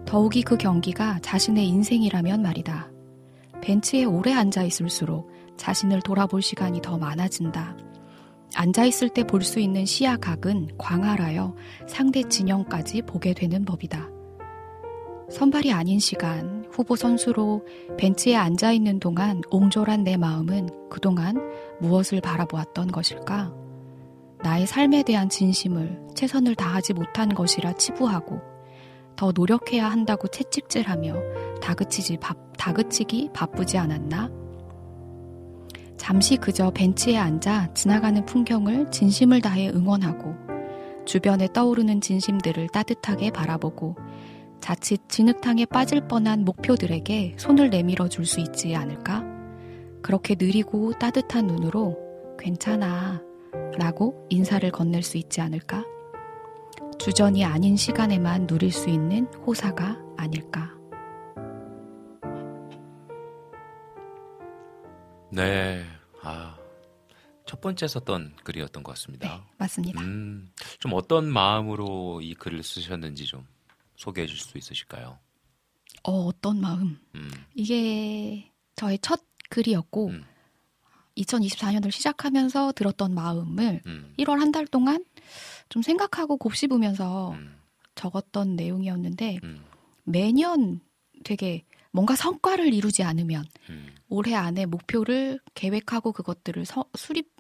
더욱이 0.07 0.43
그 0.43 0.57
경기가 0.57 1.19
자신의 1.21 1.67
인생이라면 1.67 2.43
말이다. 2.43 2.91
벤치에 3.63 4.05
오래 4.05 4.33
앉아 4.33 4.63
있을수록 4.65 5.31
자신을 5.57 6.03
돌아볼 6.03 6.43
시간이 6.43 6.83
더 6.83 6.99
많아진다. 6.99 7.77
앉아 8.55 8.85
있을 8.85 9.09
때 9.09 9.25
볼 9.25 9.43
수 9.43 9.59
있는 9.61 9.85
시야 9.85 10.17
각은 10.17 10.71
광활하여 10.79 11.55
상대 11.89 12.23
진영까지 12.23 13.03
보게 13.03 13.35
되는 13.35 13.65
법이다. 13.65 14.09
선발이 15.31 15.73
아닌 15.73 15.99
시간, 15.99 16.67
후보 16.71 16.97
선수로 16.97 17.67
벤치에 17.99 18.37
앉아 18.37 18.73
있는 18.73 19.01
동안 19.01 19.43
옹졸한 19.51 20.05
내 20.05 20.17
마음은 20.17 20.89
그동안 20.91 21.37
무엇을 21.81 22.21
바라보았던 22.21 22.93
것일까? 22.93 23.53
나의 24.43 24.67
삶에 24.67 25.03
대한 25.03 25.29
진심을 25.29 26.09
최선을 26.15 26.55
다하지 26.55 26.93
못한 26.93 27.35
것이라 27.35 27.73
치부하고 27.75 28.41
더 29.17 29.33
노력해야 29.33 29.89
한다고 29.89 30.29
채찍질하며 30.29 31.15
다그치지 31.63 32.19
바, 32.19 32.35
다그치기 32.59 33.31
바쁘지 33.33 33.79
않았나? 33.79 34.44
잠시 36.05 36.37
그저 36.37 36.71
벤치에 36.71 37.17
앉아 37.17 37.73
지나가는 37.73 38.27
풍경을 38.27 38.91
진심을 38.91 39.41
다해 39.41 39.71
응원하고 39.71 40.35
주변에 41.07 41.49
떠오르는 41.51 42.03
진심들을 42.03 42.69
따뜻하게 42.69 43.31
바라보고 43.31 43.97
자칫 44.61 45.09
진흙탕에 45.09 45.65
빠질 45.65 46.07
뻔한 46.07 46.45
목표들에게 46.45 47.37
손을 47.39 47.71
내밀어 47.71 48.09
줄 48.11 48.27
수 48.27 48.41
있지 48.41 48.77
않을까? 48.77 49.25
그렇게 50.03 50.35
느리고 50.39 50.93
따뜻한 50.93 51.47
눈으로 51.47 51.97
괜찮아. 52.39 53.23
라고 53.79 54.27
인사를 54.29 54.71
건넬 54.71 55.03
수 55.03 55.17
있지 55.17 55.41
않을까? 55.41 55.87
주전이 56.99 57.47
아닌 57.47 57.77
시간에만 57.77 58.47
누릴 58.47 58.73
수 58.73 58.91
있는 58.91 59.25
호사가 59.47 59.97
아닐까? 60.19 60.71
네. 65.31 65.94
아, 66.25 66.57
첫 67.47 67.61
번째 67.61 67.87
썼던 67.87 68.37
글이었던 68.45 68.83
것 68.83 68.93
같습니다. 68.93 69.29
네, 69.37 69.43
맞습니다. 69.59 70.01
음, 70.03 70.51
좀 70.79 70.93
어떤 70.95 71.31
마음으로 71.31 72.21
이 72.23 72.35
글을 72.35 72.63
쓰셨는지 72.63 73.27
좀 73.27 73.47
소개해 73.97 74.27
주실 74.27 74.47
수 74.47 74.59
있으실까요? 74.59 75.19
어, 76.05 76.13
어떤 76.27 76.61
마음? 76.61 76.99
음, 77.15 77.31
이게 77.55 78.51
저의 78.77 78.99
첫 79.01 79.23
글이었고, 79.51 80.09
음. 80.09 80.25
2024년을 81.17 81.93
시작하면서 81.93 82.73
들었던 82.73 83.15
마음을 83.15 83.83
음, 83.87 84.15
1월 84.19 84.39
한 84.41 84.51
달 84.51 84.67
동안 84.67 85.05
좀 85.69 85.81
생각하고 85.83 86.37
곱씹으면서 86.39 87.33
음, 87.33 87.57
적었던 87.95 88.57
내용이었는데, 88.57 89.39
음, 89.45 89.65
매년 90.05 90.81
되게 91.25 91.65
뭔가 91.93 92.17
성과를 92.17 92.75
이루지 92.75 93.05
않으면 93.05 93.45
음, 93.71 93.95
올해 94.15 94.35
안에 94.35 94.67
목표를 94.67 95.41
계획하고 95.55 96.13
그것들을 96.13 96.65
서- 96.65 96.87
수립 96.97 97.33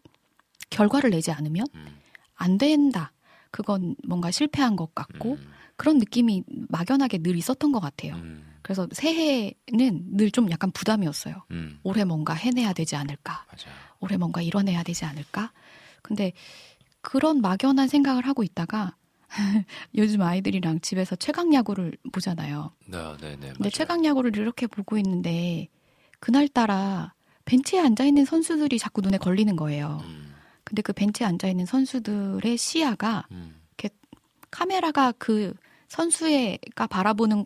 결과를 0.70 1.10
내지 1.10 1.30
않으면 1.30 1.66
음, 1.74 1.86
안 2.34 2.58
된다. 2.58 3.12
그건 3.50 3.94
뭔가 4.06 4.30
실패한 4.32 4.74
것 4.74 4.92
같고 4.94 5.32
음, 5.34 5.52
그런 5.76 5.98
느낌이 5.98 6.42
막연하게 6.68 7.18
늘 7.18 7.36
있었던 7.36 7.70
것 7.70 7.78
같아요. 7.80 8.14
음, 8.16 8.58
그래서 8.62 8.88
새해는 8.90 10.16
늘 10.16 10.30
좀 10.32 10.50
약간 10.50 10.72
부담이었어요. 10.72 11.44
음, 11.52 11.78
올해 11.84 12.04
뭔가 12.04 12.34
해내야 12.34 12.72
되지 12.72 12.96
않을까? 12.96 13.46
맞아요. 13.46 13.76
올해 14.00 14.16
뭔가 14.16 14.42
이뤄내야 14.42 14.82
되지 14.82 15.04
않을까? 15.04 15.52
근데 16.02 16.32
그런 17.02 17.40
막연한 17.40 17.86
생각을 17.88 18.26
하고 18.26 18.42
있다가 18.42 18.96
요즘 19.96 20.22
아이들이랑 20.22 20.80
집에서 20.80 21.14
최강 21.16 21.52
야구를 21.54 21.96
보잖아요. 22.12 22.72
네, 22.86 22.98
네, 23.20 23.30
네. 23.36 23.36
근데 23.36 23.58
맞아요. 23.60 23.70
최강 23.70 24.04
야구를 24.04 24.36
이렇게 24.36 24.66
보고 24.66 24.96
있는데 24.98 25.68
그날따라 26.24 27.12
벤치에 27.44 27.78
앉아 27.80 28.06
있는 28.06 28.24
선수들이 28.24 28.78
자꾸 28.78 29.02
눈에 29.02 29.18
걸리는 29.18 29.54
거예요. 29.56 30.00
음, 30.04 30.32
근데 30.64 30.80
그 30.80 30.94
벤치에 30.94 31.26
앉아 31.26 31.48
있는 31.48 31.66
선수들의 31.66 32.56
시야가 32.56 33.26
음, 33.30 33.60
카메라가 34.50 35.12
그 35.18 35.52
선수가 35.88 36.86
바라보는 36.88 37.44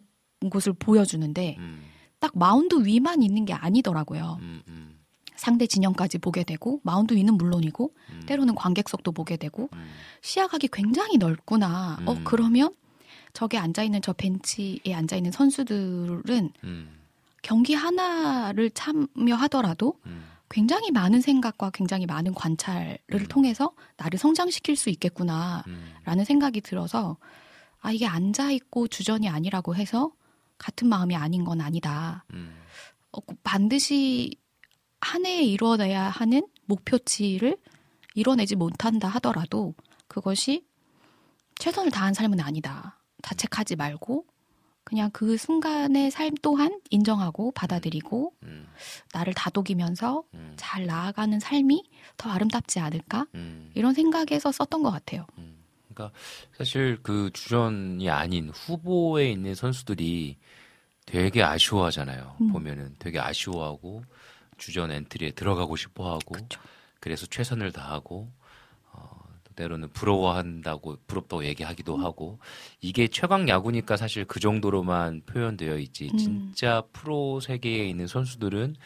곳을 0.48 0.74
보여주는데 0.74 1.56
음, 1.59 1.82
딱 2.20 2.38
마운드 2.38 2.76
위만 2.84 3.22
있는 3.22 3.46
게 3.46 3.52
아니더라고요. 3.52 4.38
음, 4.42 4.62
음, 4.68 5.00
상대 5.34 5.66
진영까지 5.66 6.18
보게 6.18 6.44
되고 6.44 6.80
마운드 6.84 7.14
위는 7.14 7.34
물론이고 7.34 7.92
음, 8.10 8.22
때로는 8.26 8.55
관객석도 8.55 9.10
보게 9.10 9.36
되고 9.36 9.70
음, 9.72 9.90
시야각이 10.22 10.68
굉장히 10.72 11.16
넓구나. 11.16 11.98
어 12.06 12.12
음. 12.12 12.22
그러면 12.22 12.72
저기 13.32 13.59
앉아 13.59 13.82
있는 13.82 14.00
저 14.02 14.12
벤치에 14.12 14.94
앉아 14.94 15.16
있는 15.16 15.32
선수들은 15.32 16.52
음, 16.62 16.97
경기 17.43 17.74
하나를 17.74 18.70
참여하더라도 18.70 20.01
음, 20.06 20.24
굉장히 20.51 20.90
많은 20.90 21.20
생각과 21.20 21.70
굉장히 21.70 22.06
많은 22.06 22.35
관찰을 22.35 22.98
음. 23.12 23.27
통해서 23.28 23.73
나를 23.97 24.19
성장시킬 24.19 24.77
수 24.77 24.90
있겠구나라는 24.90 25.65
음, 26.06 26.24
생각이 26.24 26.60
들어서 26.60 27.19
아 27.81 27.93
이게 27.93 28.06
앉아 28.06 28.51
있고 28.52 28.89
주전이 28.89 29.28
아니라고 29.28 29.74
해서 29.74 30.12
같은 30.56 30.89
마음이 30.89 31.15
아닌 31.16 31.44
건 31.44 31.60
아니다. 31.60 32.24
음, 32.32 32.56
어, 33.12 33.20
꼭 33.20 33.39
반드시 33.43 34.36
한 35.01 35.27
해에 35.27 35.43
이뤄내야 35.43 36.09
하는 36.09 36.47
목표치를 36.66 37.56
이뤄내지 38.15 38.56
못한다 38.56 39.09
하더라도 39.09 39.74
그것이 40.09 40.66
최선을 41.59 41.90
다한 41.90 42.15
삶은 42.15 42.40
아니다. 42.40 42.98
자책하지 43.23 43.77
말고 43.77 44.27
그냥 44.89 45.10
그 45.12 45.36
순간의 45.36 46.10
삶 46.10 46.32
또한 46.40 46.81
인정하고 46.89 47.51
받아들이고 47.51 48.32
음, 48.44 48.66
나를 49.12 49.35
다독이면서 49.35 50.24
음, 50.32 50.55
잘 50.56 50.86
나아가는 50.86 51.39
삶이 51.39 51.85
더 52.16 52.31
아름답지 52.31 52.81
않을까? 52.81 53.27
음. 53.35 53.70
이런 53.74 53.93
생각에서 53.93 54.51
썼던 54.51 54.82
것 54.82 54.90
같아요. 54.90 55.27
음, 55.36 55.62
그러니까 55.93 56.16
사실 56.56 56.98
그 57.02 57.28
주전이 57.35 58.09
아닌 58.09 58.48
후보에 58.48 59.31
있는 59.31 59.55
선수들이 59.55 60.39
되게 61.05 61.43
아쉬워하잖아요. 61.43 62.36
음. 62.40 62.52
보면은 62.52 62.97
되게 62.98 63.19
아쉬워하고 63.19 64.05
주전 64.56 64.90
엔트리에 64.90 65.32
들어가고 65.32 65.77
싶어하고. 65.77 66.35
그래서 66.98 67.27
최선을 67.27 67.73
다하고 67.73 68.32
때로는 69.59 69.89
부러워한다고 69.90 70.98
부럽다고 71.09 71.44
얘기하기도 71.44 71.97
음. 71.97 72.05
하고 72.05 72.39
이게 72.80 73.09
최강 73.09 73.48
야구니까 73.48 73.97
사실 73.97 74.24
그 74.24 74.39
정도로만 74.39 75.22
표현되어 75.26 75.78
있지 75.78 76.10
음. 76.12 76.16
진짜 76.16 76.85
프로 76.93 77.40
세계에 77.40 77.89
있는 77.89 78.06
선수들은 78.06 78.76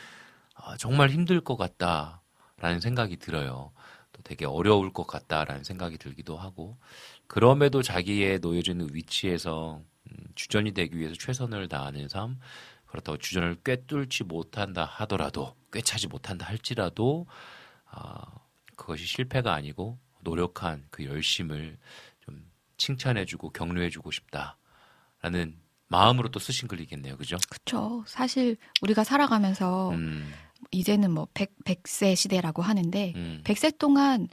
아, 0.55 0.77
정말 0.78 1.11
힘들 1.11 1.40
것 1.43 1.57
같다라는 1.57 2.81
생각이 2.81 3.19
들어요. 3.19 3.73
또 4.12 4.23
되게 4.23 4.47
어려울 4.47 4.93
것 4.93 5.07
같다라는 5.07 5.65
생각이 5.65 5.99
들기도 5.99 6.36
하고 6.39 6.78
그럼에도 7.27 7.82
자기의 7.82 8.40
놓여지는 8.40 8.89
위치에서 8.93 9.82
음, 10.11 10.16
주전이 10.35 10.73
되기 10.73 10.99
위해서 10.99 11.15
최선을 11.15 11.69
다하는 11.69 12.09
삶 12.09 12.39
그렇다고 12.86 13.19
주전을 13.19 13.57
꿰뚫지 13.65 14.24
못한다 14.24 14.85
하더라도 14.85 15.55
꿰차지 15.70 16.09
못한다 16.09 16.47
할지라도 16.47 17.27
아, 17.86 18.23
그것이 18.77 19.05
실패가 19.05 19.53
아니고 19.53 19.99
노력한 20.23 20.85
그 20.90 21.05
열심을 21.05 21.78
좀 22.20 22.44
칭찬해주고 22.77 23.51
격려해주고 23.51 24.11
싶다라는 24.11 25.57
마음으로 25.89 26.31
또 26.31 26.39
쓰신 26.40 26.69
글이겠네요, 26.69 27.16
그죠? 27.19 27.36
그렇죠. 27.51 28.03
사실 28.07 28.57
우리가 28.81 29.05
살아가면서 29.05 29.90
음, 29.90 30.32
이제는 30.70 31.11
뭐 31.11 31.28
100, 31.35 31.65
100세 31.65 32.16
시대라고 32.16 32.62
하는데 32.62 33.12
음, 33.15 33.43
100세 33.44 33.77
동안 33.78 34.28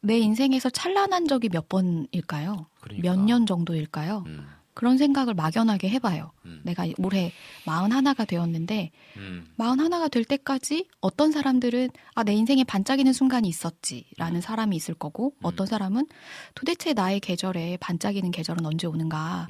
내 0.00 0.18
인생에서 0.18 0.70
찬란한 0.70 1.26
적이 1.26 1.50
몇 1.50 1.68
번일까요? 1.68 2.66
그러니까. 2.80 3.08
몇년 3.08 3.46
정도일까요? 3.46 4.24
음, 4.26 4.48
그런 4.78 4.96
생각을 4.96 5.34
막연하게 5.34 5.88
해봐요. 5.88 6.30
음, 6.44 6.60
내가 6.62 6.86
올해 6.98 7.32
41가 7.64 8.28
되었는데 8.28 8.92
음, 9.16 9.52
41가 9.58 10.08
될 10.08 10.24
때까지 10.24 10.86
어떤 11.00 11.32
사람들은 11.32 11.90
아, 12.14 12.22
내 12.22 12.32
인생에 12.32 12.62
반짝이는 12.62 13.12
순간이 13.12 13.48
있었지라는 13.48 14.40
사람이 14.40 14.76
있을 14.76 14.94
거고 14.94 15.34
음. 15.38 15.40
어떤 15.42 15.66
사람은 15.66 16.06
도대체 16.54 16.92
나의 16.92 17.18
계절에 17.18 17.78
반짝이는 17.78 18.30
계절은 18.30 18.64
언제 18.64 18.86
오는가라고 18.86 19.48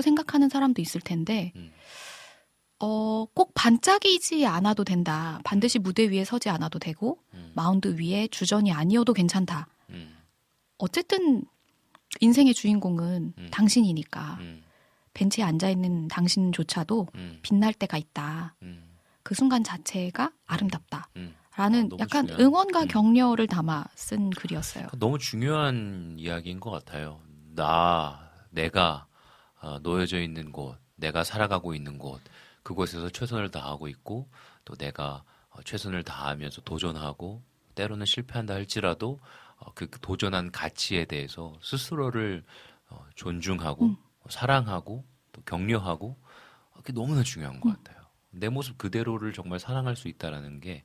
음, 0.00 0.02
생각하는 0.02 0.48
사람도 0.48 0.82
있을 0.82 1.00
텐데 1.00 1.52
음. 1.54 1.70
어, 2.80 3.24
꼭 3.34 3.52
반짝이지 3.54 4.46
않아도 4.46 4.82
된다. 4.82 5.38
반드시 5.44 5.78
무대 5.78 6.10
위에 6.10 6.24
서지 6.24 6.48
않아도 6.48 6.80
되고 6.80 7.20
음, 7.34 7.52
마운드 7.54 8.00
위에 8.00 8.26
주전이 8.32 8.72
아니어도 8.72 9.12
괜찮다. 9.12 9.68
음, 9.90 10.16
어쨌든 10.78 11.44
인생의 12.20 12.54
주인공은 12.54 13.34
음. 13.38 13.48
당신이니까 13.50 14.36
음, 14.40 14.62
벤치에 15.14 15.44
앉아 15.44 15.70
있는 15.70 16.08
당신조차도 16.08 17.08
음, 17.14 17.38
빛날 17.42 17.72
때가 17.74 17.96
있다. 17.96 18.54
음, 18.62 18.82
그 19.22 19.34
순간 19.34 19.64
자체가 19.64 20.30
아름답다. 20.46 21.08
음. 21.16 21.34
라는 21.56 21.88
아, 21.92 21.96
약간 22.00 22.26
중요한- 22.26 22.40
응원과 22.40 22.82
음. 22.82 22.88
격려를 22.88 23.46
담아 23.46 23.86
쓴 23.94 24.28
글이었어요. 24.30 24.88
너무 24.98 25.18
중요한 25.18 26.16
이야기인 26.18 26.60
것 26.60 26.70
같아요. 26.70 27.20
나, 27.54 28.30
내가 28.50 29.06
어, 29.62 29.78
놓여져 29.82 30.20
있는 30.20 30.52
곳, 30.52 30.76
내가 30.96 31.24
살아가고 31.24 31.74
있는 31.74 31.96
곳, 31.98 32.20
그곳에서 32.62 33.08
최선을 33.08 33.50
다하고 33.50 33.88
있고, 33.88 34.28
또 34.66 34.74
내가 34.76 35.24
어, 35.48 35.62
최선을 35.64 36.02
다하면서 36.02 36.60
도전하고, 36.60 37.42
때로는 37.74 38.04
실패한다 38.04 38.52
할지라도, 38.52 39.18
어, 39.18 39.45
그 39.74 39.88
도전한 40.00 40.50
가치에 40.52 41.04
대해서 41.04 41.58
스스로를 41.62 42.44
어, 42.88 43.04
존중하고, 43.14 43.86
음. 43.86 43.96
사랑하고, 44.28 45.04
또 45.32 45.42
격려하고, 45.42 46.16
어, 46.70 46.76
그게 46.76 46.92
너무나 46.92 47.22
중요한 47.22 47.60
것 47.60 47.70
음. 47.70 47.74
같아요. 47.74 48.06
내 48.30 48.48
모습 48.48 48.78
그대로를 48.78 49.32
정말 49.32 49.58
사랑할 49.58 49.96
수 49.96 50.08
있다라는 50.08 50.60
게 50.60 50.84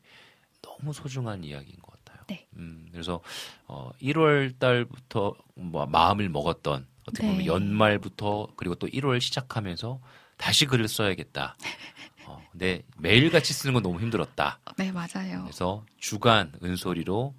너무 0.61 0.93
소중한 0.93 1.43
이야기인 1.43 1.79
것 1.81 1.91
같아요. 2.03 2.23
네. 2.27 2.47
음, 2.55 2.87
그래서 2.91 3.21
어, 3.67 3.91
1월 4.01 4.57
달부터 4.57 5.35
뭐 5.55 5.85
마음을 5.85 6.29
먹었던 6.29 6.87
어떻게 7.07 7.25
보면 7.25 7.39
네. 7.39 7.45
연말부터 7.45 8.47
그리고 8.55 8.75
또 8.75 8.87
1월 8.87 9.19
시작하면서 9.19 9.99
다시 10.37 10.65
글을 10.65 10.87
써야겠다. 10.87 11.57
어, 12.27 12.47
근데 12.51 12.83
매일 12.97 13.29
같이 13.31 13.53
쓰는 13.53 13.73
건 13.73 13.83
너무 13.83 13.99
힘들었다. 13.99 14.59
네, 14.77 14.91
맞아요. 14.91 15.41
그래서 15.43 15.83
주간 15.97 16.53
은소리로 16.63 17.35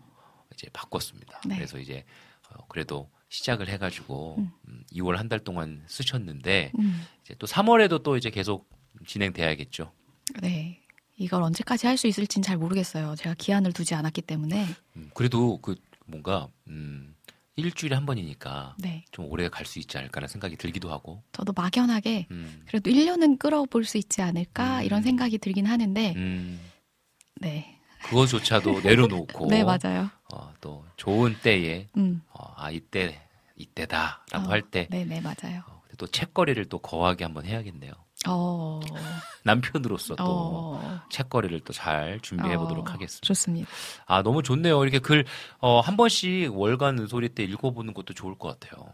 이제 0.63 0.71
바꿨습니다. 0.73 1.41
네. 1.47 1.57
그래서 1.57 1.79
이제 1.79 2.05
어, 2.51 2.65
그래도 2.69 3.11
시작을 3.29 3.69
해가지고 3.69 4.37
음. 4.39 4.51
음, 4.69 4.85
2월 4.93 5.17
한 5.17 5.29
달 5.29 5.41
동안 5.41 5.83
쓰셨는데 5.89 6.73
음, 6.79 7.03
이제 7.25 7.35
또 7.39 7.47
3월에도 7.47 8.03
또 8.03 8.17
이제 8.17 8.31
계속 8.31 8.69
진행돼야겠죠. 9.07 9.93
네. 10.41 10.79
이걸 11.17 11.43
언제까지 11.43 11.87
할 11.87 11.97
수 11.97 12.07
있을진 12.07 12.43
잘 12.43 12.57
모르겠어요. 12.57 13.15
제가 13.17 13.35
기한을 13.39 13.73
두지 13.73 13.95
않았기 13.95 14.23
때문에. 14.23 14.67
음, 14.97 15.11
그래도 15.15 15.59
그 15.63 15.75
뭔가 16.07 16.49
음, 16.69 17.15
일주일에 17.57 17.95
한 17.95 18.07
번이니까 18.07 18.77
네. 18.79 19.05
좀 19.13 19.27
오래 19.27 19.49
갈 19.49 19.65
수 19.67 19.79
있지 19.79 19.97
않을까라는 19.99 20.29
생각이 20.29 20.57
들기도 20.57 20.91
하고. 20.91 21.23
저도 21.33 21.53
막연하게 21.55 22.27
음, 22.31 22.63
그래도 22.67 22.91
1년은 22.91 23.39
끌어볼 23.39 23.85
수 23.85 23.99
있지 23.99 24.21
않을까 24.23 24.81
음. 24.81 24.85
이런 24.85 25.03
생각이 25.03 25.39
들긴 25.39 25.67
하는데 25.67 26.15
음, 26.17 26.61
네. 27.41 27.79
그거조차도 28.05 28.81
내려놓고 28.81 29.47
네, 29.49 29.63
맞아요. 29.65 30.11
어, 30.33 30.53
또 30.61 30.85
좋은 30.97 31.37
때에 31.43 31.89
음. 31.97 32.23
어, 32.33 32.55
아 32.57 32.71
이때 32.71 33.21
이때다라고 33.57 34.47
어, 34.47 34.51
할때 34.51 34.89
네, 34.91 35.05
네, 35.05 35.21
맞아요. 35.21 35.63
어, 35.69 35.83
또 35.99 36.07
책거리를 36.07 36.65
또 36.71 36.79
거하게 36.79 37.25
한번 37.25 37.45
해야겠네요. 37.45 37.93
어. 38.29 38.81
남편으로서 39.45 40.15
또 40.17 40.25
어. 40.25 41.01
책거리를 41.11 41.61
또 41.61 41.73
잘 41.73 42.19
준비해 42.21 42.55
어, 42.55 42.59
보도록 42.61 42.91
하겠습니다. 42.95 43.27
좋습니다. 43.27 43.69
아 44.07 44.23
너무 44.23 44.43
좋네요. 44.43 44.83
이렇게 44.83 44.99
글 45.01 45.25
어, 45.59 45.81
한 45.81 45.97
번씩 45.97 46.57
월간 46.57 46.99
의소리 47.01 47.29
때 47.31 47.43
읽어보는 47.45 47.93
것도 47.95 48.15
좋을 48.15 48.37
것 48.39 48.59
같아요. 48.59 48.87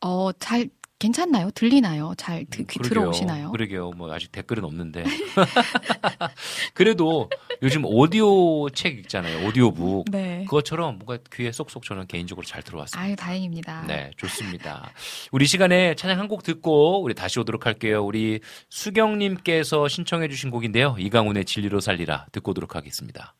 어, 0.00 0.32
잘 0.32 0.68
괜찮나요? 1.00 1.50
들리나요? 1.52 2.14
잘 2.16 2.44
드, 2.44 2.60
음, 2.60 2.66
귀 2.70 2.78
그러게요. 2.78 2.88
들어오시나요? 2.88 3.50
그러게요. 3.50 3.90
뭐 3.96 4.12
아직 4.12 4.30
댓글은 4.30 4.62
없는데. 4.64 5.02
그래도 6.74 7.28
요즘 7.62 7.84
오디오 7.84 8.68
책 8.70 8.98
있잖아요. 9.00 9.46
오디오북. 9.48 10.04
네. 10.10 10.44
그것처럼 10.44 10.98
뭔가 10.98 11.18
귀에 11.32 11.50
쏙쏙 11.52 11.84
저는 11.84 12.06
개인적으로 12.06 12.46
잘 12.46 12.62
들어왔습니다. 12.62 13.00
아유, 13.02 13.16
다행입니다. 13.16 13.86
네, 13.86 14.10
좋습니다. 14.16 14.90
우리 15.32 15.46
시간에 15.46 15.94
찬양 15.94 16.18
한 16.18 16.30
곡 16.30 16.44
듣고 16.44 17.02
우리 17.02 17.12
다시 17.12 17.40
오도록 17.40 17.66
할게요. 17.66 18.04
우리 18.04 18.38
수경님께서 18.68 19.88
신청해 19.88 20.28
주신 20.28 20.50
곡인데요. 20.50 20.94
이강훈의 20.96 21.44
진리로 21.44 21.80
살리라 21.80 22.26
듣고 22.30 22.52
오도록 22.52 22.76
하겠습니다. 22.76 23.34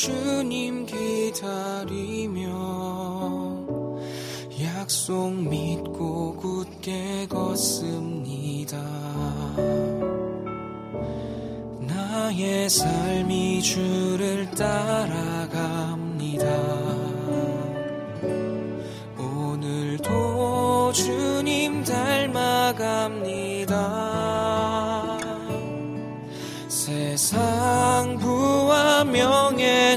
주님 0.00 0.86
기다리며 0.86 2.46
약속 4.62 5.32
믿고 5.34 6.36
굳게 6.36 7.26
걷습니다. 7.28 8.78
나의 11.80 12.70
삶이 12.70 13.60
주를 13.60 14.48
따라갑니다. 14.52 16.46
오늘도 19.18 20.92
주님 20.92 21.82
닮아갑니다. 21.82 23.08
세상 26.68 27.57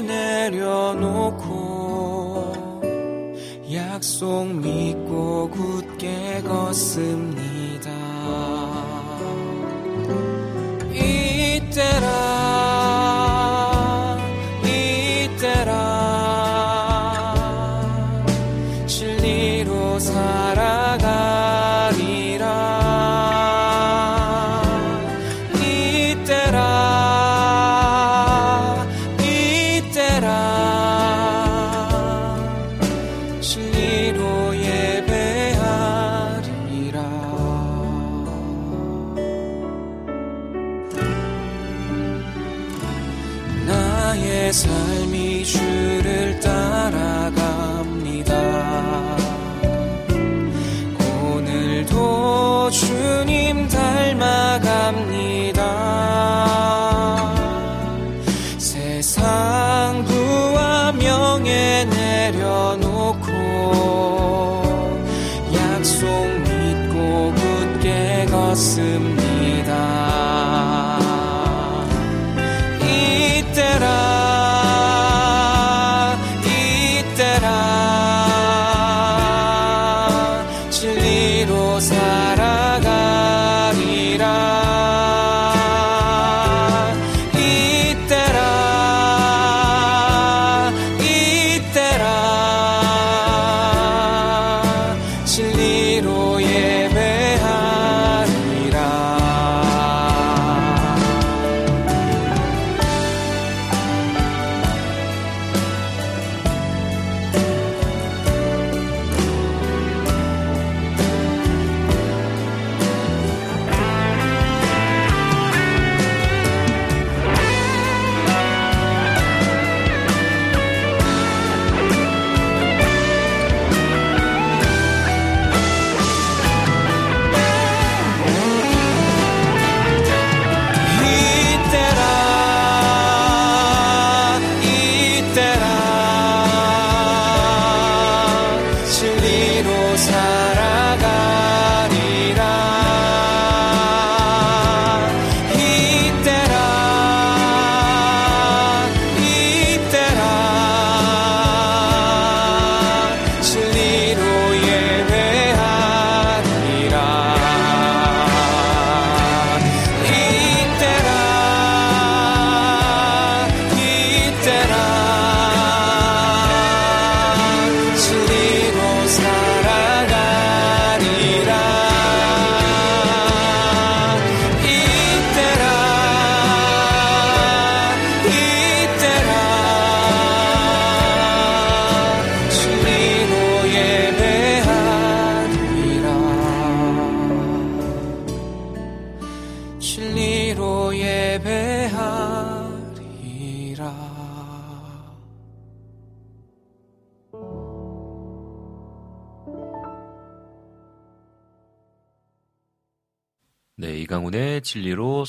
내려놓고 0.00 1.52
약속 3.72 4.46
믿고 4.46 5.50
굳게 5.50 6.42
걷습니다. 6.42 7.41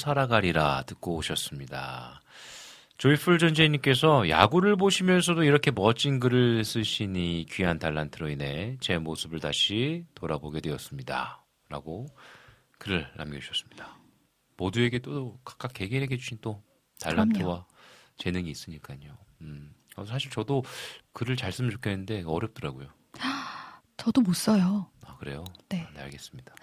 살아가리라 0.04 0.84
듣고 0.84 1.16
오셨습니다. 1.16 2.22
조이풀 2.98 3.40
전재님께서 3.40 4.28
야구를 4.28 4.76
보시면서도 4.76 5.44
이렇게 5.44 5.72
멋진 5.72 6.20
글을 6.20 6.66
쓰시니 6.66 7.46
귀한 7.50 7.80
달란트로 7.80 8.30
인해 8.30 8.76
제 8.82 8.98
모습을 8.98 9.40
다시 9.40 10.06
돌아보게 10.14 10.60
되었습니다. 10.60 11.46
라고 11.70 12.08
글을 12.80 13.10
남겨주셨습니다. 13.16 13.98
모두에게 14.58 15.00
또 15.00 15.40
각각 15.46 15.72
개개인에게 15.74 16.18
주신 16.18 16.38
또 16.42 16.62
달란트와 17.00 17.46
그럼요. 17.46 17.66
재능이 18.18 18.52
있으니까요. 18.52 19.18
음, 19.42 19.74
어, 19.96 20.06
사실 20.06 20.30
저도 20.32 20.64
글을 21.14 21.38
잘 21.38 21.54
쓰면 21.54 21.72
좋겠는데 21.72 22.24
어렵더라고요. 22.26 22.90
저도 23.96 24.20
못 24.20 24.34
써요. 24.34 24.90
아, 25.06 25.16
그래요? 25.18 25.46
네. 25.70 25.88
아, 25.88 25.94
네, 25.94 26.02
알겠습니다. 26.02 26.54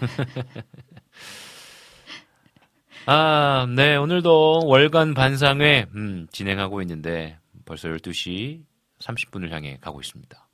아, 3.06 3.66
네, 3.74 3.96
오늘도 3.96 4.66
월간 4.66 5.14
반상회, 5.14 5.86
음, 5.94 6.26
진행하고 6.32 6.80
있는데, 6.82 7.38
벌써 7.64 7.88
12시 7.88 8.64
30분을 9.00 9.50
향해 9.50 9.78
가고 9.80 10.00
있습니다. 10.00 10.48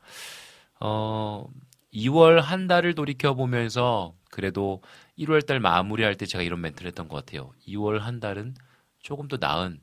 어, 0.81 1.47
2월 1.93 2.40
한 2.40 2.66
달을 2.66 2.94
돌이켜보면서, 2.94 4.14
그래도 4.31 4.82
1월 5.18 5.44
달 5.47 5.60
마무리할 5.60 6.14
때 6.16 6.27
제가 6.27 6.43
이런 6.43 6.60
멘트를 6.60 6.89
했던 6.89 7.09
것 7.09 7.16
같아요. 7.16 7.52
2월 7.66 7.98
한 7.98 8.20
달은 8.20 8.55
조금 9.01 9.28
더 9.28 9.36
나은 9.39 9.81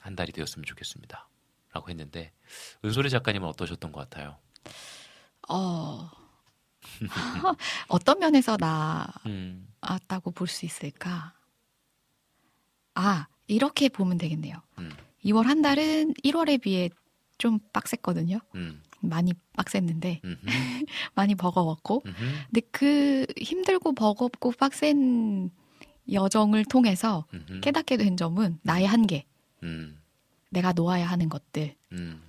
한 0.00 0.16
달이 0.16 0.32
되었으면 0.32 0.64
좋겠습니다. 0.64 1.28
라고 1.72 1.88
했는데, 1.90 2.32
은솔이 2.84 3.10
작가님은 3.10 3.48
어떠셨던 3.48 3.92
것 3.92 4.08
같아요? 4.10 4.36
어, 5.48 6.10
어떤 7.88 8.18
면에서 8.18 8.56
음, 9.26 9.68
나았다고 9.80 10.32
볼 10.32 10.48
수 10.48 10.66
있을까? 10.66 11.34
아, 13.00 13.28
이렇게 13.46 13.88
보면 13.88 14.18
되겠네요. 14.18 14.56
음. 14.78 14.90
2월 15.24 15.44
한 15.44 15.62
달은 15.62 16.14
1월에 16.22 16.60
비해 16.60 16.90
좀 17.38 17.58
빡셌거든요. 17.72 18.38
음, 18.54 18.82
많이 19.00 19.32
빡셌는데, 19.56 20.20
많이 21.14 21.34
버거웠고. 21.34 22.02
음흠. 22.04 22.14
근데 22.46 22.60
그 22.70 23.26
힘들고 23.38 23.94
버겁고 23.94 24.52
빡센 24.52 25.50
여정을 26.10 26.64
통해서 26.66 27.26
음흠. 27.32 27.60
깨닫게 27.60 27.96
된 27.96 28.16
점은 28.16 28.58
나의 28.62 28.86
한계, 28.86 29.24
음, 29.62 29.98
내가 30.50 30.72
놓아야 30.72 31.06
하는 31.06 31.28
것들, 31.28 31.74
음, 31.92 32.22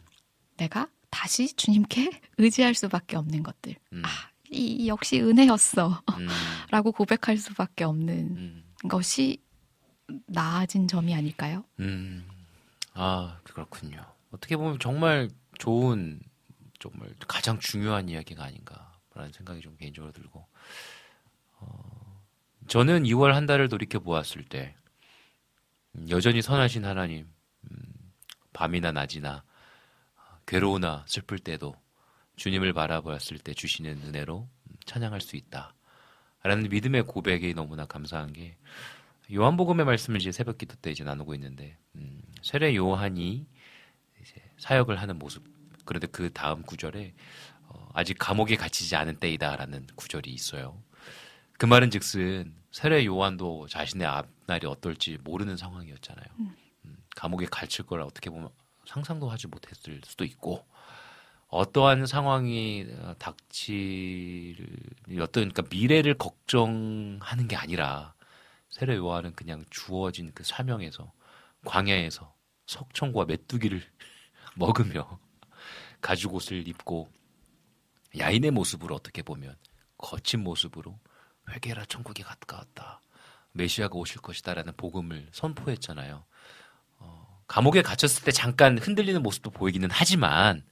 내가 0.58 0.88
다시 1.10 1.54
주님께 1.54 2.10
의지할 2.38 2.74
수밖에 2.76 3.18
없는 3.18 3.44
것들. 3.44 3.76
음, 3.94 4.04
아, 4.06 4.10
이, 4.50 4.66
이 4.66 4.88
역시 4.88 5.20
은혜였어. 5.22 6.02
음, 6.18 6.28
라고 6.72 6.92
고백할 6.92 7.38
수밖에 7.38 7.84
없는 7.84 8.14
음, 8.38 8.64
것이 8.88 9.42
나아진 10.28 10.88
점이 10.88 11.14
아닐까요? 11.14 11.64
음. 11.80 12.28
아, 12.94 13.40
그렇군요. 13.44 14.04
어떻게 14.32 14.58
보면 14.58 14.80
정말 14.80 15.30
좋은, 15.58 16.20
정말 16.80 17.14
가장 17.28 17.60
중요한 17.60 18.10
이야기가 18.10 18.44
아닌가라는 18.44 19.32
생각이 19.34 19.62
좀 19.62 19.76
개인적으로 19.78 20.12
들고, 20.12 20.46
어, 21.60 22.22
저는 22.68 23.04
2월 23.04 23.34
한 23.34 23.46
달을 23.46 23.70
돌이켜 23.70 24.00
보았을 24.00 24.44
때, 24.44 24.76
음, 25.96 26.08
여전히 26.10 26.42
선하신 26.42 26.86
하나님, 26.86 27.28
음, 27.70 27.78
밤이나 28.54 28.92
낮이나, 28.92 29.44
아, 30.16 30.40
괴로우나 30.48 31.06
슬플 31.08 31.40
때도 31.40 31.76
주님을 32.36 32.74
바라보았을 32.74 33.38
때 33.40 33.54
주시는 33.54 34.02
은혜로 34.04 34.40
음, 34.40 34.76
찬양할 34.86 35.22
수 35.22 35.36
있다. 35.36 35.76
라는 36.44 36.70
믿음의 36.70 37.04
고백이 37.04 37.54
너무나 37.54 37.86
감사한 37.86 38.34
게, 38.34 38.58
요한복음의 39.34 39.86
말씀을 39.86 40.20
이제 40.20 40.32
새벽 40.32 40.58
기도 40.58 40.76
때 40.76 40.92
이제 40.92 41.04
나누고 41.04 41.34
있는데, 41.36 41.78
음, 41.96 42.22
세례 42.42 42.76
요한이 42.76 43.48
이제 44.22 44.36
사역을 44.58 45.00
하는 45.02 45.18
모습. 45.18 45.44
그런데 45.86 46.08
그 46.08 46.32
다음 46.34 46.64
구절에, 46.64 47.14
어, 47.64 47.90
아직 47.94 48.18
감옥에 48.20 48.56
갇히지 48.56 48.96
않은 48.96 49.18
때이다라는 49.18 49.88
구절이 49.96 50.30
있어요. 50.32 50.82
그 51.58 51.66
말은 51.66 51.92
즉슨 51.92 52.54
세례 52.72 53.06
요한도 53.06 53.68
자신의 53.68 54.08
앞날이 54.08 54.68
어떨지 54.68 55.18
모르는 55.24 55.58
상황이었잖아요. 55.58 56.26
음, 56.86 56.98
감옥에 57.16 57.46
갇힐 57.46 57.86
걸 57.86 58.02
어떻게 58.02 58.30
보면 58.30 58.50
상상도 58.86 59.30
하지 59.30 59.48
못했을 59.48 60.02
수도 60.06 60.26
있고, 60.26 60.66
어떠한 61.48 62.06
상황이 62.06 62.88
어, 63.00 63.14
닥칠 63.20 64.56
어떤 65.20 65.50
그러니까 65.50 65.64
미래를 65.70 66.14
걱정하는 66.14 67.48
게 67.50 67.56
아니라 67.58 68.14
세례 68.72 68.96
요한은 68.96 69.34
그냥 69.34 69.64
주어진 69.70 70.32
그 70.34 70.44
사명에서 70.44 71.12
광야에서 71.66 72.34
석청과 72.66 73.26
메뚜기를 73.26 73.82
먹으며 74.56 75.20
가죽 76.02 76.34
옷을 76.34 76.68
입고 76.68 77.10
야인의 78.18 78.52
모습으로 78.52 78.96
어떻게 78.96 79.22
보면 79.22 79.56
거친 79.98 80.44
모습으로 80.44 81.00
회개라 81.50 81.86
천국에 81.86 82.24
가까웠다. 82.24 83.02
메시아가 83.54 83.96
오실 83.96 84.22
것이다라는 84.22 84.74
복음을 84.78 85.28
선포했잖아요. 85.32 86.26
어, 86.98 87.44
감옥에 87.48 87.82
갇혔을 87.82 88.24
때 88.24 88.32
잠깐 88.32 88.78
흔들리는 88.78 89.22
모습도 89.22 89.52
보이기는 89.52 89.90
하지만 89.92 90.64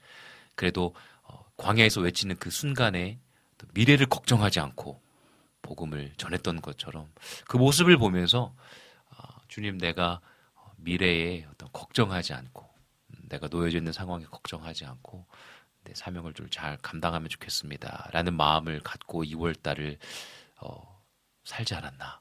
그래도 0.56 0.96
어, 1.24 1.46
광야에서 1.58 2.02
외치는 2.02 2.38
그 2.38 2.50
순간에 2.50 3.20
또 3.58 3.68
미래를 3.74 4.06
걱정하지 4.06 4.60
않고 4.62 5.02
복음을 5.70 6.12
전했던 6.18 6.62
것처럼 6.64 7.12
그 7.48 7.58
모습을 7.58 7.98
보면서 7.98 8.56
아, 9.12 9.38
주님 9.48 9.78
내가 9.78 10.20
어, 10.56 10.72
미래에 10.78 11.46
어떤 11.52 11.70
걱정하지 11.72 12.34
않고 12.34 12.68
음, 13.12 13.30
내가 13.30 13.48
놓여져 13.48 13.78
있는 13.78 13.92
상황에 13.94 14.26
걱정하지 14.26 14.86
않고 14.86 15.28
내 15.84 15.94
사명을 15.94 16.34
좀 16.34 16.50
잘 16.50 16.76
감당하면 16.78 17.30
좋겠습니다 17.30 18.10
라는 18.12 18.34
마음을 18.36 18.80
갖고 18.80 19.24
2월 19.24 19.62
달을 19.62 20.00
어, 20.62 21.02
살지 21.44 21.76
않았나. 21.76 22.20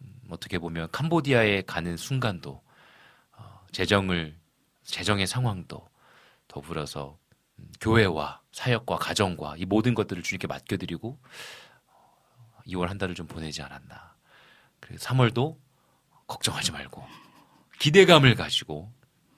음, 0.00 0.20
어떻게 0.30 0.58
보면 0.58 0.90
캄보디아에 0.90 1.62
가는 1.62 1.98
순간도 1.98 2.62
어, 3.36 3.66
재정을 3.72 4.34
재정의 4.84 5.26
상황도 5.26 5.86
더불어서 6.48 7.18
음, 7.58 7.70
교회와 7.80 8.40
사역과 8.52 8.96
가정과 8.96 9.56
이 9.58 9.66
모든 9.66 9.94
것들을 9.94 10.22
주님께 10.22 10.46
맡겨드리고 10.46 11.18
2월 12.66 12.86
한 12.86 12.98
달을 12.98 13.14
좀 13.14 13.26
보내지 13.26 13.62
않았나. 13.62 14.14
그리고 14.80 14.98
3월도 15.02 15.56
걱정하지 16.26 16.72
말고 16.72 17.06
기대감을 17.78 18.34
가지고 18.34 18.92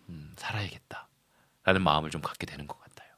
음, 0.09 0.32
살아야겠다. 0.36 1.09
라는 1.65 1.82
마음을 1.82 2.11
좀 2.11 2.20
갖게 2.23 2.47
되는 2.47 2.66
것 2.66 2.78
같아요. 2.81 3.11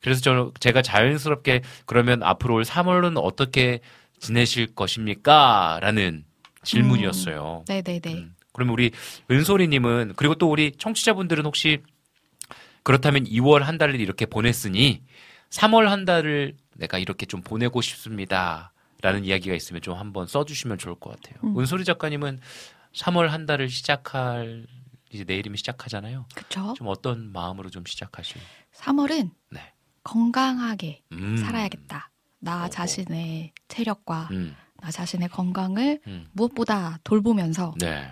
그래서 0.00 0.20
저는 0.20 0.52
제가 0.60 0.82
자연스럽게 0.82 1.62
그러면 1.86 2.22
앞으로 2.22 2.54
올 2.54 2.62
3월은 2.62 3.20
어떻게 3.22 3.80
지내실 4.20 4.74
것입니까? 4.74 5.78
라는 5.82 6.24
질문이었어요. 6.62 7.64
네네네. 7.66 8.14
음, 8.14 8.34
그러면 8.52 8.72
우리 8.74 8.92
은솔이님은 9.30 10.14
그리고 10.16 10.34
또 10.36 10.50
우리 10.50 10.72
청취자분들은 10.72 11.44
혹시 11.46 11.82
그렇다면 12.82 13.24
2월 13.24 13.60
한 13.60 13.78
달을 13.78 14.00
이렇게 14.00 14.26
보냈으니 14.26 15.02
3월 15.50 15.86
한 15.86 16.04
달을 16.04 16.54
내가 16.76 16.98
이렇게 16.98 17.26
좀 17.26 17.42
보내고 17.42 17.80
싶습니다. 17.80 18.72
라는 19.02 19.24
이야기가 19.24 19.54
있으면 19.54 19.82
좀 19.82 19.96
한번 19.96 20.26
써주시면 20.26 20.78
좋을 20.78 20.94
것 20.96 21.10
같아요. 21.10 21.40
음. 21.44 21.58
은솔이 21.58 21.84
작가님은 21.84 22.40
3월 22.94 23.28
한 23.28 23.46
달을 23.46 23.68
시작할 23.68 24.66
이제 25.10 25.24
내일이면 25.24 25.56
시작하잖아요. 25.56 26.26
그쵸? 26.34 26.74
좀 26.76 26.86
어떤 26.88 27.32
마음으로 27.32 27.70
좀 27.70 27.84
시작하실? 27.84 28.40
3월은 28.74 29.30
네. 29.50 29.60
건강하게 30.04 31.02
음. 31.12 31.36
살아야겠다. 31.36 32.10
나 32.38 32.60
어허. 32.60 32.70
자신의 32.70 33.52
체력과 33.68 34.28
음, 34.32 34.56
나 34.78 34.90
자신의 34.90 35.28
건강을 35.28 36.00
음. 36.06 36.28
무엇보다 36.32 36.98
돌보면서 37.04 37.74
네. 37.78 38.08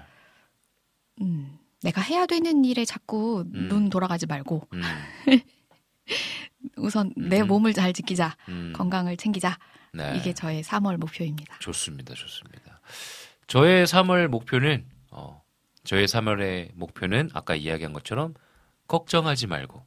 음, 1.22 1.58
내가 1.82 2.02
해야 2.02 2.26
되는 2.26 2.64
일에 2.64 2.84
자꾸 2.84 3.44
음. 3.54 3.68
눈 3.68 3.88
돌아가지 3.90 4.26
말고 4.26 4.68
음, 4.74 4.82
우선 6.76 7.12
내 7.16 7.40
음. 7.40 7.46
몸을 7.46 7.72
잘 7.72 7.92
지키자. 7.92 8.36
음. 8.48 8.72
건강을 8.74 9.16
챙기자. 9.16 9.58
네. 9.92 10.16
이게 10.16 10.32
저의 10.32 10.62
3월 10.62 10.96
목표입니다. 10.96 11.58
좋습니다, 11.58 12.14
좋습니다. 12.14 12.80
저의 13.46 13.86
3월 13.86 14.28
목표는 14.28 14.86
어, 15.10 15.42
저의 15.84 16.06
3월의 16.06 16.72
목표는 16.74 17.30
아까 17.32 17.54
이야기한 17.54 17.92
것처럼 17.92 18.34
걱정하지 18.86 19.46
말고 19.46 19.84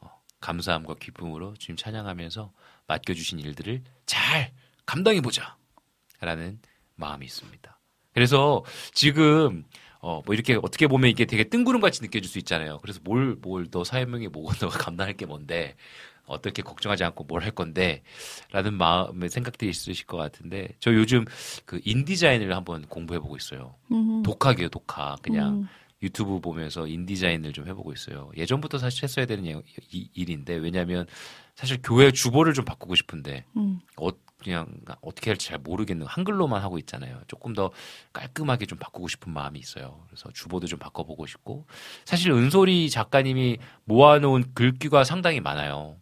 어, 0.00 0.22
감사함과 0.40 0.94
기쁨으로 1.00 1.54
주님 1.54 1.76
찬양하면서 1.76 2.52
맡겨주신 2.86 3.40
일들을 3.40 3.82
잘 4.06 4.52
감당해 4.86 5.20
보자라는 5.20 6.60
마음이 6.94 7.26
있습니다. 7.26 7.78
그래서 8.12 8.64
지금 8.94 9.64
어, 10.00 10.22
뭐 10.24 10.34
이렇게 10.34 10.54
어떻게 10.54 10.86
보면 10.86 11.10
이게 11.10 11.24
되게 11.24 11.44
뜬구름 11.44 11.80
같이 11.80 12.00
느껴질 12.02 12.30
수 12.30 12.38
있잖아요. 12.38 12.78
그래서 12.78 13.00
뭘, 13.02 13.36
뭘, 13.42 13.68
너 13.70 13.82
사회명이 13.82 14.28
뭐고 14.28 14.52
너가 14.60 14.78
감당할 14.78 15.14
게 15.14 15.26
뭔데, 15.26 15.74
어떻게 16.26 16.62
걱정하지 16.62 17.04
않고 17.04 17.24
뭘 17.24 17.42
할 17.42 17.50
건데, 17.52 18.02
라는 18.50 18.74
마음의 18.74 19.28
생각들이 19.28 19.70
있으실 19.70 20.06
것 20.06 20.16
같은데, 20.16 20.68
저 20.80 20.92
요즘 20.94 21.24
그 21.64 21.80
인디자인을 21.84 22.54
한번 22.54 22.82
공부해 22.88 23.20
보고 23.20 23.36
있어요. 23.36 23.74
음. 23.92 24.22
독학이에요, 24.22 24.68
독학. 24.68 25.22
그냥 25.22 25.60
음. 25.62 25.68
유튜브 26.02 26.40
보면서 26.40 26.86
인디자인을 26.86 27.52
좀 27.52 27.66
해보고 27.68 27.92
있어요. 27.92 28.30
예전부터 28.36 28.78
사실 28.78 29.04
했어야 29.04 29.24
되는 29.26 29.46
예- 29.46 29.62
이- 29.92 30.10
일인데, 30.14 30.54
왜냐면 30.56 31.06
사실 31.54 31.78
교회 31.82 32.10
주보를 32.10 32.52
좀 32.52 32.64
바꾸고 32.64 32.94
싶은데, 32.96 33.44
음. 33.56 33.80
어, 33.96 34.08
그냥 34.38 34.66
어떻게 35.00 35.30
할지 35.30 35.46
잘 35.48 35.58
모르겠는 35.58 36.06
한글로만 36.06 36.62
하고 36.62 36.78
있잖아요. 36.78 37.20
조금 37.26 37.54
더 37.54 37.70
깔끔하게 38.12 38.66
좀 38.66 38.78
바꾸고 38.78 39.08
싶은 39.08 39.32
마음이 39.32 39.58
있어요. 39.58 40.04
그래서 40.08 40.30
주보도 40.32 40.66
좀 40.66 40.78
바꿔보고 40.78 41.24
싶고 41.26 41.66
사실 42.04 42.30
은솔이 42.32 42.90
작가님이 42.90 43.56
모아놓은 43.84 44.52
글귀가 44.54 45.04
상당히 45.04 45.40
많아요. 45.40 45.96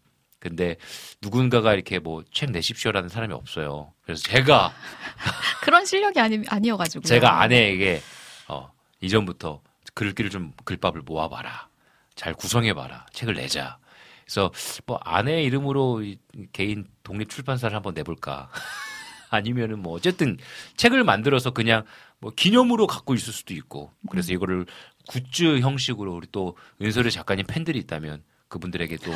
근데 0.44 0.76
누군가가 1.22 1.72
이렇게 1.72 1.98
뭐 1.98 2.22
책 2.30 2.50
내십시오라는 2.50 3.08
사람이 3.08 3.32
없어요. 3.32 3.92
그래서 4.02 4.22
제가 4.24 4.72
그런 5.62 5.86
실력이 5.86 6.20
아니, 6.20 6.42
아니어가지고. 6.46 7.02
제가 7.04 7.40
아내에게 7.40 8.02
어, 8.48 8.70
이전부터 9.00 9.62
글귀를 9.94 10.30
좀 10.30 10.52
글밥을 10.64 11.00
모아봐라. 11.02 11.68
잘 12.14 12.34
구성해봐라. 12.34 13.06
책을 13.12 13.34
내자. 13.34 13.78
그래서 14.24 14.52
뭐 14.86 14.98
아내 15.02 15.42
이름으로 15.44 16.02
이 16.02 16.18
개인 16.52 16.86
독립 17.02 17.30
출판사를 17.30 17.74
한번 17.74 17.94
내볼까. 17.94 18.50
아니면은 19.30 19.80
뭐 19.80 19.94
어쨌든 19.94 20.36
책을 20.76 21.04
만들어서 21.04 21.50
그냥 21.52 21.84
뭐 22.20 22.32
기념으로 22.36 22.86
갖고 22.86 23.14
있을 23.14 23.32
수도 23.32 23.54
있고 23.54 23.92
그래서 24.10 24.32
이거를 24.32 24.66
굿즈 25.08 25.60
형식으로 25.60 26.14
우리 26.14 26.26
또 26.30 26.56
은솔이 26.82 27.10
작가님 27.10 27.46
팬들이 27.46 27.78
있다면 27.80 28.22
그분들에게 28.54 28.96
또 28.98 29.12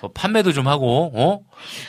어, 0.00 0.08
판매도 0.12 0.52
좀 0.52 0.66
하고 0.66 1.12
어? 1.14 1.46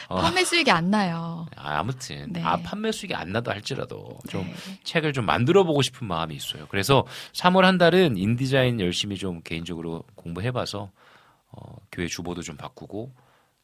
어. 0.10 0.22
판매 0.22 0.45
수익이 0.45 0.70
안 0.70 0.91
나요. 0.91 1.48
아, 1.56 1.80
아무튼 1.80 2.32
네. 2.32 2.44
아 2.44 2.57
판매 2.57 2.91
수익이 2.91 3.15
안 3.15 3.32
나도 3.32 3.49
할지라도 3.49 4.20
좀 4.30 4.44
네. 4.45 4.80
책을 4.84 5.11
좀 5.14 5.26
만들어 5.26 5.64
보고 5.64 5.82
싶은 5.82 6.07
마음이 6.07 6.36
있어요. 6.36 6.68
그래서 6.70 7.06
3월 7.34 7.61
한 7.61 7.80
달은 7.80 8.18
인디자인 8.18 8.80
열심히 8.80 9.18
좀 9.18 9.41
개인적으로 9.41 10.03
공부해봐서 10.15 10.91
어, 11.49 11.76
교회 11.91 12.07
주보도 12.07 12.44
좀 12.44 12.57
바꾸고 12.57 13.11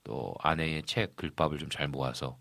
또 0.03 0.34
아내의 0.39 0.84
책 0.84 1.15
글밥을 1.15 1.60
좀 1.60 1.69
잘 1.69 1.88
모아서 1.88 2.35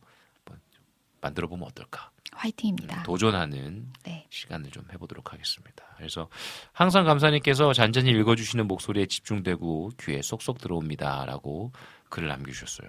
만들어 1.21 1.49
보면 1.49 1.67
어떨까 1.69 2.11
화이팅입니다. 2.39 3.03
도전하는 3.03 3.93
네. 4.05 4.27
시간을 4.31 4.71
좀 4.71 4.85
해보도록 4.93 5.33
하겠습니다. 5.33 5.85
그래서 5.97 6.29
항상 6.73 7.05
감사님께서 7.05 7.73
잔잔히 7.73 8.11
읽어주시는 8.13 8.67
목소리에 8.69 9.07
집중되고 9.07 9.91
귀에 10.01 10.23
쏙쏙 10.23 10.59
들어옵니다라고 10.59 11.73
글을 12.09 12.29
남겨주셨어요. 12.29 12.89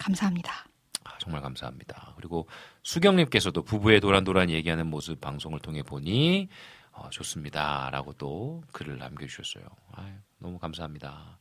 감사합니다. 0.00 0.66
아, 1.04 1.18
정말 1.20 1.40
감사합니다. 1.42 2.14
그리고 2.16 2.48
수경님께서도 2.82 3.62
부부의 3.62 4.00
도란도란 4.00 4.50
얘기하는 4.50 4.86
모습 4.86 5.20
방송을 5.20 5.60
통해 5.60 5.82
보니 5.82 6.48
어, 6.92 7.08
좋습니다라고 7.10 8.14
또 8.14 8.62
글을 8.72 8.98
남겨주셨어요. 8.98 9.64
아유, 9.92 10.12
너무 10.38 10.58
감사합니다. 10.58 11.38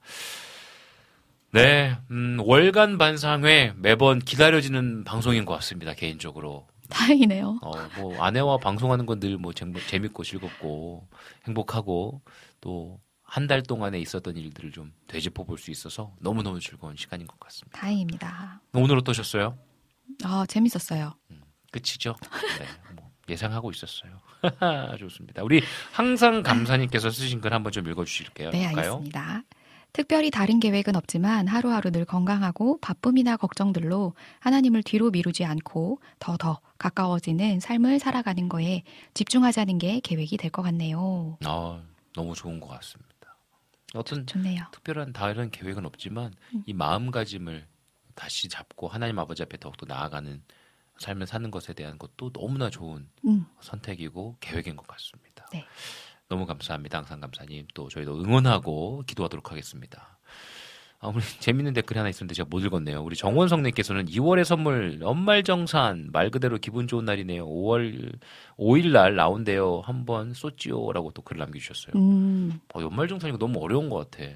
네, 1.51 1.97
음, 2.11 2.37
월간 2.39 2.97
반상회 2.97 3.73
매번 3.77 4.19
기다려지는 4.19 5.05
방송인 5.05 5.45
것 5.45 5.53
같습니다. 5.55 5.93
개인적으로 5.93 6.67
다행이네요. 6.89 7.59
어, 7.61 7.71
뭐 7.99 8.21
아내와 8.23 8.57
방송하는 8.57 9.05
건 9.05 9.19
늘 9.19 9.37
뭐 9.37 9.51
재밌고 9.53 10.23
즐겁고 10.23 11.07
행복하고 11.45 12.21
또 12.61 12.99
한 13.29 13.45
달 13.47 13.61
동안에 13.61 13.99
있었던 13.99 14.37
일들을 14.37 14.71
좀 14.71 14.93
되짚어 15.07 15.43
볼 15.43 15.57
수 15.57 15.69
있어서 15.69 16.15
너무너무 16.21 16.61
즐거운 16.61 16.95
시간인 16.95 17.27
것 17.27 17.37
같습니다. 17.41 17.77
다행입니다. 17.77 18.61
오늘 18.73 18.97
어떠셨어요? 18.99 19.57
아, 20.23 20.45
재밌었어요. 20.47 21.13
끝이죠. 21.71 22.15
네, 22.59 22.65
뭐 22.95 23.11
예상하고 23.27 23.69
있었어요. 23.71 24.21
좋습니다. 24.97 25.43
우리 25.43 25.61
항상 25.91 26.41
감사님께서 26.41 27.09
쓰신 27.09 27.41
글 27.41 27.53
한번 27.53 27.73
좀 27.73 27.85
읽어 27.89 28.05
주실게요. 28.05 28.51
네, 28.51 28.63
볼까요? 28.71 28.93
알겠습니다. 28.93 29.43
특별히 29.93 30.29
다른 30.29 30.59
계획은 30.59 30.95
없지만 30.95 31.47
하루하루 31.47 31.91
늘 31.91 32.05
건강하고 32.05 32.79
바쁨이나 32.81 33.35
걱정들로 33.37 34.13
하나님을 34.39 34.83
뒤로 34.83 35.09
미루지 35.09 35.43
않고 35.43 35.99
더더 36.19 36.59
가까워지는 36.77 37.59
삶을 37.59 37.97
살아가는 37.99 38.47
거에 38.49 38.83
집중하자는 39.15 39.79
게 39.79 39.99
계획이 40.01 40.37
될 40.37 40.51
것 40.51 40.61
같네요. 40.61 41.37
아, 41.45 41.81
너무 42.13 42.35
좋은 42.35 42.59
것 42.59 42.67
같습니다. 42.67 43.07
어떤 43.95 44.25
좋네요. 44.27 44.65
특별한 44.71 45.13
다른 45.13 45.49
계획은 45.49 45.85
없지만 45.85 46.33
음. 46.53 46.63
이 46.65 46.73
마음가짐을 46.73 47.65
다시 48.13 48.49
잡고 48.49 48.87
하나님 48.87 49.17
아버지 49.19 49.41
앞에 49.43 49.57
더욱더 49.57 49.85
나아가는 49.87 50.43
삶을 50.99 51.27
사는 51.27 51.49
것에 51.51 51.73
대한 51.73 51.97
것도 51.97 52.31
너무나 52.33 52.69
좋은 52.69 53.07
음, 53.25 53.45
선택이고 53.61 54.37
계획인 54.39 54.75
것 54.75 54.85
같습니다. 54.87 55.47
네. 55.51 55.65
너무 56.29 56.45
감사합니다. 56.45 56.97
항상 56.99 57.19
감사님. 57.19 57.67
또 57.73 57.87
저희도 57.89 58.19
응원하고 58.21 59.03
기도하도록 59.07 59.51
하겠습니다. 59.51 60.19
아, 60.99 61.09
우리 61.09 61.21
재밌는 61.39 61.73
댓글이 61.73 61.97
하나 61.99 62.09
있었는데 62.09 62.33
제가 62.33 62.47
못 62.49 62.59
읽었네요. 62.65 63.03
우리 63.03 63.15
정원성님께서는 63.15 64.05
2월의 64.07 64.43
선물 64.43 64.99
연말정산 64.99 66.09
말 66.11 66.31
그대로 66.31 66.57
기분 66.57 66.87
좋은 66.87 67.05
날이네요. 67.05 67.45
5월 67.47 68.17
5일 68.57 68.91
날 68.91 69.15
나온대요. 69.15 69.81
한번 69.85 70.33
쏘지요 70.33 70.91
라고 70.93 71.11
또글 71.11 71.37
남겨주셨어요. 71.37 71.93
음, 71.95 72.59
어, 72.73 72.81
연말정산이고 72.81 73.37
너무 73.37 73.59
어려운 73.63 73.89
것 73.89 74.09
같아. 74.09 74.27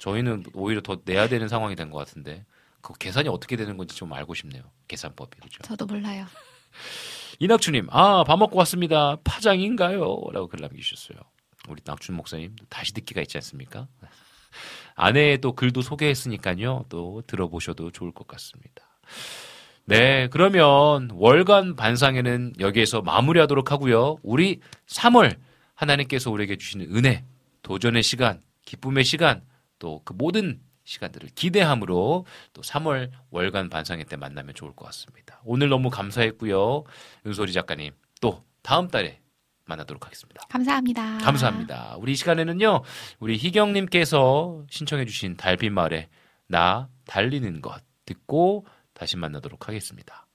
저희는 0.00 0.44
오히려 0.54 0.80
더 0.82 0.98
내야 1.04 1.28
되는 1.28 1.48
상황이 1.48 1.74
된 1.76 1.90
것 1.90 1.98
같은데 1.98 2.44
그 2.80 2.92
계산이 2.98 3.28
어떻게 3.28 3.56
되는 3.56 3.76
건지 3.76 3.96
좀 3.96 4.12
알고 4.12 4.34
싶네요. 4.34 4.62
계산법이 4.88 5.38
그죠? 5.40 5.62
저도 5.62 5.86
몰라요. 5.86 6.26
이낙주님, 7.38 7.88
아, 7.90 8.24
밥 8.24 8.38
먹고 8.38 8.58
왔습니다. 8.58 9.16
파장인가요? 9.24 9.98
라고 10.32 10.48
글 10.48 10.60
남기셨어요. 10.60 11.18
우리 11.68 11.82
낙준 11.84 12.14
목사님, 12.14 12.54
다시 12.68 12.92
듣기가 12.94 13.20
있지 13.22 13.36
않습니까? 13.38 13.88
아내의 14.94 15.40
또 15.40 15.52
글도 15.52 15.82
소개했으니까요. 15.82 16.86
또 16.88 17.22
들어보셔도 17.26 17.90
좋을 17.90 18.12
것 18.12 18.26
같습니다. 18.26 18.82
네, 19.84 20.28
그러면 20.28 21.10
월간 21.12 21.76
반상회는 21.76 22.54
여기에서 22.58 23.02
마무리하도록 23.02 23.70
하고요. 23.70 24.16
우리 24.22 24.60
3월 24.88 25.36
하나님께서 25.74 26.30
우리에게 26.30 26.56
주시는 26.56 26.96
은혜, 26.96 27.24
도전의 27.62 28.02
시간, 28.02 28.40
기쁨의 28.64 29.04
시간, 29.04 29.42
또 29.78 30.00
그 30.04 30.14
모든 30.14 30.60
시간들을 30.86 31.28
기대함으로 31.34 32.24
또 32.54 32.62
3월 32.62 33.10
월간 33.30 33.68
반상회 33.68 34.04
때 34.04 34.16
만나면 34.16 34.54
좋을 34.54 34.74
것 34.74 34.86
같습니다. 34.86 35.40
오늘 35.44 35.68
너무 35.68 35.90
감사했고요. 35.90 36.84
은솔이 37.26 37.52
작가님 37.52 37.92
또 38.20 38.42
다음 38.62 38.88
달에 38.88 39.20
만나도록 39.66 40.06
하겠습니다. 40.06 40.40
감사합니다. 40.48 41.18
감사합니다. 41.18 41.96
우리 41.98 42.12
이 42.12 42.16
시간에는요, 42.16 42.82
우리 43.18 43.36
희경님께서 43.36 44.64
신청해주신 44.70 45.36
달빛 45.36 45.72
마을에 45.72 46.08
나 46.46 46.88
달리는 47.04 47.60
것 47.60 47.82
듣고 48.04 48.64
다시 48.94 49.16
만나도록 49.16 49.68
하겠습니다. 49.68 50.25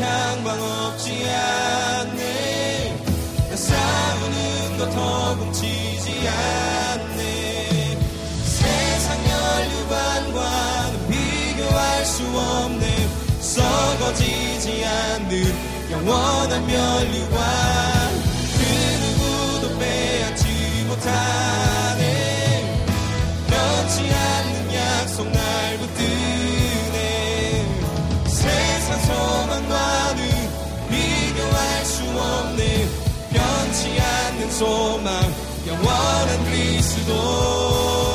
향방 0.00 0.60
없지 0.60 1.26
않네. 1.28 2.96
나 3.50 3.56
싸우는 3.56 4.78
것 4.78 4.94
허공치지 4.94 6.28
않네. 6.28 7.98
세상 8.44 9.16
연류관과는 9.30 11.08
비교할 11.08 12.04
수 12.04 12.22
없네. 12.24 13.08
썩어지지 13.40 14.84
않는 14.84 15.54
영원한 15.90 16.66
면류관. 16.66 17.44
그 18.56 18.62
누구도 19.02 19.78
빼앗지 19.78 20.44
못하 20.88 21.73
소망 34.54 35.34
영원한 35.66 36.44
그리스도 36.44 38.13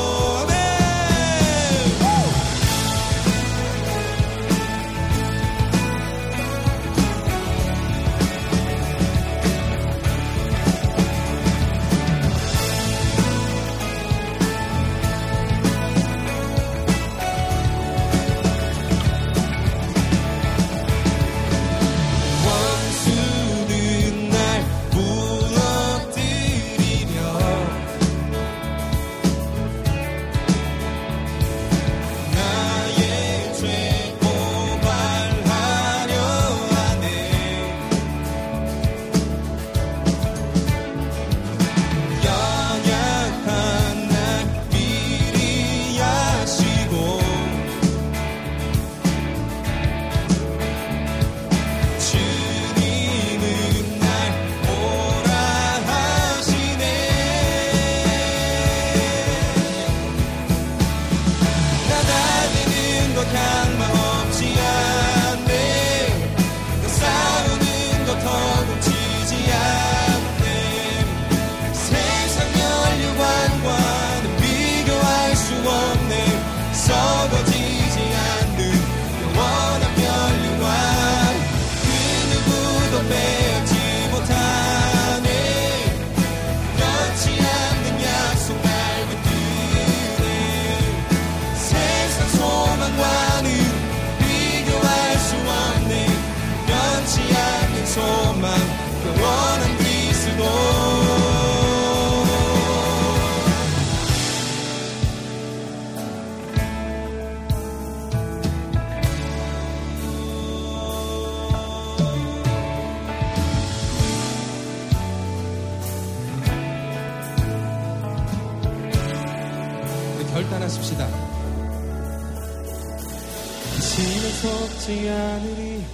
속지 124.90 125.08
않으리 125.08 125.84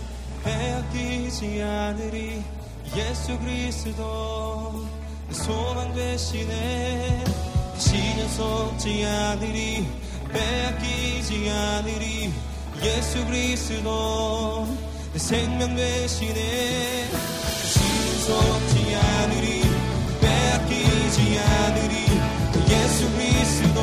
빼앗기지 0.43 1.63
않으리. 1.63 2.43
예수 2.97 3.39
그리스도 3.41 4.87
내 5.29 5.35
소망 5.35 5.93
되시네. 5.95 7.23
신을 7.77 8.29
속지 8.31 9.05
않으리 9.05 9.87
빼앗기지 10.33 11.51
않으리. 11.51 12.33
예수 12.83 13.27
그리스도 13.27 14.67
내 15.13 15.19
생명 15.19 15.77
되시네. 15.77 17.11
신을 17.65 18.15
속지 18.21 18.97
않으리 18.97 19.63
빼앗기지 20.23 21.39
않으리. 21.39 21.95
예수 22.71 23.13
그리스도 23.13 23.76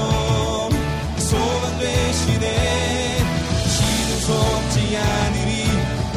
속지 4.93 4.97
않으리 4.97 5.63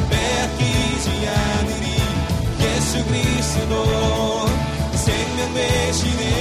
빼앗기지 0.09 1.09
않으리 1.27 1.85
예수 2.61 3.03
그리스도 3.05 4.47
생명 4.93 5.53
되시네 5.53 6.36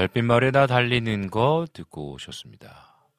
달빛 0.00 0.24
마을에다 0.24 0.66
달리는 0.66 1.30
거 1.30 1.66
듣고 1.74 2.12
오셨습니다. 2.12 3.10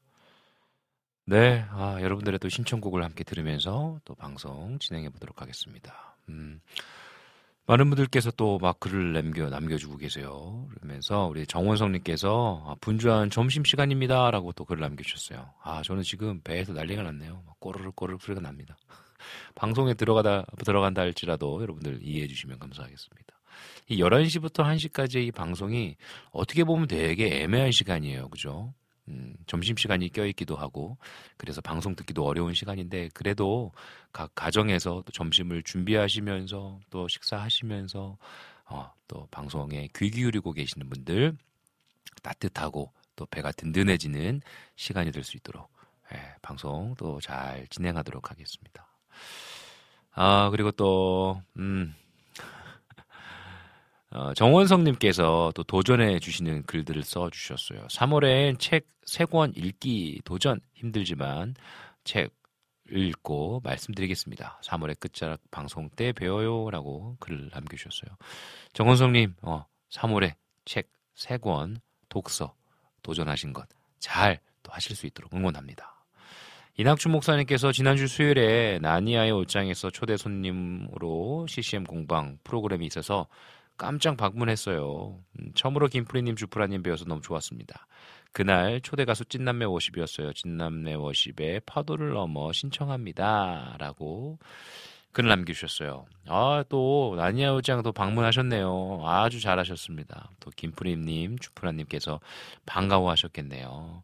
네, 1.28 1.64
아, 1.70 2.00
여러분들의 2.02 2.40
또 2.40 2.50
신청곡을 2.50 3.04
함께 3.04 3.24
들으면서 3.24 4.00
또 4.04 4.16
방송 4.16 4.80
진행해 4.80 5.10
보도록 5.10 5.44
하겠습니다. 5.44 6.16
음, 6.30 6.60
많은 7.68 7.88
분들께서 7.92 8.32
또 8.32 8.58
막 8.60 8.80
글을 8.80 9.14
남겨, 9.14 9.48
남겨주고 9.48 9.98
계세요. 9.98 10.68
그러면서 10.74 11.28
우리 11.28 11.46
정원성님께서 11.46 12.64
아, 12.66 12.76
분주한 12.82 13.30
점심시간입니다. 13.30 14.32
라고 14.32 14.52
또 14.52 14.66
글을 14.66 14.82
남겨주셨어요. 14.82 15.54
아, 15.62 15.84
저는 15.84 16.02
지금 16.02 16.42
배에서 16.42 16.74
난리가 16.74 17.04
났네요. 17.04 17.44
막 17.46 17.60
꼬르륵 17.60 17.96
꼬르륵 17.96 18.24
소리가 18.24 18.42
납니다. 18.42 18.76
방송에 19.54 19.94
들어가다, 19.94 20.48
들어간다 20.66 21.04
할지라도 21.04 21.62
여러분들 21.62 22.00
이해해 22.02 22.26
주시면 22.28 22.58
감사하겠습니다. 22.58 23.31
이 23.88 23.98
11시부터 24.02 24.64
1시까지의 24.64 25.28
이 25.28 25.32
방송이 25.32 25.96
어떻게 26.32 26.64
보면 26.64 26.88
되게 26.88 27.44
애매한 27.44 27.72
시간이에요. 27.72 28.30
그죠? 28.30 28.74
음, 29.08 29.36
점심시간이 29.48 30.10
껴있기도 30.10 30.56
하고, 30.56 30.98
그래서 31.38 31.60
방송 31.60 31.96
듣기도 31.96 32.26
어려운 32.26 32.54
시간인데, 32.54 33.10
그래도 33.14 33.72
각 34.14 34.34
가정에서 34.36 35.04
또 35.06 35.12
점심을 35.12 35.64
준비하시면서, 35.64 36.80
또 36.90 37.08
식사하시면서, 37.08 38.18
어, 38.66 38.94
또 39.08 39.28
방송에 39.32 39.90
귀 39.98 40.10
기울이고 40.12 40.54
계시는 40.54 40.88
분들, 40.90 41.36
따뜻하고 42.22 42.92
또 43.16 43.26
배가 43.26 43.52
든든해지는 43.52 44.42
시간이 44.76 45.12
될 45.12 45.24
수 45.24 45.36
있도록, 45.38 45.70
예, 46.14 46.18
방송 46.42 46.96
또 46.96 47.20
잘 47.20 47.68
진행하도록 47.70 48.30
하겠습니다. 48.32 48.88
아, 50.14 50.50
그리고 50.52 50.72
또, 50.72 51.42
음, 51.58 51.96
어, 54.12 54.34
정원성님께서 54.34 55.52
또 55.56 55.64
도전해 55.64 56.20
주시는 56.20 56.64
글들을 56.64 57.04
써 57.04 57.30
주셨어요. 57.30 57.88
3월엔 57.88 58.60
책세권 58.60 59.54
읽기 59.56 60.22
도전 60.26 60.60
힘들지만 60.74 61.56
책 62.04 62.34
읽고 62.92 63.62
말씀드리겠습니다. 63.64 64.60
3월의 64.64 65.00
끝자락 65.00 65.40
방송 65.50 65.90
때 65.90 66.12
배워요라고 66.12 67.16
글을 67.20 67.50
남겨주셨어요. 67.54 68.12
정원성님, 68.74 69.36
어, 69.44 69.66
3월에 69.92 70.34
책세권 70.66 71.78
독서 72.10 72.54
도전하신 73.02 73.54
것 73.54 73.66
잘 74.02 74.42
또 74.64 74.72
하실 74.72 74.96
수 74.96 75.08
있도록 75.08 75.34
응원합니다. 75.34 76.06
이낙주 76.78 77.10
목사님께서 77.10 77.72
지난주 77.72 78.08
수요일에 78.08 78.80
나니아의 78.82 79.32
옷장에서 79.32 79.90
초대 79.90 80.18
손님으로 80.18 81.46
CCM 81.48 81.84
공방 81.84 82.38
프로그램이 82.44 82.86
있어서 82.86 83.28
깜짝 83.82 84.16
방문했어요. 84.16 85.18
음, 85.40 85.52
처음으로 85.56 85.88
김프리님, 85.88 86.36
주프라님 86.36 86.84
배워서 86.84 87.06
너무 87.06 87.20
좋았습니다. 87.22 87.88
그날 88.32 88.80
초대 88.80 89.06
가수 89.06 89.26
찐남매 89.26 89.66
워십이었어요. 89.66 90.34
찐남매 90.34 90.94
워십의 90.94 91.62
파도를 91.66 92.12
넘어 92.12 92.52
신청합니다. 92.54 93.78
라고 93.80 94.38
글을 95.14 95.30
남겨주셨어요. 95.30 96.06
아, 96.28 96.64
또, 96.70 97.16
나니아 97.18 97.50
요장도 97.50 97.92
방문하셨네요. 97.92 99.02
아주 99.04 99.42
잘하셨습니다. 99.42 100.30
또, 100.40 100.52
김프리님, 100.56 101.40
주프라님께서 101.40 102.20
반가워 102.68 103.10
하셨겠네요. 103.10 104.04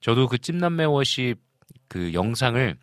저도 0.00 0.26
그 0.26 0.38
찐남매 0.38 0.86
워십 0.86 1.38
그 1.86 2.14
영상을 2.14 2.78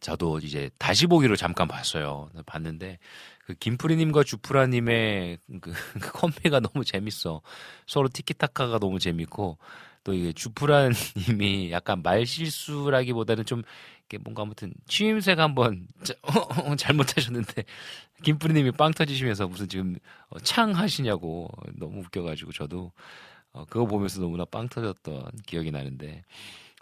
저도 0.00 0.38
이제 0.38 0.70
다시 0.78 1.06
보기로 1.06 1.34
잠깐 1.36 1.66
봤어요. 1.66 2.28
봤는데, 2.44 2.98
그 3.44 3.54
김프리님과 3.54 4.24
주프라님의 4.24 5.38
그, 5.60 5.72
그 6.00 6.12
컴비가 6.12 6.60
너무 6.60 6.84
재밌어. 6.84 7.42
서로 7.86 8.08
티키타카가 8.08 8.78
너무 8.78 8.98
재밌고 8.98 9.58
또 10.04 10.14
이게 10.14 10.32
주프라님이 10.32 11.70
약간 11.72 12.02
말 12.02 12.24
실수라기보다는 12.26 13.44
좀 13.44 13.62
이렇게 14.00 14.22
뭔가 14.22 14.42
아무튼 14.42 14.72
취임새가 14.86 15.42
한번 15.42 15.86
잘못하셨는데 16.78 17.64
김프리님이 18.22 18.72
빵 18.72 18.92
터지시면서 18.92 19.48
무슨 19.48 19.68
지금 19.68 19.96
어, 20.28 20.38
창 20.40 20.74
하시냐고 20.74 21.48
너무 21.74 22.00
웃겨가지고 22.00 22.52
저도 22.52 22.92
어, 23.52 23.64
그거 23.68 23.84
보면서 23.86 24.20
너무나 24.20 24.44
빵 24.44 24.68
터졌던 24.68 25.30
기억이 25.46 25.70
나는데 25.70 26.22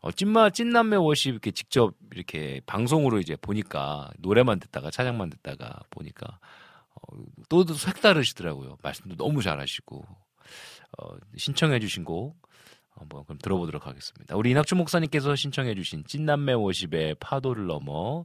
어, 0.00 0.12
찐마, 0.12 0.50
찐남매 0.50 0.96
워십 0.96 1.32
이렇게 1.32 1.50
직접 1.50 1.94
이렇게 2.12 2.60
방송으로 2.66 3.18
이제 3.18 3.36
보니까 3.36 4.10
노래만 4.18 4.60
듣다가 4.60 4.90
차장만 4.90 5.30
듣다가 5.30 5.80
보니까 5.90 6.38
어, 6.94 7.16
또 7.48 7.64
색다르시더라고요. 7.64 8.78
말씀도 8.82 9.16
너무 9.16 9.42
잘하시고 9.42 10.04
어, 10.98 11.16
신청해주신 11.36 12.04
곡 12.04 12.36
한번 12.90 13.24
그럼 13.24 13.38
들어보도록 13.38 13.86
하겠습니다. 13.86 14.36
우리 14.36 14.50
이낙주 14.50 14.74
목사님께서 14.74 15.36
신청해주신 15.36 16.04
찐남매 16.06 16.54
워십의 16.54 17.16
파도를 17.20 17.66
넘어 17.66 18.24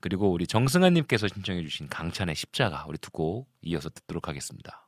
그리고 0.00 0.30
우리 0.30 0.46
정승환님께서 0.46 1.28
신청해주신 1.28 1.88
강찬의 1.88 2.34
십자가 2.34 2.84
우리 2.88 2.98
두 2.98 3.10
곡 3.10 3.48
이어서 3.62 3.90
듣도록 3.90 4.28
하겠습니다. 4.28 4.87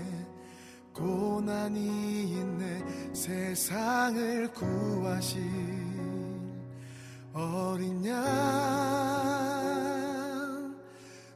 고난이 0.93 2.33
있네. 2.33 2.83
세상을 3.13 4.51
구하신 4.53 5.41
어린 7.33 8.05
양 8.05 8.21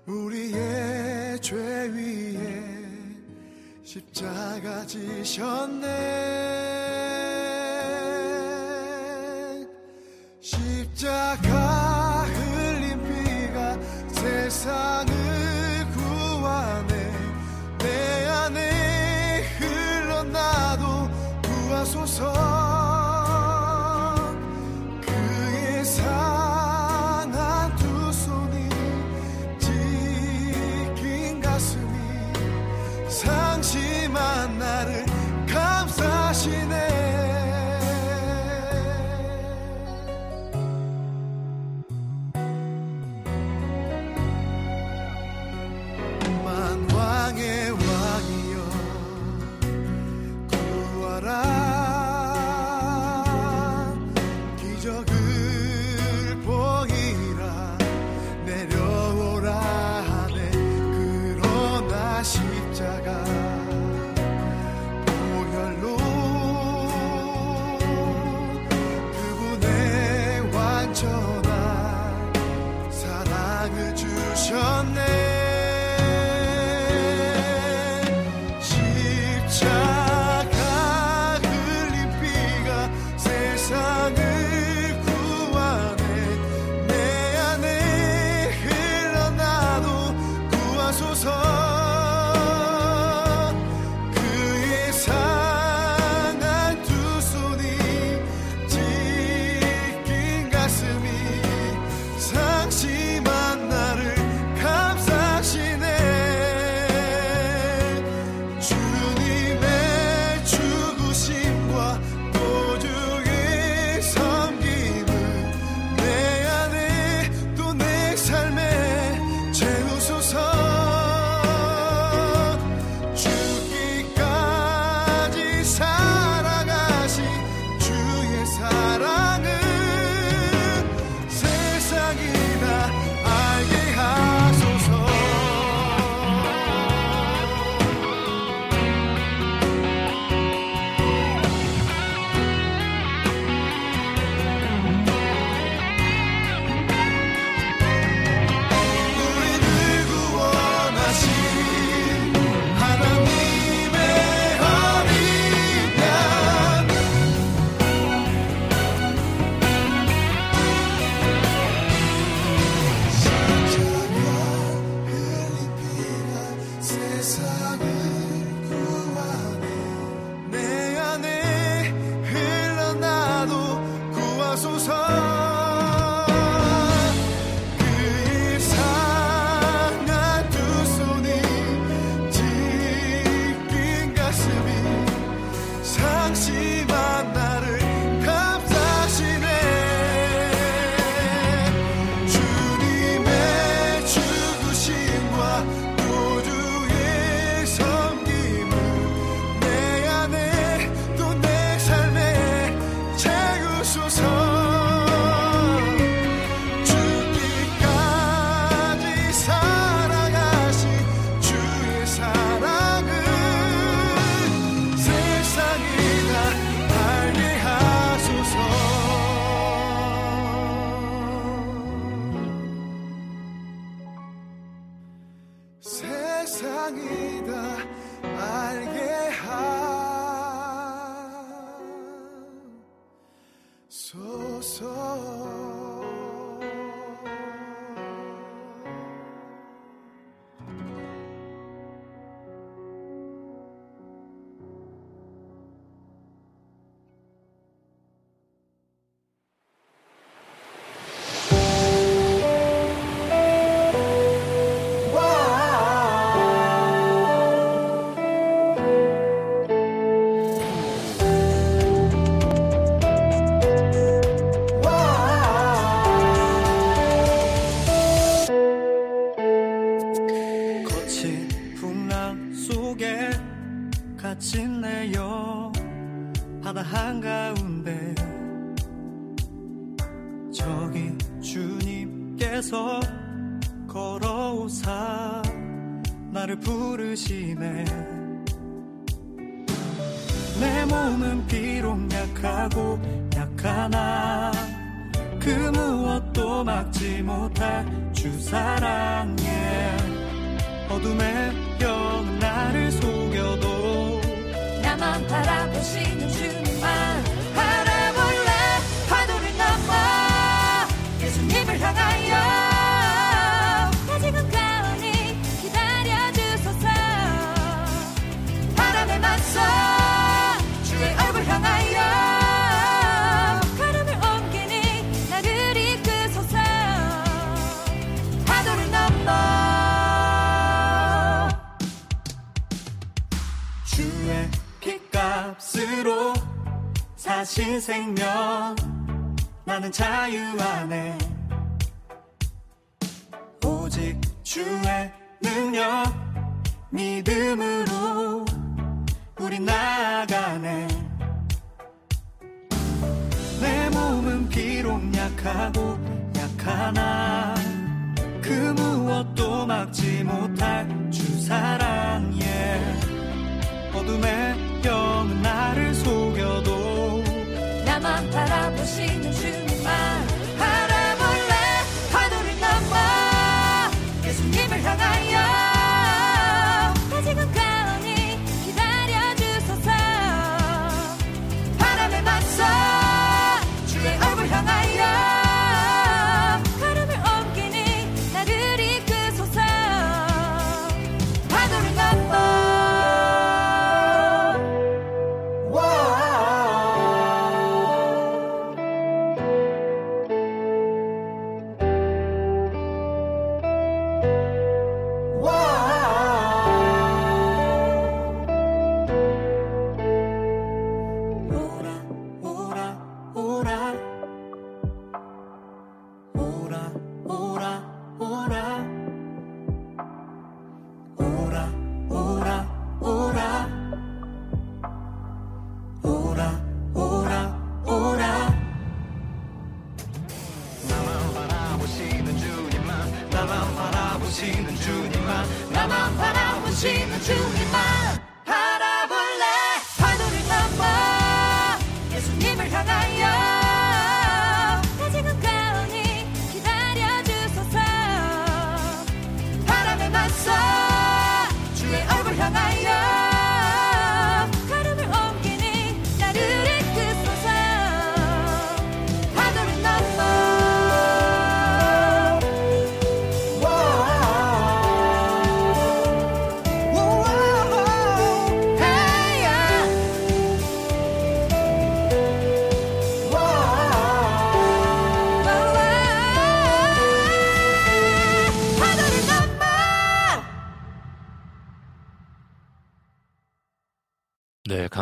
우리의 0.06 1.42
죄 1.42 1.56
위에 1.56 2.64
십자가 3.84 4.86
지셨네. 4.86 5.86
십자가 10.40 11.65
세상을 14.66 15.15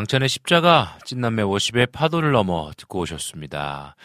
강찬의 0.04 0.28
십자가, 0.28 1.00
찐남매 1.06 1.44
워십의 1.44 1.88
파도를 1.88 2.34
넘어 2.34 2.74
듣고 2.76 3.00
오셨습니다. 3.00 3.96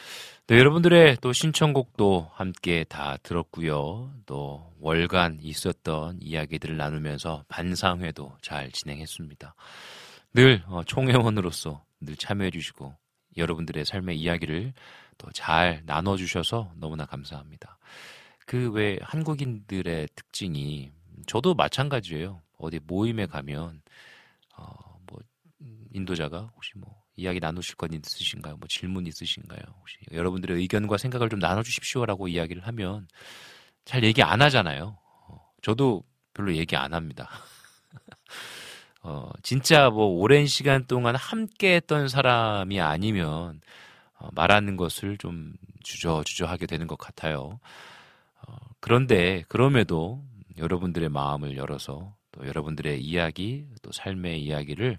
네, 0.46 0.56
여러분들의 0.56 1.16
또 1.20 1.32
신청곡도 1.32 2.30
함께 2.34 2.84
다 2.88 3.16
들었고요. 3.24 4.12
또 4.24 4.72
월간 4.78 5.40
있었던 5.42 6.18
이야기들을 6.20 6.76
나누면서 6.76 7.44
반상회도 7.48 8.36
잘 8.42 8.70
진행했습니다. 8.70 9.56
늘 10.34 10.62
어, 10.68 10.84
총회원으로서 10.84 11.84
늘 12.00 12.14
참여해 12.14 12.52
주시고 12.52 12.94
여러분들의 13.36 13.84
삶의 13.84 14.20
이야기를 14.20 14.74
또 15.18 15.32
잘 15.32 15.82
나눠 15.84 16.16
주셔서 16.16 16.70
너무나 16.76 17.06
감사합니다. 17.06 17.76
그 18.46 18.70
외 18.70 19.00
한국인들의 19.02 20.06
특징이 20.14 20.92
저도 21.26 21.54
마찬가지예요. 21.54 22.40
어디 22.56 22.78
모임에 22.86 23.26
가면 23.26 23.82
인도자가 25.92 26.50
혹시 26.54 26.72
뭐 26.76 26.94
이야기 27.16 27.40
나누실 27.40 27.76
건 27.76 27.92
있으신가요? 27.92 28.56
뭐 28.56 28.68
질문 28.68 29.06
있으신가요? 29.06 29.60
혹시 29.80 29.96
여러분들의 30.12 30.56
의견과 30.58 30.98
생각을 30.98 31.28
좀 31.28 31.38
나눠주십시오라고 31.38 32.28
이야기를 32.28 32.66
하면 32.66 33.08
잘 33.84 34.04
얘기 34.04 34.22
안 34.22 34.42
하잖아요. 34.42 34.98
어, 35.28 35.50
저도 35.62 36.04
별로 36.34 36.54
얘기 36.54 36.76
안 36.76 36.94
합니다. 36.94 37.28
어, 39.02 39.30
진짜 39.42 39.90
뭐 39.90 40.06
오랜 40.06 40.46
시간 40.46 40.86
동안 40.86 41.16
함께 41.16 41.76
했던 41.76 42.08
사람이 42.08 42.80
아니면 42.80 43.60
어, 44.18 44.28
말하는 44.32 44.76
것을 44.76 45.16
좀 45.18 45.54
주저주저하게 45.82 46.66
되는 46.66 46.86
것 46.86 46.98
같아요. 46.98 47.60
어, 48.46 48.56
그런데 48.80 49.44
그럼에도 49.48 50.22
여러분들의 50.58 51.08
마음을 51.08 51.56
열어서 51.56 52.14
또 52.32 52.46
여러분들의 52.46 53.00
이야기, 53.00 53.66
또 53.82 53.90
삶의 53.92 54.42
이야기를 54.42 54.98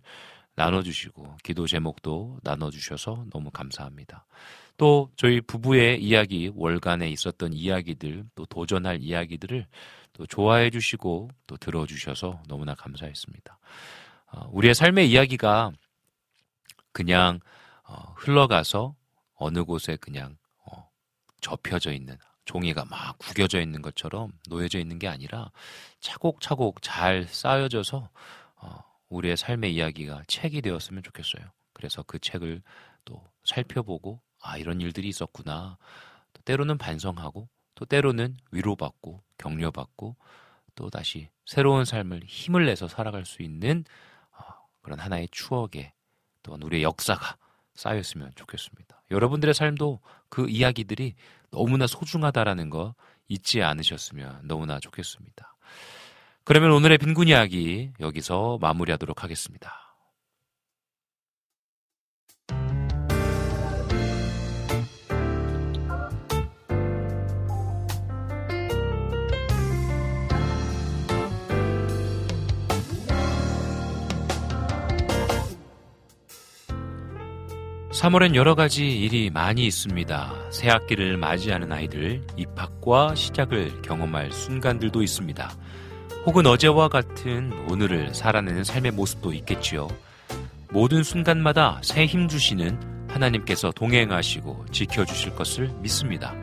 나눠주시고 0.60 1.38
기도 1.42 1.68
제목도 1.68 2.40
나눠주셔서 2.44 3.26
너무 3.32 3.50
감사합니다. 3.50 4.26
또 4.76 5.10
저희 5.16 5.40
부부의 5.40 6.04
이야기, 6.04 6.52
월간에 6.54 7.10
있었던 7.10 7.54
이야기들, 7.54 8.26
또 8.36 8.46
도전할 8.46 9.02
이야기들을 9.02 9.66
또 10.12 10.26
좋아해 10.26 10.70
주시고 10.70 11.30
또 11.48 11.56
들어주셔서 11.56 12.44
너무나 12.50 12.76
감사했습니다. 12.76 13.58
어, 14.34 14.50
우리의 14.52 14.76
삶의 14.76 15.10
이야기가 15.10 15.72
그냥 16.92 17.40
어, 17.86 18.14
흘러가서 18.18 18.96
어느 19.36 19.64
곳에 19.64 19.96
그냥 19.96 20.36
어, 20.66 20.90
접혀져 21.40 21.94
있는 21.94 22.18
종이가 22.44 22.84
막 22.84 23.18
구겨져 23.18 23.62
있는 23.62 23.82
것처럼 23.82 24.34
놓여져 24.50 24.80
있는 24.80 25.00
게 25.00 25.08
아니라 25.08 25.52
차곡차곡 26.02 26.82
잘 26.82 27.26
쌓여져서 27.30 28.10
우리의 29.10 29.38
삶의 29.38 29.74
이야기가 29.74 30.24
책이 30.28 30.62
되었으면 30.62 31.04
좋겠어요. 31.04 31.44
그래서 31.74 32.04
그 32.04 32.20
책을 32.20 32.62
또 33.06 33.24
살펴보고 33.44 34.22
아 34.42 34.58
이런 34.58 34.82
일들이 34.82 35.08
있었구나. 35.10 35.78
또 36.34 36.42
때로는 36.44 36.78
반성하고 36.78 37.50
또 37.76 37.86
때로는 37.86 38.38
위로받고 38.52 39.24
격려받고 39.38 40.16
또 40.76 40.90
다시 40.90 41.30
새로운 41.46 41.86
삶을 41.86 42.24
힘을 42.26 42.66
내서 42.66 42.88
살아갈 42.88 43.26
수 43.26 43.42
있는 43.42 43.84
어, 44.32 44.44
그런 44.82 45.00
하나의 45.00 45.28
추억에 45.32 45.94
또한 46.44 46.62
우리의 46.62 46.84
역사가 46.84 47.38
쌓였으면 47.76 48.32
좋겠습니다. 48.36 49.04
여러분들의 49.12 49.54
삶도 49.54 50.00
그 50.30 50.50
이야기들이 50.50 51.16
너무나 51.52 51.88
소중하다라는 51.88 52.70
거 52.70 52.96
잊지 53.28 53.62
않으셨으면 53.64 54.42
너무나 54.44 54.80
좋겠습니다. 54.80 55.56
그러면 56.50 56.72
오늘의 56.72 56.98
빈곤 56.98 57.28
이야기 57.28 57.92
여기서 58.00 58.58
마무리하도록 58.60 59.24
하겠습니다. 59.24 59.90
3월엔 77.92 78.34
여러 78.34 78.56
가지 78.56 78.88
일이 78.88 79.30
많이 79.30 79.68
있습니다. 79.68 80.52
새 80.52 80.70
학기를 80.70 81.18
맞이하는 81.18 81.72
아이들, 81.72 82.26
입학과 82.38 83.14
시작을 83.14 83.82
경험할 83.82 84.32
순간들도 84.32 85.04
있습니다. 85.04 85.52
혹은 86.30 86.46
어제와 86.46 86.90
같은 86.90 87.52
오늘을 87.72 88.14
살아내는 88.14 88.64
삶의 88.64 88.92
모습도 88.92 89.34
있겠지요. 89.34 89.88
모든 90.70 91.02
순간마다 91.02 91.80
새 91.82 92.06
힘 92.06 92.28
주시는 92.28 93.08
하나님께서 93.08 93.72
동행하시고 93.72 94.68
지켜주실 94.72 95.34
것을 95.34 95.72
믿습니다. 95.82 96.36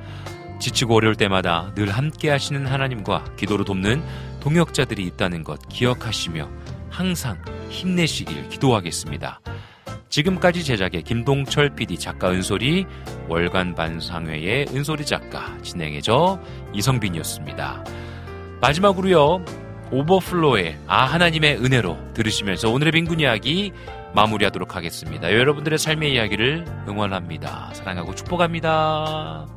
지치고 0.59 0.97
어려울 0.97 1.15
때마다 1.15 1.73
늘 1.77 1.89
함께 1.91 2.31
하시는 2.31 2.67
하나님과 2.67 3.37
기도로 3.37 3.63
돕는 3.63 4.03
동역자들이 4.41 5.05
있다는 5.05 5.45
것 5.45 5.61
기억하시며 5.69 6.49
항상 6.91 7.41
힘내시길 7.71 8.49
기도하겠습니다. 8.49 9.41
지금까지 10.09 10.65
제작의 10.65 11.05
김동철 11.05 11.77
PD 11.77 11.97
작가 11.97 12.33
은솔이 12.33 12.87
월간 13.29 13.77
반상회의 13.77 14.67
은솔이 14.75 15.07
작가 15.07 15.57
진행해줘 15.63 16.41
이성빈이었습니다. 16.75 17.85
마지막으로요. 18.61 19.66
오버플로의 19.91 20.79
아 20.87 21.05
하나님의 21.05 21.59
은혜로 21.59 22.13
들으시면서 22.15 22.71
오늘의 22.71 22.93
빈군 22.93 23.21
이야기 23.21 23.73
마무리하도록 24.15 24.75
하겠습니다. 24.75 25.33
여러분들의 25.33 25.79
삶의 25.79 26.15
이야기를 26.15 26.65
응원합니다. 26.89 27.71
사랑하고 27.75 28.15
축복합니다. 28.15 29.56